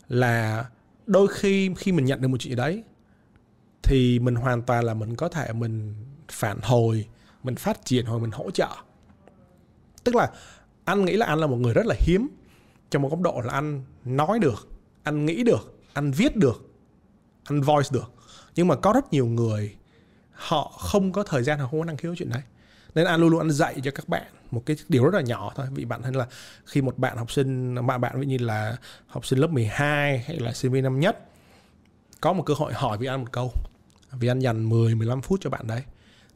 [0.08, 0.64] Là
[1.08, 2.84] đôi khi khi mình nhận được một chuyện gì đấy,
[3.82, 5.94] thì mình hoàn toàn là mình có thể mình
[6.28, 7.08] phản hồi,
[7.42, 8.68] mình phát triển hoặc mình hỗ trợ.
[10.04, 10.30] Tức là
[10.84, 12.28] anh nghĩ là anh là một người rất là hiếm.
[12.90, 14.68] Trong một góc độ là anh nói được,
[15.02, 16.70] anh nghĩ được, anh viết được,
[17.44, 18.12] anh voice được.
[18.54, 19.76] Nhưng mà có rất nhiều người
[20.32, 22.42] họ không có thời gian, họ không có năng khiếu chuyện đấy.
[22.94, 25.52] Nên anh luôn luôn anh dạy cho các bạn một cái điều rất là nhỏ
[25.56, 25.66] thôi.
[25.70, 26.26] Vì bạn thân là
[26.64, 28.76] khi một bạn học sinh mà bạn ví như là
[29.06, 31.28] học sinh lớp 12 hay là sinh viên năm nhất,
[32.20, 33.52] có một cơ hội hỏi vì anh một câu.
[34.12, 35.82] Vì anh dành 10 15 phút cho bạn đấy.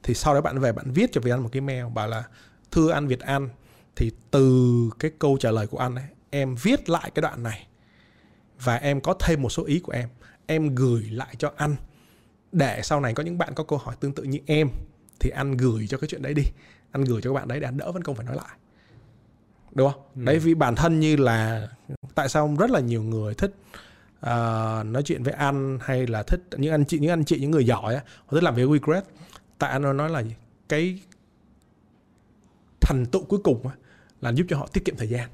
[0.02, 2.24] Thì sau đó bạn về bạn viết cho vì anh một cái mail bảo là,
[2.70, 3.48] thưa anh Việt An
[3.96, 7.66] thì từ cái câu trả lời của anh ấy, em viết lại cái đoạn này
[8.60, 10.08] và em có thêm một số ý của em.
[10.46, 11.76] Em gửi lại cho anh
[12.52, 14.68] để sau này có những bạn có câu hỏi tương tự như em
[15.22, 16.44] thì anh gửi cho cái chuyện đấy đi.
[16.92, 18.56] Anh gửi cho các bạn đấy để anh đỡ vẫn không phải nói lại.
[19.72, 20.02] Đúng không?
[20.16, 20.22] Ừ.
[20.24, 21.68] đấy vì bản thân như là
[22.14, 23.54] tại sao rất là nhiều người thích
[24.20, 27.50] uh, nói chuyện với anh hay là thích những anh chị những anh chị những
[27.50, 29.04] người giỏi á họ thích làm việc regret.
[29.58, 30.34] Tại anh nói là gì
[30.68, 31.00] cái
[32.80, 33.74] thành tựu cuối cùng á,
[34.20, 35.28] là giúp cho họ tiết kiệm thời gian.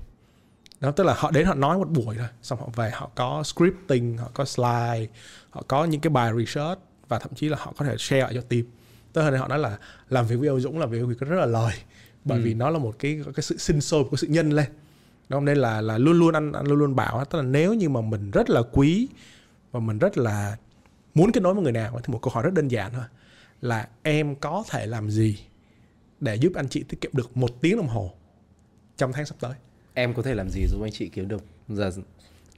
[0.81, 3.43] Đó tức là họ đến họ nói một buổi thôi xong họ về họ có
[3.43, 5.07] scripting họ có slide
[5.51, 8.41] họ có những cái bài research và thậm chí là họ có thể share cho
[8.41, 8.63] team
[9.19, 11.75] tức là họ nói là làm việc với ông Dũng là việc rất là lời
[12.25, 12.45] bởi ừ.
[12.45, 14.67] vì nó là một cái cái sự sinh sôi cái sự nhân lên.
[15.29, 17.75] Đúng không nên là là luôn luôn anh anh luôn luôn bảo tức là nếu
[17.75, 19.09] như mà mình rất là quý
[19.73, 20.57] và mình rất là
[21.15, 23.05] muốn kết nối với người nào thì một câu hỏi rất đơn giản thôi
[23.61, 25.39] là em có thể làm gì
[26.21, 28.13] để giúp anh chị tiết kiệm được một tiếng đồng hồ
[28.97, 29.53] trong tháng sắp tới?
[29.95, 31.43] Em có thể làm gì giúp anh chị kiếm được?
[31.69, 31.91] Giờ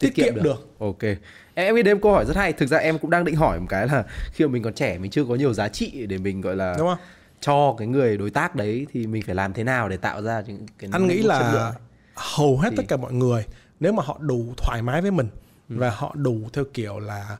[0.00, 0.42] tiết, kiệm, được.
[0.42, 0.68] được.
[0.78, 1.02] Ok.
[1.02, 1.18] Em
[1.54, 2.52] em nghĩ đến câu hỏi rất hay.
[2.52, 4.98] Thực ra em cũng đang định hỏi một cái là khi mà mình còn trẻ
[4.98, 6.98] mình chưa có nhiều giá trị để mình gọi là Đúng không?
[7.40, 10.42] cho cái người đối tác đấy thì mình phải làm thế nào để tạo ra
[10.46, 11.72] những cái anh nghĩ là
[12.14, 12.76] hầu hết thì...
[12.76, 13.44] tất cả mọi người
[13.80, 15.28] nếu mà họ đủ thoải mái với mình
[15.68, 15.76] ừ.
[15.78, 17.36] và họ đủ theo kiểu là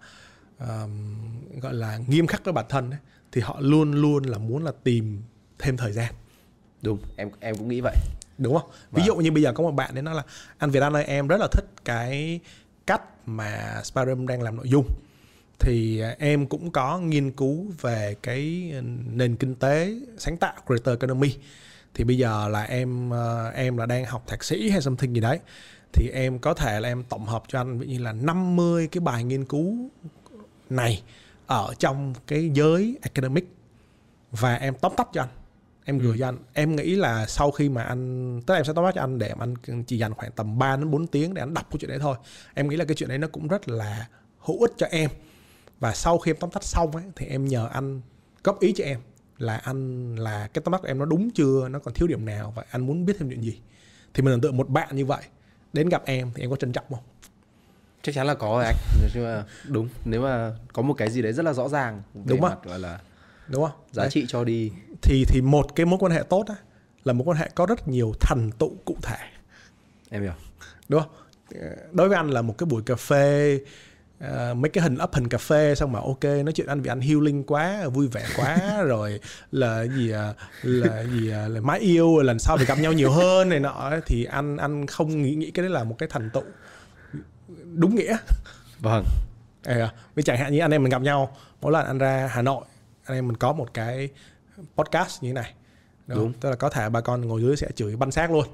[0.59, 1.17] um,
[1.61, 2.99] gọi là nghiêm khắc với bản thân ấy,
[3.33, 5.23] thì họ luôn luôn là muốn là tìm
[5.59, 6.15] thêm thời gian
[6.83, 7.97] đúng em em cũng nghĩ vậy
[8.41, 8.70] đúng không?
[8.70, 9.07] Ví vâng.
[9.07, 10.22] dụ như bây giờ có một bạn đến nói là
[10.59, 12.41] anh Việt An ơi em rất là thích cái
[12.86, 14.86] cách mà Spyrum đang làm nội dung.
[15.59, 18.72] Thì em cũng có nghiên cứu về cái
[19.12, 21.34] nền kinh tế sáng tạo creator economy.
[21.95, 25.20] Thì bây giờ là em ờ, em là đang học thạc sĩ hay something gì
[25.20, 25.38] đấy.
[25.93, 29.01] Thì em có thể là em tổng hợp cho anh ví như là 50 cái
[29.01, 29.91] bài nghiên cứu
[30.70, 31.03] này
[31.47, 33.45] ở trong cái giới academic
[34.30, 35.28] và em tóm tắt cho anh
[35.91, 36.16] em gửi ừ.
[36.18, 36.38] cho anh.
[36.53, 39.18] Em nghĩ là sau khi mà anh tức là em sẽ tóm tắt cho anh
[39.18, 41.78] để mà anh chỉ dành khoảng tầm 3 đến 4 tiếng để anh đọc cái
[41.80, 42.16] chuyện đấy thôi.
[42.55, 45.11] Em nghĩ là cái chuyện đấy nó cũng rất là hữu ích cho em.
[45.80, 48.01] Và sau khi em tóm tắt xong ấy, thì em nhờ anh
[48.45, 49.01] góp ý cho em
[49.38, 52.24] là anh là cái tóm tắt của em nó đúng chưa nó còn thiếu điểm
[52.24, 53.61] nào và anh muốn biết thêm chuyện gì.
[54.14, 55.22] Thì mình tưởng tượng một bạn như vậy
[55.72, 57.05] đến gặp em thì em có trân trọng không?
[58.03, 58.76] Chắc chắn là có rồi anh.
[59.14, 62.22] Nhưng mà đúng nếu mà có một cái gì đấy rất là rõ ràng về
[62.26, 63.01] đúng mặt gọi là
[63.49, 64.11] đúng không giá đấy.
[64.11, 64.72] trị cho đi
[65.03, 66.55] thì thì một cái mối quan hệ tốt á
[67.05, 69.19] là mối quan hệ có rất nhiều thành tựu cụ thể.
[70.11, 70.33] Em hiểu.
[70.89, 71.11] Đúng không?
[71.93, 73.59] Đối với anh là một cái buổi cà phê
[74.25, 76.89] uh, mấy cái hình up hình cà phê xong mà ok nói chuyện anh vì
[76.89, 79.21] anh healing quá vui vẻ quá rồi
[79.53, 83.11] là gì à, là gì à, là mái yêu lần sau thì gặp nhau nhiều
[83.11, 86.31] hơn này nọ thì anh anh không nghĩ nghĩ cái đấy là một cái thành
[86.31, 86.45] tựu
[87.75, 88.17] đúng nghĩa.
[88.79, 89.05] Vâng.
[89.65, 92.43] À, vì chẳng hạn như anh em mình gặp nhau mỗi lần anh ra Hà
[92.43, 92.65] Nội
[93.05, 94.09] anh em mình có một cái
[94.77, 95.55] podcast như thế này.
[96.07, 96.33] Đúng, đúng.
[96.33, 98.47] tức là có thể bà con ngồi dưới sẽ chửi banh xác luôn.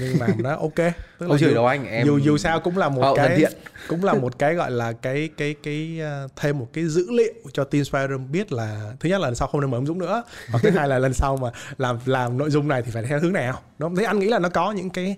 [0.00, 0.74] Nhưng mà nó ok.
[1.18, 3.44] Tức là chửi đâu anh em dù dù sao cũng là một cái
[3.88, 7.34] cũng là một cái gọi là cái cái cái uh, thêm một cái dữ liệu
[7.52, 9.98] cho team Spider biết là thứ nhất là lần sau không nên mở ứng dụng
[9.98, 10.22] nữa.
[10.50, 13.20] Hoặc thứ hai là lần sau mà làm làm nội dung này thì phải theo
[13.20, 13.96] hướng nào đúng không?
[13.96, 15.16] thế anh nghĩ là nó có những cái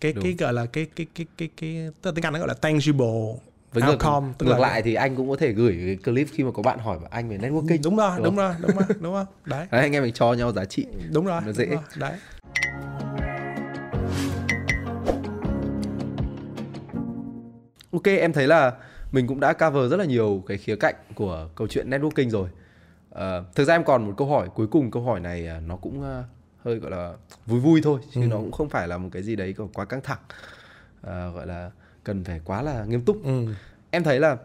[0.00, 0.24] cái Đúng.
[0.24, 2.54] cái gọi là cái cái cái cái cái tức là tiếng Anh nó gọi là
[2.54, 3.34] tangible
[3.74, 4.58] với ngược, outcome tức ngược là...
[4.58, 7.28] lại thì anh cũng có thể gửi cái clip khi mà có bạn hỏi anh
[7.28, 7.78] về networking.
[7.82, 9.24] Đúng rồi đúng, đúng rồi đúng rồi đúng rồi.
[9.44, 9.66] Đấy.
[9.70, 10.86] đấy anh em mình cho nhau giá trị.
[11.12, 11.66] Đúng rồi nó dễ.
[11.66, 12.12] rồi, đấy.
[17.92, 18.72] Ok em thấy là
[19.12, 22.48] mình cũng đã cover rất là nhiều cái khía cạnh của câu chuyện networking rồi.
[23.14, 25.76] Uh, thực ra em còn một câu hỏi cuối cùng câu hỏi này uh, nó
[25.76, 26.24] cũng uh,
[26.64, 27.14] hơi gọi là
[27.46, 28.26] vui vui thôi chứ ừ.
[28.26, 30.18] nó cũng không phải là một cái gì đấy quá căng thẳng.
[31.00, 31.70] Uh, gọi là
[32.04, 33.46] cần phải quá là nghiêm túc ừ.
[33.90, 34.36] em thấy là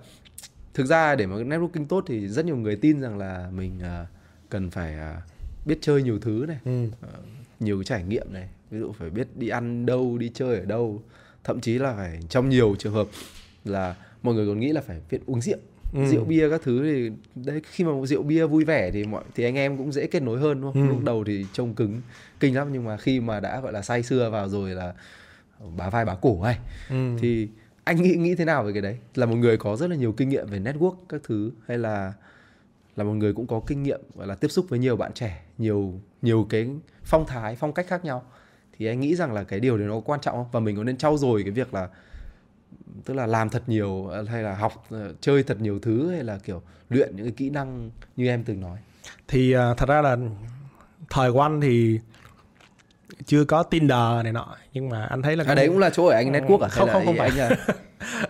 [0.74, 4.08] thực ra để mà networking tốt thì rất nhiều người tin rằng là mình uh,
[4.50, 5.24] cần phải uh,
[5.66, 6.86] biết chơi nhiều thứ này ừ.
[6.86, 7.26] uh,
[7.60, 10.66] nhiều cái trải nghiệm này ví dụ phải biết đi ăn đâu đi chơi ở
[10.66, 11.02] đâu
[11.44, 13.08] thậm chí là phải trong nhiều trường hợp
[13.66, 15.58] là mọi người còn nghĩ là phải biết uống rượu
[15.94, 16.06] ừ.
[16.12, 17.12] rượu bia các thứ thì
[17.46, 20.24] đấy khi mà rượu bia vui vẻ thì mọi thì anh em cũng dễ kết
[20.24, 20.90] nối hơn đúng không?
[20.90, 20.94] Ừ.
[20.94, 22.02] Lúc đầu thì trông cứng
[22.40, 24.94] kinh lắm nhưng mà khi mà đã gọi là say sưa vào rồi là
[25.78, 27.16] bá vai bá cổ hay ừ.
[27.20, 27.50] thì
[27.84, 28.98] anh nghĩ nghĩ thế nào về cái đấy?
[29.16, 32.14] Là một người có rất là nhiều kinh nghiệm về network các thứ hay là
[32.96, 35.44] là một người cũng có kinh nghiệm gọi là tiếp xúc với nhiều bạn trẻ,
[35.58, 36.70] nhiều nhiều cái
[37.04, 38.24] phong thái, phong cách khác nhau
[38.78, 40.48] thì anh nghĩ rằng là cái điều đấy nó quan trọng không?
[40.52, 41.90] Và mình có nên trau dồi cái việc là
[43.06, 46.38] tức là làm thật nhiều hay là học ờ, chơi thật nhiều thứ hay là
[46.38, 48.78] kiểu luyện những cái kỹ năng như em từng nói
[49.28, 50.18] thì uh, thật ra là
[51.10, 52.00] thời anh thì
[53.26, 56.06] chưa có Tinder này nọ nhưng mà anh thấy là à, đấy cũng là chỗ
[56.06, 57.30] ở anh network à không không không phải.
[57.30, 57.58] anh à?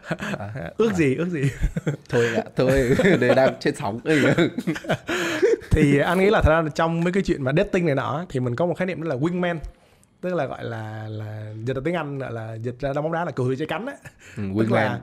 [0.39, 1.41] à, ước gì ước gì.
[2.09, 3.99] Thôi ạ thôi để đang trên sóng
[5.71, 8.39] thì anh nghĩ là thật ra trong mấy cái chuyện mà dating này nọ thì
[8.39, 9.57] mình có một khái niệm đó là wingman
[10.21, 13.11] tức là gọi là là dịch ra tiếng anh gọi là dịch ra đá bóng
[13.11, 13.93] đá là cừu chơi cánh á.
[14.37, 14.99] Ừ, tức là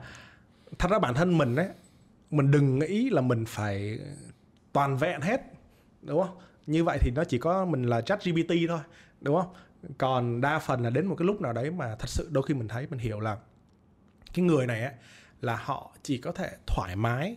[0.79, 1.67] thật ra bản thân mình ấy
[2.31, 3.99] mình đừng nghĩ là mình phải
[4.73, 5.41] toàn vẹn hết
[6.01, 6.37] đúng không?
[6.65, 8.79] Như vậy thì nó chỉ có mình là chat gpt thôi
[9.21, 9.53] đúng không
[9.97, 12.53] còn đa phần là đến một cái lúc nào đấy mà thật sự đôi khi
[12.53, 13.37] mình thấy mình hiểu là
[14.33, 14.91] cái người này á
[15.41, 17.35] là họ chỉ có thể thoải mái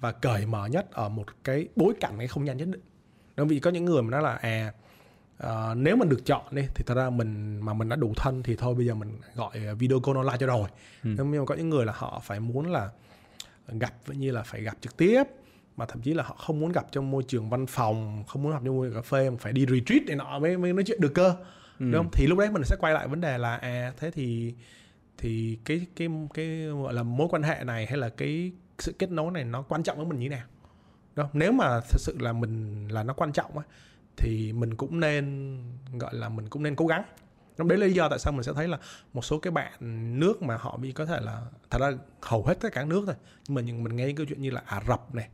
[0.00, 2.82] và cởi mở nhất ở một cái bối cảnh cái không gian nhất định.
[3.36, 4.72] Đúng vì có những người mà nói là à
[5.42, 8.42] uh, nếu mình được chọn đi thì thật ra mình mà mình đã đủ thân
[8.42, 10.68] thì thôi bây giờ mình gọi video call online cho rồi.
[11.04, 11.10] Ừ.
[11.18, 12.90] nhưng mà có những người là họ phải muốn là
[13.66, 15.22] gặp như là phải gặp trực tiếp
[15.76, 18.52] mà thậm chí là họ không muốn gặp trong môi trường văn phòng không muốn
[18.52, 20.84] gặp trong môi trường cà phê mà phải đi retreat để nọ mới mới nói
[20.86, 21.36] chuyện được cơ
[21.78, 21.84] ừ.
[21.92, 22.10] đúng không?
[22.12, 24.54] Thì lúc đấy mình sẽ quay lại vấn đề là à thế thì
[25.18, 29.10] thì cái cái cái gọi là mối quan hệ này hay là cái sự kết
[29.10, 30.46] nối này nó quan trọng với mình như thế nào?
[31.16, 31.38] Đúng không?
[31.38, 33.64] nếu mà thật sự là mình là nó quan trọng á
[34.16, 35.56] thì mình cũng nên
[35.98, 37.02] gọi là mình cũng nên cố gắng.
[37.58, 38.78] Đấy là lý do tại sao mình sẽ thấy là
[39.12, 39.72] một số cái bạn
[40.20, 41.90] nước mà họ bị có thể là thật ra
[42.22, 43.14] hầu hết tất cả nước thôi
[43.48, 45.28] nhưng mà những mình nghe những câu chuyện như là Ả Rập này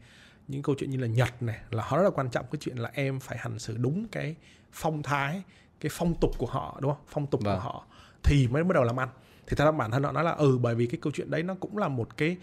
[0.48, 2.46] những câu chuyện như là Nhật này là họ rất là quan trọng.
[2.52, 4.36] Cái chuyện là em phải hành xử đúng cái
[4.72, 5.42] phong thái
[5.82, 7.02] cái phong tục của họ đúng không?
[7.08, 7.54] Phong tục vâng.
[7.54, 7.86] của họ
[8.22, 9.08] thì mới bắt đầu làm ăn.
[9.46, 11.42] Thì thật ra bản thân họ nói là ừ bởi vì cái câu chuyện đấy
[11.42, 12.36] nó cũng là một cái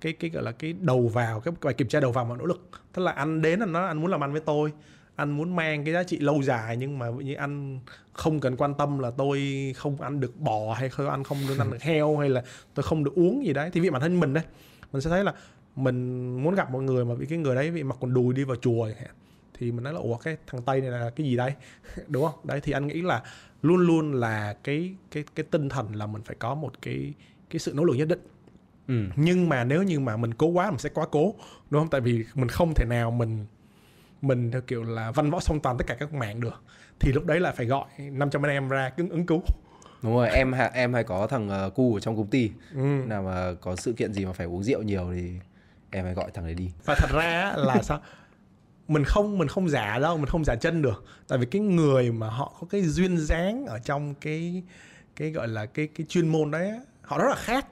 [0.00, 2.44] cái cái gọi là cái đầu vào cái bài kiểm tra đầu vào mà nỗ
[2.44, 2.70] lực.
[2.92, 4.72] Tức là anh đến là nó anh muốn làm ăn với tôi
[5.16, 7.80] anh muốn mang cái giá trị lâu dài nhưng mà như anh
[8.12, 9.40] không cần quan tâm là tôi
[9.76, 12.42] không ăn được bò hay không ăn không được ăn được heo hay là
[12.74, 13.70] tôi không được uống gì đấy.
[13.72, 14.44] Thì vì bản thân mình đây
[14.92, 15.34] mình sẽ thấy là
[15.76, 18.44] mình muốn gặp một người mà vì cái người đấy vì mặc quần đùi đi
[18.44, 18.88] vào chùa
[19.58, 21.52] thì mình nói là ủa cái thằng tây này là cái gì đây?
[22.08, 22.34] Đúng không?
[22.44, 23.22] Đấy thì anh nghĩ là
[23.62, 27.14] luôn luôn là cái cái cái tinh thần là mình phải có một cái
[27.50, 28.20] cái sự nỗ lực nhất định.
[28.88, 29.04] Ừ.
[29.16, 31.34] nhưng mà nếu như mà mình cố quá mình sẽ quá cố
[31.70, 31.90] đúng không?
[31.90, 33.46] Tại vì mình không thể nào mình
[34.22, 36.62] mình theo kiểu là văn võ song toàn tất cả các mạng được.
[37.00, 39.42] Thì lúc đấy là phải gọi 500 anh em ra ứng, ứng cứu.
[40.02, 42.50] Đúng rồi em em hay có thằng uh, cu ở trong công ty.
[42.74, 42.80] Ừ.
[43.06, 45.32] nào mà có sự kiện gì mà phải uống rượu nhiều thì
[45.90, 46.70] em hay gọi thằng đấy đi.
[46.84, 48.00] Và thật ra là sao
[48.88, 51.04] mình không mình không giả đâu mình không giả chân được.
[51.28, 54.62] Tại vì cái người mà họ có cái duyên dáng ở trong cái
[55.16, 56.72] cái gọi là cái cái chuyên môn đấy
[57.02, 57.66] họ rất là khác.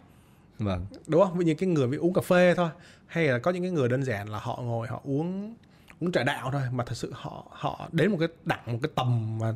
[0.58, 0.86] Vâng.
[1.06, 1.38] Đúng không?
[1.38, 2.68] Ví như cái người bị uống cà phê thôi
[3.06, 5.54] hay là có những cái người đơn giản là họ ngồi họ uống
[6.00, 8.90] uống trà đạo thôi mà thật sự họ họ đến một cái đẳng một cái
[8.94, 9.54] tầm mà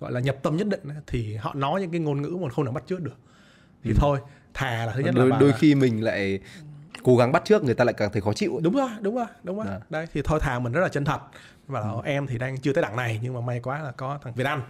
[0.00, 2.66] gọi là nhập tâm nhất định thì họ nói những cái ngôn ngữ mà không
[2.66, 3.16] thể bắt trước được.
[3.82, 3.96] Thì ừ.
[3.98, 4.18] thôi
[4.54, 6.40] thà là thứ nhất đôi, là đôi khi mình lại
[7.02, 9.26] cố gắng bắt trước người ta lại càng thấy khó chịu đúng rồi đúng rồi
[9.42, 9.80] đúng rồi à.
[9.90, 11.20] đấy thì thôi thà mình rất là chân thật
[11.66, 12.00] và ừ.
[12.04, 14.46] em thì đang chưa tới đẳng này nhưng mà may quá là có thằng Việt
[14.46, 14.62] Anh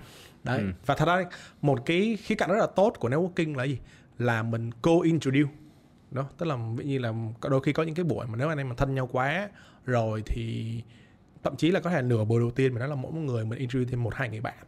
[0.45, 0.65] đấy ừ.
[0.87, 1.25] và thật ra
[1.63, 3.79] một cái khía cạnh rất là tốt của networking là gì
[4.19, 5.51] là mình co-introduce
[6.11, 7.13] đó tức là ví như là
[7.49, 9.49] đôi khi có những cái buổi mà nếu anh em mà thân nhau quá
[9.87, 10.75] rồi thì
[11.43, 13.45] thậm chí là có thể nửa buổi đầu tiên mà nó là mỗi một người
[13.45, 14.65] mình introduce thêm một hai người bạn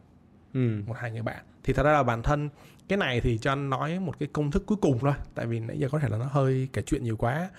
[0.55, 0.83] ừ.
[0.87, 2.49] một hai người bạn thì thật ra là bản thân
[2.89, 5.61] cái này thì cho anh nói một cái công thức cuối cùng thôi tại vì
[5.61, 7.51] nãy giờ có thể là nó hơi kể chuyện nhiều quá.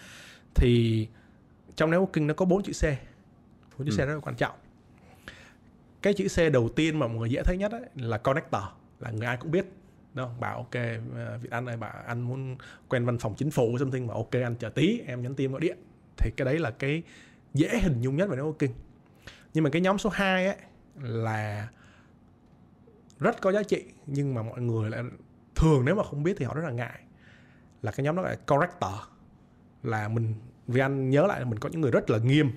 [0.55, 1.07] Thì
[1.75, 2.83] trong networking nó có bốn chữ C.
[3.77, 4.05] Bốn chữ C Ừ.
[4.05, 4.55] rất là quan trọng.
[6.01, 8.61] Cái chữ C đầu tiên mà mọi người dễ thấy nhất ấy, là connector
[8.99, 9.65] là người ai cũng biết.
[10.13, 10.39] Đúng không?
[10.39, 10.73] bảo ok
[11.15, 12.55] ờ, Việt Anh ơi bảo anh muốn
[12.89, 15.61] quen văn phòng chính phủ something mà ok anh chờ tí em nhắn tin gọi
[15.61, 15.77] điện.
[16.17, 17.03] Thì cái đấy là cái
[17.53, 18.69] dễ hình dung nhất về networking.
[19.53, 20.55] Nhưng mà cái nhóm số 2 ấy
[21.01, 21.67] là
[23.19, 25.03] rất có giá trị nhưng mà mọi người lại
[25.55, 26.99] thường nếu mà không biết thì họ rất là ngại.
[27.81, 28.93] Là cái nhóm đó là corrector
[29.83, 30.33] là mình
[30.67, 32.51] vì anh nhớ lại là mình có những người rất là nghiêm.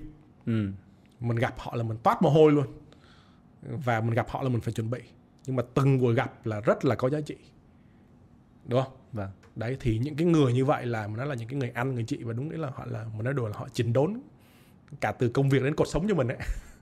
[0.46, 0.66] Ừ.
[1.20, 2.66] mình gặp họ là mình toát mồ hôi luôn.
[3.62, 5.00] Và mình gặp họ là mình phải chuẩn bị.
[5.46, 7.36] Nhưng mà từng buổi gặp là rất là có giá trị.
[8.64, 8.92] Đúng không?
[9.12, 9.30] Vâng.
[9.56, 11.94] đấy thì những cái người như vậy là mình nói là những cái người anh
[11.94, 14.20] người chị và đúng nghĩa là họ là mình nói đùa là họ chỉnh đốn
[15.00, 16.38] cả từ công việc đến cuộc sống cho mình ấy.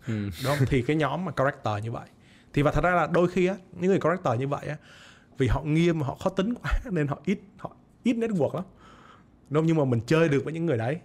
[0.06, 0.30] Ừ.
[0.44, 0.66] đúng không?
[0.68, 2.08] Thì cái nhóm mà character như vậy
[2.54, 4.76] thì và thật ra là đôi khi á những người character như vậy á
[5.38, 7.70] vì họ nghiêm họ khó tính quá nên họ ít họ
[8.02, 8.64] ít network lắm.
[9.50, 10.98] Đúng nhưng mà mình chơi được với những người đấy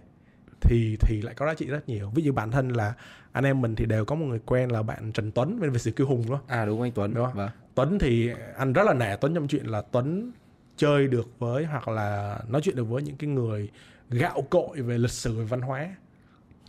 [0.60, 2.10] thì thì lại có giá trị rất nhiều.
[2.14, 2.94] Ví dụ bản thân là
[3.32, 5.78] anh em mình thì đều có một người quen là bạn Trần Tuấn bên về
[5.78, 7.14] sự kiêu hùng không À đúng anh Tuấn.
[7.14, 7.34] Đúng không?
[7.34, 7.50] Vâng.
[7.74, 10.32] Tuấn thì anh rất là nể Tuấn trong chuyện là Tuấn
[10.76, 13.68] chơi được với hoặc là nói chuyện được với những cái người
[14.10, 15.94] gạo cội về lịch sử về văn hóa.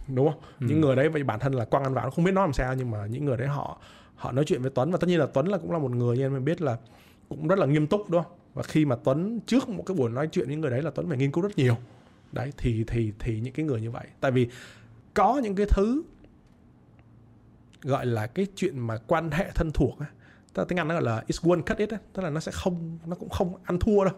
[0.08, 0.42] Đúng không?
[0.60, 2.54] Những người đấy vậy bản thân là quang anh vào nó không biết nói làm
[2.54, 3.82] sao nhưng mà những người đấy họ
[4.22, 6.18] họ nói chuyện với Tuấn và tất nhiên là Tuấn là cũng là một người
[6.18, 6.78] như mình biết là
[7.30, 8.34] cũng rất là nghiêm túc đúng không?
[8.54, 11.08] Và khi mà Tuấn trước một cái buổi nói chuyện với người đấy là Tuấn
[11.10, 11.76] phải nghiên cứu rất nhiều.
[12.32, 14.06] Đấy thì thì thì những cái người như vậy.
[14.20, 14.48] Tại vì
[15.14, 16.04] có những cái thứ
[17.82, 20.06] gọi là cái chuyện mà quan hệ thân thuộc á
[20.54, 22.40] tức là tiếng Anh nó gọi là it's one cut it á tức là nó
[22.40, 24.14] sẽ không nó cũng không ăn thua đâu.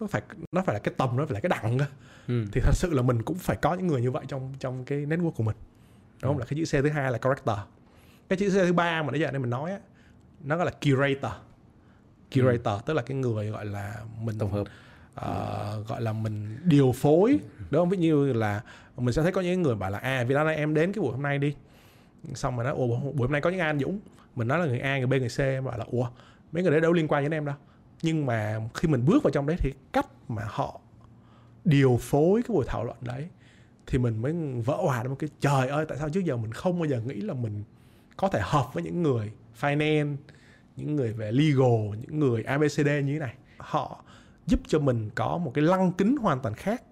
[0.00, 1.84] Nó phải nó phải là cái tầm nó phải là cái đẳng cơ.
[2.28, 2.44] Ừ.
[2.52, 4.98] thì thật sự là mình cũng phải có những người như vậy trong trong cái
[4.98, 5.56] network của mình.
[6.22, 6.38] Đúng không?
[6.38, 7.56] Là cái chữ C thứ hai là character
[8.28, 9.78] cái chữ thứ ba mà nãy giờ này mình nói á
[10.44, 11.32] nó gọi là curator.
[12.34, 14.64] Curator tức là cái người gọi là mình Tổng hợp.
[15.14, 17.38] ờ, gọi là mình điều phối
[17.70, 17.88] đúng không?
[17.88, 18.62] Ví dụ như là
[18.96, 21.02] mình sẽ thấy có những người bảo là à vì đó là em đến cái
[21.02, 21.54] buổi hôm nay đi.
[22.34, 23.98] Xong rồi nói ủa buổi hôm nay có những ai anh Dũng?
[24.34, 26.08] Mình nói là người A người B người C em bảo là ủa
[26.52, 27.54] mấy người đấy đâu liên quan đến em đâu.
[28.02, 30.80] Nhưng mà khi mình bước vào trong đấy thì cách mà họ
[31.64, 33.28] điều phối cái buổi thảo luận đấy
[33.86, 34.32] thì mình mới
[34.64, 37.14] vỡ hòa một cái trời ơi tại sao trước giờ mình không bao giờ nghĩ
[37.14, 37.64] là mình
[38.16, 40.16] có thể hợp với những người finance
[40.76, 43.34] những người về legal những người abcd như thế này.
[43.58, 44.04] Họ
[44.46, 46.82] giúp cho mình có một cái lăng kính hoàn toàn khác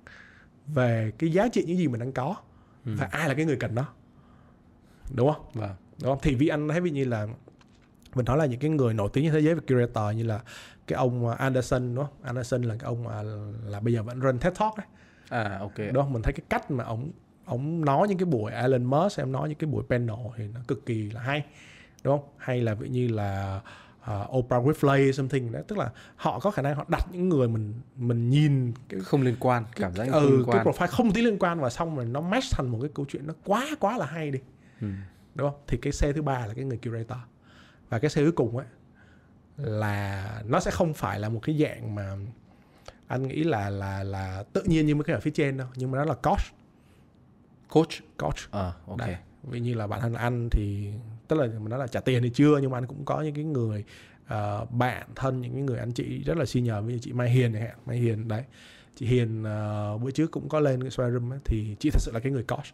[0.66, 2.36] về cái giá trị những gì mình đang có
[2.84, 3.88] và ai là cái người cần nó.
[5.14, 5.44] Đúng không?
[5.54, 5.76] Vâng.
[6.02, 6.18] đúng không?
[6.22, 7.26] Thì vì anh thấy ví như là
[8.14, 10.40] mình nói là những cái người nổi tiếng trên thế giới về curator như là
[10.86, 12.14] cái ông Anderson đúng không?
[12.22, 13.22] Anderson là cái ông mà
[13.66, 14.86] là bây giờ vẫn run TED Talk đấy.
[15.28, 15.78] À ok.
[15.78, 16.12] đúng không?
[16.12, 17.10] Mình thấy cái cách mà ông
[17.53, 20.61] ông nói những cái buổi Elon Musk em nói những cái buổi panel thì nó
[20.68, 21.44] cực kỳ là hay
[22.05, 22.28] đúng không?
[22.36, 23.61] Hay là ví như là
[24.11, 27.48] uh, Oprah Winfrey something đó tức là họ có khả năng họ đặt những người
[27.48, 30.66] mình mình nhìn cái Không liên quan, cảm giác như không ừ, liên cái quan.
[30.66, 33.26] profile không tí liên quan và xong rồi nó match thành một cái câu chuyện
[33.26, 34.38] nó quá quá là hay đi.
[34.80, 34.86] Ừ.
[35.34, 35.61] đúng không?
[35.66, 37.18] Thì cái C thứ ba là cái người curator.
[37.88, 38.66] Và cái C cuối cùng ấy
[39.57, 42.16] là nó sẽ không phải là một cái dạng mà
[43.07, 45.90] anh nghĩ là là là tự nhiên như mấy cái ở phía trên đâu nhưng
[45.90, 46.61] mà nó là coach
[47.72, 47.88] Coach.
[48.18, 48.98] coach À ok.
[48.98, 49.16] Đấy.
[49.42, 50.92] ví như là bản thân anh thì
[51.28, 53.34] tức là mình nói là trả tiền thì chưa nhưng mà anh cũng có những
[53.34, 53.84] cái người
[54.26, 57.52] ờ, bạn thân những cái người anh chị rất là senior như chị Mai Hiền
[57.52, 58.44] này Mai Hiền đấy
[58.96, 62.00] chị Hiền ờ, bữa trước cũng có lên cái Square Room ấy, thì chị thật
[62.00, 62.66] sự là cái người coach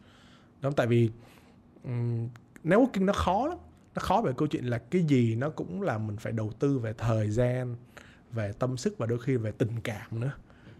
[0.62, 1.10] đó tại vì
[1.84, 2.28] um,
[2.64, 3.58] networking nó khó lắm
[3.94, 6.78] nó khó về câu chuyện là cái gì nó cũng là mình phải đầu tư
[6.78, 7.76] về thời gian
[8.32, 10.32] về tâm sức và đôi khi về tình cảm nữa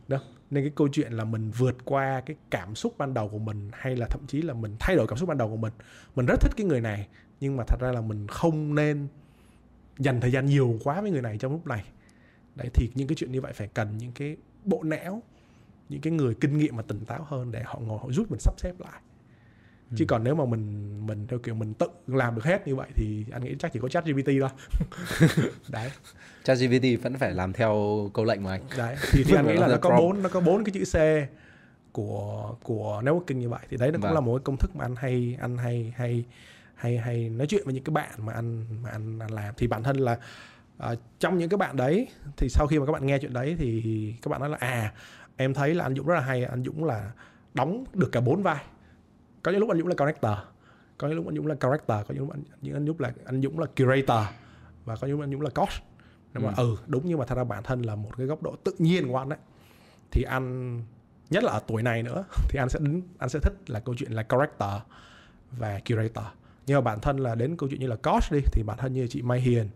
[0.09, 0.19] đó
[0.51, 3.71] nên cái câu chuyện là mình vượt qua cái cảm xúc ban đầu của mình,
[3.73, 5.73] hay là thậm chí là mình thay đổi cảm xúc ban đầu của mình.
[6.17, 7.09] Mình rất thích cái người này,
[7.41, 9.09] nhưng mà thật ra là mình không nên
[9.99, 11.85] dành thời gian nhiều quá với người này trong lúc này.
[12.55, 15.23] Đấy, thì những cái chuyện như vậy phải cần những cái bộ não,
[15.89, 18.41] những cái người kinh nghiệm mà tỉnh táo hơn để họ ngồi họ giúp mình
[18.41, 19.01] sắp xếp lại
[19.97, 22.89] chứ còn nếu mà mình mình theo kiểu mình tự làm được hết như vậy
[22.95, 24.51] thì anh nghĩ chắc chỉ có chat GPT thôi.
[25.69, 25.91] Đấy.
[26.45, 27.75] ChatGPT vẫn phải làm theo
[28.15, 28.61] câu lệnh của anh.
[28.77, 30.97] đấy thì, thì anh nghĩ là nó có bốn nó có bốn cái chữ C
[31.93, 33.61] của của networking như vậy.
[33.71, 34.15] Thì đấy nó cũng Vâng.
[34.15, 36.25] là một cái công thức mà anh hay anh hay hay
[36.75, 39.55] hay hay nói chuyện với những cái bạn mà anh mà anh, anh làm.
[39.57, 40.19] Thì bản thân là
[40.79, 43.57] ờ, trong những cái bạn đấy thì sau khi mà các bạn nghe chuyện đấy
[43.59, 44.93] thì các bạn nói là à
[45.37, 47.11] em thấy là anh Dũng rất là hay anh Dũng là
[47.55, 48.65] đóng được cả bốn vai
[49.49, 50.39] có những lúc anh Dũng là connector
[50.99, 53.13] có những lúc anh Dũng là character có những lúc anh, những anh Dũng là
[53.25, 54.27] anh Dũng là curator
[54.85, 55.73] và có những lúc anh Dũng là coach
[56.35, 56.77] nhưng mà ừ.
[56.87, 59.17] đúng nhưng mà thật ra bản thân là một cái góc độ tự nhiên của
[59.17, 59.39] anh ấy
[60.11, 60.79] thì anh
[61.31, 63.95] nhất là ở tuổi này nữa thì anh sẽ đến anh sẽ thích là câu
[63.99, 64.71] chuyện là character
[65.51, 66.25] và curator
[66.67, 68.93] nhưng mà bản thân là đến câu chuyện như là coach đi thì bản thân
[68.93, 69.69] như chị Mai Hiền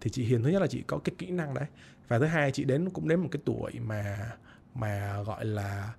[0.00, 1.66] thì chị Hiền thứ nhất là chị có cái kỹ năng đấy
[2.08, 4.32] và thứ hai chị đến cũng đến một cái tuổi mà
[4.74, 5.94] mà gọi là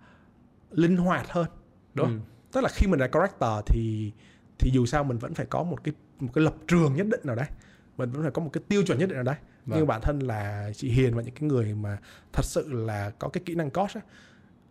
[0.72, 1.48] linh hoạt hơn
[1.94, 2.16] đúng không?
[2.16, 2.35] Ừ.
[2.56, 4.12] tức là khi mình là character thì
[4.60, 7.20] thì dù sao mình vẫn phải có một cái một cái lập trường nhất định
[7.24, 7.48] nào đấy.
[7.98, 9.36] Mình vẫn phải có một cái tiêu chuẩn nhất định nào đấy.
[9.66, 9.80] Vâng.
[9.80, 11.98] nhưng bản thân là chị Hiền và những cái người mà
[12.34, 14.04] thật sự là có cái kỹ năng coach ấy,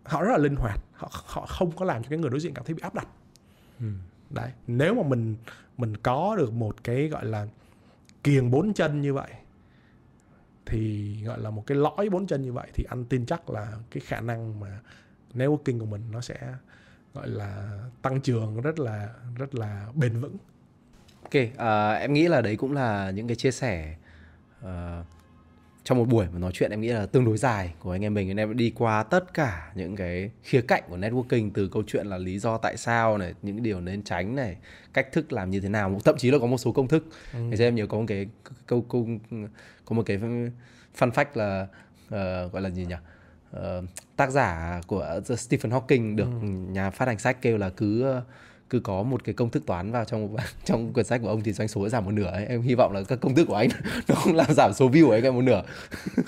[0.04, 0.80] họ rất là linh hoạt.
[0.92, 3.08] Họ họ không có làm cho cái người đối diện cảm thấy bị áp đặt.
[3.80, 3.86] Ừ.
[4.30, 4.50] đấy.
[4.66, 5.36] Nếu mà mình
[5.78, 7.46] mình có được một cái gọi là
[8.22, 9.30] kiềng bốn chân như vậy
[10.66, 13.72] thì gọi là một cái lõi bốn chân như vậy thì anh tin chắc là
[13.90, 14.80] cái khả năng mà
[15.34, 16.54] networking của mình nó sẽ
[17.14, 20.36] gọi là tăng trưởng rất là rất là bền vững.
[21.22, 23.96] Ok, uh, em nghĩ là đấy cũng là những cái chia sẻ
[24.64, 24.68] uh,
[25.84, 28.14] trong một buổi mà nói chuyện em nghĩ là tương đối dài của anh em
[28.14, 31.82] mình anh em đi qua tất cả những cái khía cạnh của networking từ câu
[31.86, 34.56] chuyện là lý do tại sao này những điều nên tránh này
[34.92, 37.38] cách thức làm như thế nào thậm chí là có một số công thức ừ.
[37.58, 38.26] em nhớ có một cái
[38.66, 39.08] câu câu
[39.84, 40.18] có một cái
[40.98, 41.66] fun fact là
[42.06, 43.13] uh, gọi là gì nhỉ uh,
[44.16, 46.46] tác giả của Stephen Hawking được ừ.
[46.46, 48.20] nhà phát hành sách kêu là cứ
[48.70, 51.52] cứ có một cái công thức toán vào trong trong quyển sách của ông thì
[51.52, 52.46] doanh số sẽ giảm một nửa ấy.
[52.46, 53.68] em hy vọng là các công thức của anh
[54.08, 55.62] nó không làm giảm số view của anh một nửa.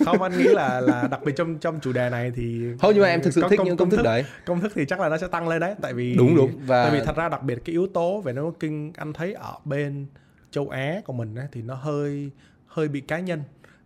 [0.04, 3.02] Không anh nghĩ là là đặc biệt trong trong chủ đề này thì không nhưng
[3.02, 4.24] mà em thực sự thích công, những công, thức, thức đấy.
[4.46, 6.52] công thức thì chắc là nó sẽ tăng lên đấy tại vì đúng đúng.
[6.66, 9.54] Và tại vì thật ra đặc biệt cái yếu tố về networking anh thấy ở
[9.64, 10.06] bên
[10.50, 12.30] châu Á của mình ấy, thì nó hơi
[12.66, 13.42] hơi bị cá nhân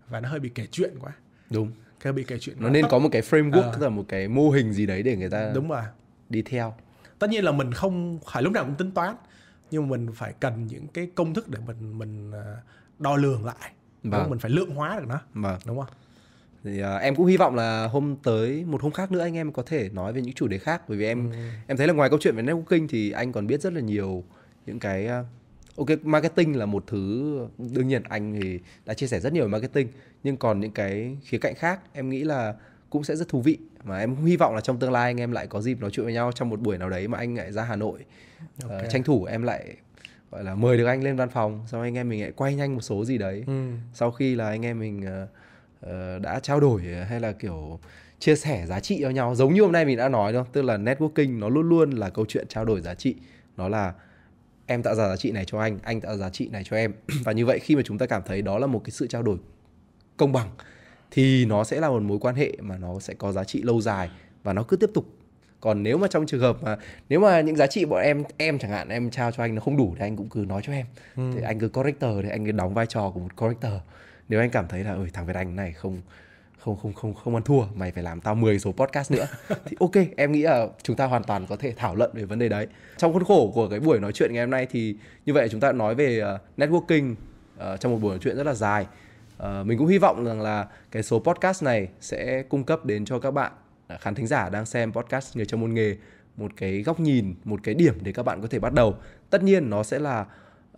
[0.09, 1.13] và nó hơi bị kể chuyện quá.
[1.51, 1.71] Đúng
[2.01, 3.73] cái bị kể chuyện nó nên có một cái framework à.
[3.73, 5.83] tức là một cái mô hình gì đấy để người ta đúng rồi
[6.29, 6.75] đi theo
[7.19, 9.15] tất nhiên là mình không phải lúc nào cũng tính toán
[9.71, 12.57] nhưng mà mình phải cần những cái công thức để mình mình à,
[12.99, 13.73] đo lường lại
[14.03, 14.31] vâng.
[14.31, 15.61] mình phải lượng hóa được nó vâng.
[15.67, 15.95] đúng không
[16.65, 19.53] thì uh, em cũng hy vọng là hôm tới một hôm khác nữa anh em
[19.53, 21.37] có thể nói về những chủ đề khác bởi vì em ừ.
[21.67, 24.25] em thấy là ngoài câu chuyện về networking thì anh còn biết rất là nhiều
[24.67, 25.09] những cái
[25.77, 29.49] ok marketing là một thứ đương nhiên anh thì đã chia sẻ rất nhiều về
[29.49, 29.89] marketing
[30.23, 32.55] nhưng còn những cái khía cạnh khác em nghĩ là
[32.91, 35.33] cũng sẽ rất thú vị mà em hy vọng là trong tương lai anh em
[35.33, 37.53] lại có dịp nói chuyện với nhau trong một buổi nào đấy mà anh lại
[37.53, 38.05] ra Hà Nội
[38.63, 38.87] ờ, okay.
[38.87, 39.77] uh, tranh thủ em lại
[40.31, 42.75] gọi là mời được anh lên văn phòng sau anh em mình lại quay nhanh
[42.75, 43.71] một số gì đấy ừ.
[43.93, 45.29] sau khi là anh em mình uh,
[45.87, 47.79] uh, đã trao đổi hay là kiểu
[48.19, 50.63] chia sẻ giá trị cho nhau giống như hôm nay mình đã nói đâu tức
[50.63, 53.15] là networking nó luôn luôn là câu chuyện trao đổi giá trị
[53.57, 53.93] nó là
[54.71, 56.77] em tạo ra giá trị này cho anh anh tạo ra giá trị này cho
[56.77, 56.93] em.
[57.25, 59.23] Và như vậy khi mà chúng ta cảm thấy đó là một cái sự trao
[59.23, 59.37] đổi
[60.17, 60.51] công bằng
[61.11, 63.81] thì nó sẽ là một mối quan hệ mà nó sẽ có giá trị lâu
[63.81, 64.11] dài
[64.43, 65.07] và nó cứ tiếp tục.
[65.61, 66.77] Còn nếu mà trong trường hợp mà
[67.09, 69.61] nếu mà những giá trị bọn em em chẳng hạn em trao cho anh nó
[69.61, 70.87] không đủ thì anh cũng cứ nói cho em.
[71.17, 71.31] Ừ.
[71.35, 73.73] thì anh cứ corrector thì anh cứ đóng vai trò của một corrector.
[74.29, 76.01] Nếu anh cảm thấy là ơi thằng Việt Anh này không
[76.61, 79.27] không không không không ăn thua mày phải làm tao 10 số podcast nữa.
[79.65, 82.39] Thì ok em nghĩ là chúng ta hoàn toàn có thể thảo luận về vấn
[82.39, 82.67] đề đấy.
[82.97, 84.97] Trong khuôn khổ của cái buổi nói chuyện ngày hôm nay thì
[85.27, 88.47] như vậy chúng ta nói về uh, networking uh, trong một buổi nói chuyện rất
[88.47, 88.87] là dài.
[89.43, 93.05] Uh, mình cũng hy vọng rằng là cái số podcast này sẽ cung cấp đến
[93.05, 93.53] cho các bạn
[94.01, 95.97] khán thính giả đang xem podcast người trong môn nghề
[96.37, 98.97] một cái góc nhìn một cái điểm để các bạn có thể bắt đầu.
[99.31, 100.27] Tất nhiên nó sẽ là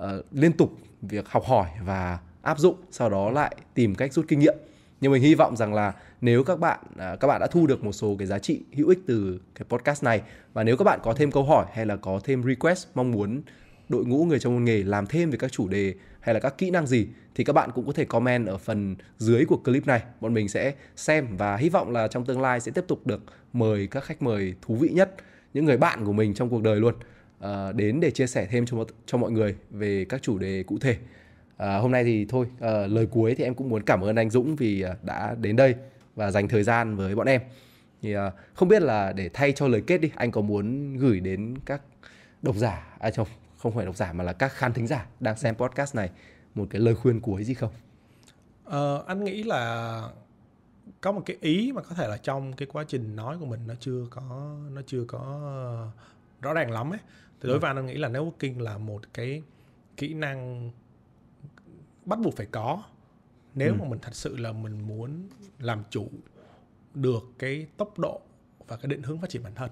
[0.03, 0.73] uh, liên tục
[1.03, 4.55] việc học hỏi và áp dụng sau đó lại tìm cách rút kinh nghiệm
[5.03, 7.85] nhưng mình hy vọng rằng là nếu các bạn à, các bạn đã thu được
[7.85, 10.23] một số cái giá trị hữu ích từ cái podcast này
[10.53, 13.43] và nếu các bạn có thêm câu hỏi hay là có thêm request mong muốn
[13.89, 16.71] đội ngũ người trong nghề làm thêm về các chủ đề hay là các kỹ
[16.71, 20.03] năng gì thì các bạn cũng có thể comment ở phần dưới của clip này.
[20.21, 23.23] Bọn mình sẽ xem và hy vọng là trong tương lai sẽ tiếp tục được
[23.53, 25.15] mời các khách mời thú vị nhất
[25.55, 26.95] những người bạn của mình trong cuộc đời luôn.
[27.39, 30.79] Ờ, đến để chia sẻ thêm cho cho mọi người về các chủ đề cụ
[30.79, 30.97] thể.
[31.63, 34.31] À, hôm nay thì thôi à, lời cuối thì em cũng muốn cảm ơn anh
[34.31, 35.75] Dũng vì à, đã đến đây
[36.15, 37.41] và dành thời gian với bọn em.
[38.03, 41.21] Thì à, không biết là để thay cho lời kết đi, anh có muốn gửi
[41.21, 41.83] đến các
[42.43, 43.29] độc giả, à không,
[43.59, 46.11] không phải độc giả mà là các khán thính giả đang xem podcast này
[46.55, 47.73] một cái lời khuyên cuối gì không?
[48.65, 50.03] Ờ, anh nghĩ là
[51.01, 53.61] có một cái ý mà có thể là trong cái quá trình nói của mình
[53.67, 55.41] nó chưa có nó chưa có
[56.41, 57.01] rõ ràng lắm ấy.
[57.41, 57.59] Thì đối ừ.
[57.59, 59.43] với anh anh nghĩ là networking là một cái
[59.97, 60.71] kỹ năng
[62.05, 62.83] bắt buộc phải có.
[63.55, 63.77] Nếu ừ.
[63.81, 66.09] mà mình thật sự là mình muốn làm chủ
[66.95, 68.21] được cái tốc độ
[68.67, 69.71] và cái định hướng phát triển bản thân.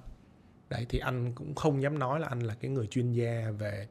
[0.70, 3.88] Đấy thì anh cũng không dám nói là anh là cái người chuyên gia về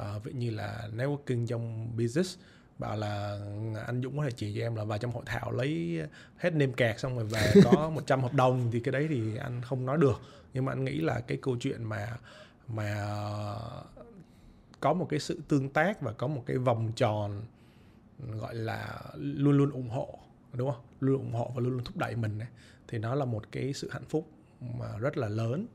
[0.00, 2.38] uh, ví như là networking trong business
[2.78, 3.40] bảo là
[3.86, 6.00] anh Dũng có thể chỉ cho em là vào trong hội thảo lấy
[6.36, 9.62] hết nêm kẹt xong rồi về có 100 hợp đồng thì cái đấy thì anh
[9.62, 10.20] không nói được.
[10.54, 12.16] Nhưng mà anh nghĩ là cái câu chuyện mà
[12.68, 13.06] mà
[14.80, 17.42] có một cái sự tương tác và có một cái vòng tròn
[18.18, 20.18] gọi là luôn luôn ủng hộ
[20.52, 22.48] đúng không luôn ủng hộ và luôn luôn thúc đẩy mình ấy.
[22.88, 24.30] thì nó là một cái sự hạnh phúc
[24.60, 25.66] mà rất là lớn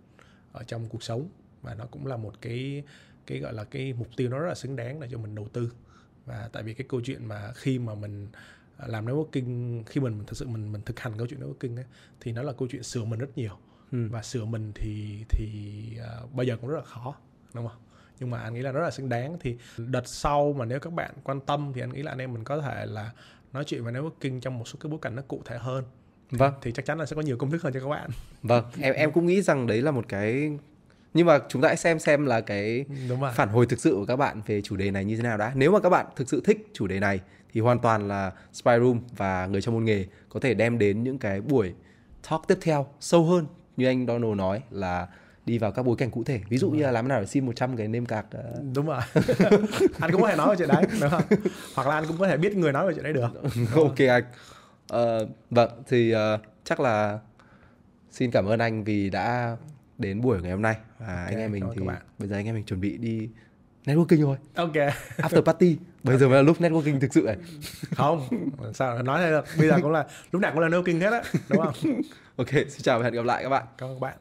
[0.52, 1.30] ở trong cuộc sống
[1.62, 2.84] và nó cũng là một cái
[3.26, 5.48] cái gọi là cái mục tiêu nó rất là xứng đáng để cho mình đầu
[5.54, 5.74] tư
[6.26, 8.28] và tại vì cái câu chuyện mà khi mà mình
[8.78, 11.76] à, làm networking khi mình, mình thực sự mình mình thực hành câu chuyện networking
[11.76, 11.86] ấy,
[12.20, 13.58] thì nó là câu chuyện sửa mình rất nhiều
[13.92, 14.08] ừ.
[14.12, 15.50] và sửa mình thì thì
[16.24, 17.16] uh, bây giờ cũng rất là khó
[17.54, 17.78] đúng không
[18.24, 19.38] nhưng mà anh nghĩ là rất là xứng đáng.
[19.40, 22.34] Thì đợt sau mà nếu các bạn quan tâm thì anh nghĩ là anh em
[22.34, 23.12] mình có thể là
[23.54, 25.84] nói chuyện về networking trong một số cái bối cảnh nó cụ thể hơn.
[26.32, 26.54] Vâng.
[26.62, 28.10] Thì chắc chắn là sẽ có nhiều công thức hơn cho các bạn.
[28.44, 30.52] Vâng em em cũng nghĩ rằng đấy là một cái
[31.14, 32.86] nhưng mà chúng ta hãy xem xem là cái
[33.36, 35.52] phản hồi thực sự của các bạn về chủ đề này như thế nào đã.
[35.56, 37.20] Nếu mà các bạn thực sự thích chủ đề này
[37.54, 41.04] thì hoàn toàn là Spy Room và người trong môn nghề có thể đem đến
[41.04, 41.74] những cái buổi
[42.30, 43.46] talk tiếp theo sâu hơn.
[43.78, 45.08] Như anh Donald nói là
[45.46, 46.42] đi vào các bối cảnh cụ thể.
[46.50, 46.88] Ví dụ đúng như rồi.
[46.88, 48.76] là làm nào để xin 100 cái name card uh...
[48.76, 49.02] đúng rồi.
[50.00, 51.24] Anh cũng có thể nói về chuyện đấy đúng không?
[51.76, 53.30] Hoặc là anh cũng có thể biết người nói về chuyện đấy được.
[53.76, 54.24] Ok anh.
[54.94, 56.20] Uh, vâng thì uh,
[56.64, 57.20] chắc là
[58.12, 59.58] xin cảm ơn anh vì đã
[59.98, 60.76] đến buổi ngày hôm nay.
[61.00, 61.82] Và okay, anh em mình thì
[62.20, 63.30] bây giờ anh em mình chuẩn bị đi
[63.86, 64.76] networking thôi ok.
[65.18, 65.78] After party.
[66.04, 67.38] Bây giờ mới là lúc networking thực sự này.
[67.96, 68.28] Không
[68.74, 69.46] sao nói thế được?
[69.58, 72.02] Bây giờ cũng là lúc nào cũng là networking hết á đúng không?
[72.36, 73.66] Ok xin chào và hẹn gặp lại các bạn.
[73.78, 74.18] Cảm ơn các bạn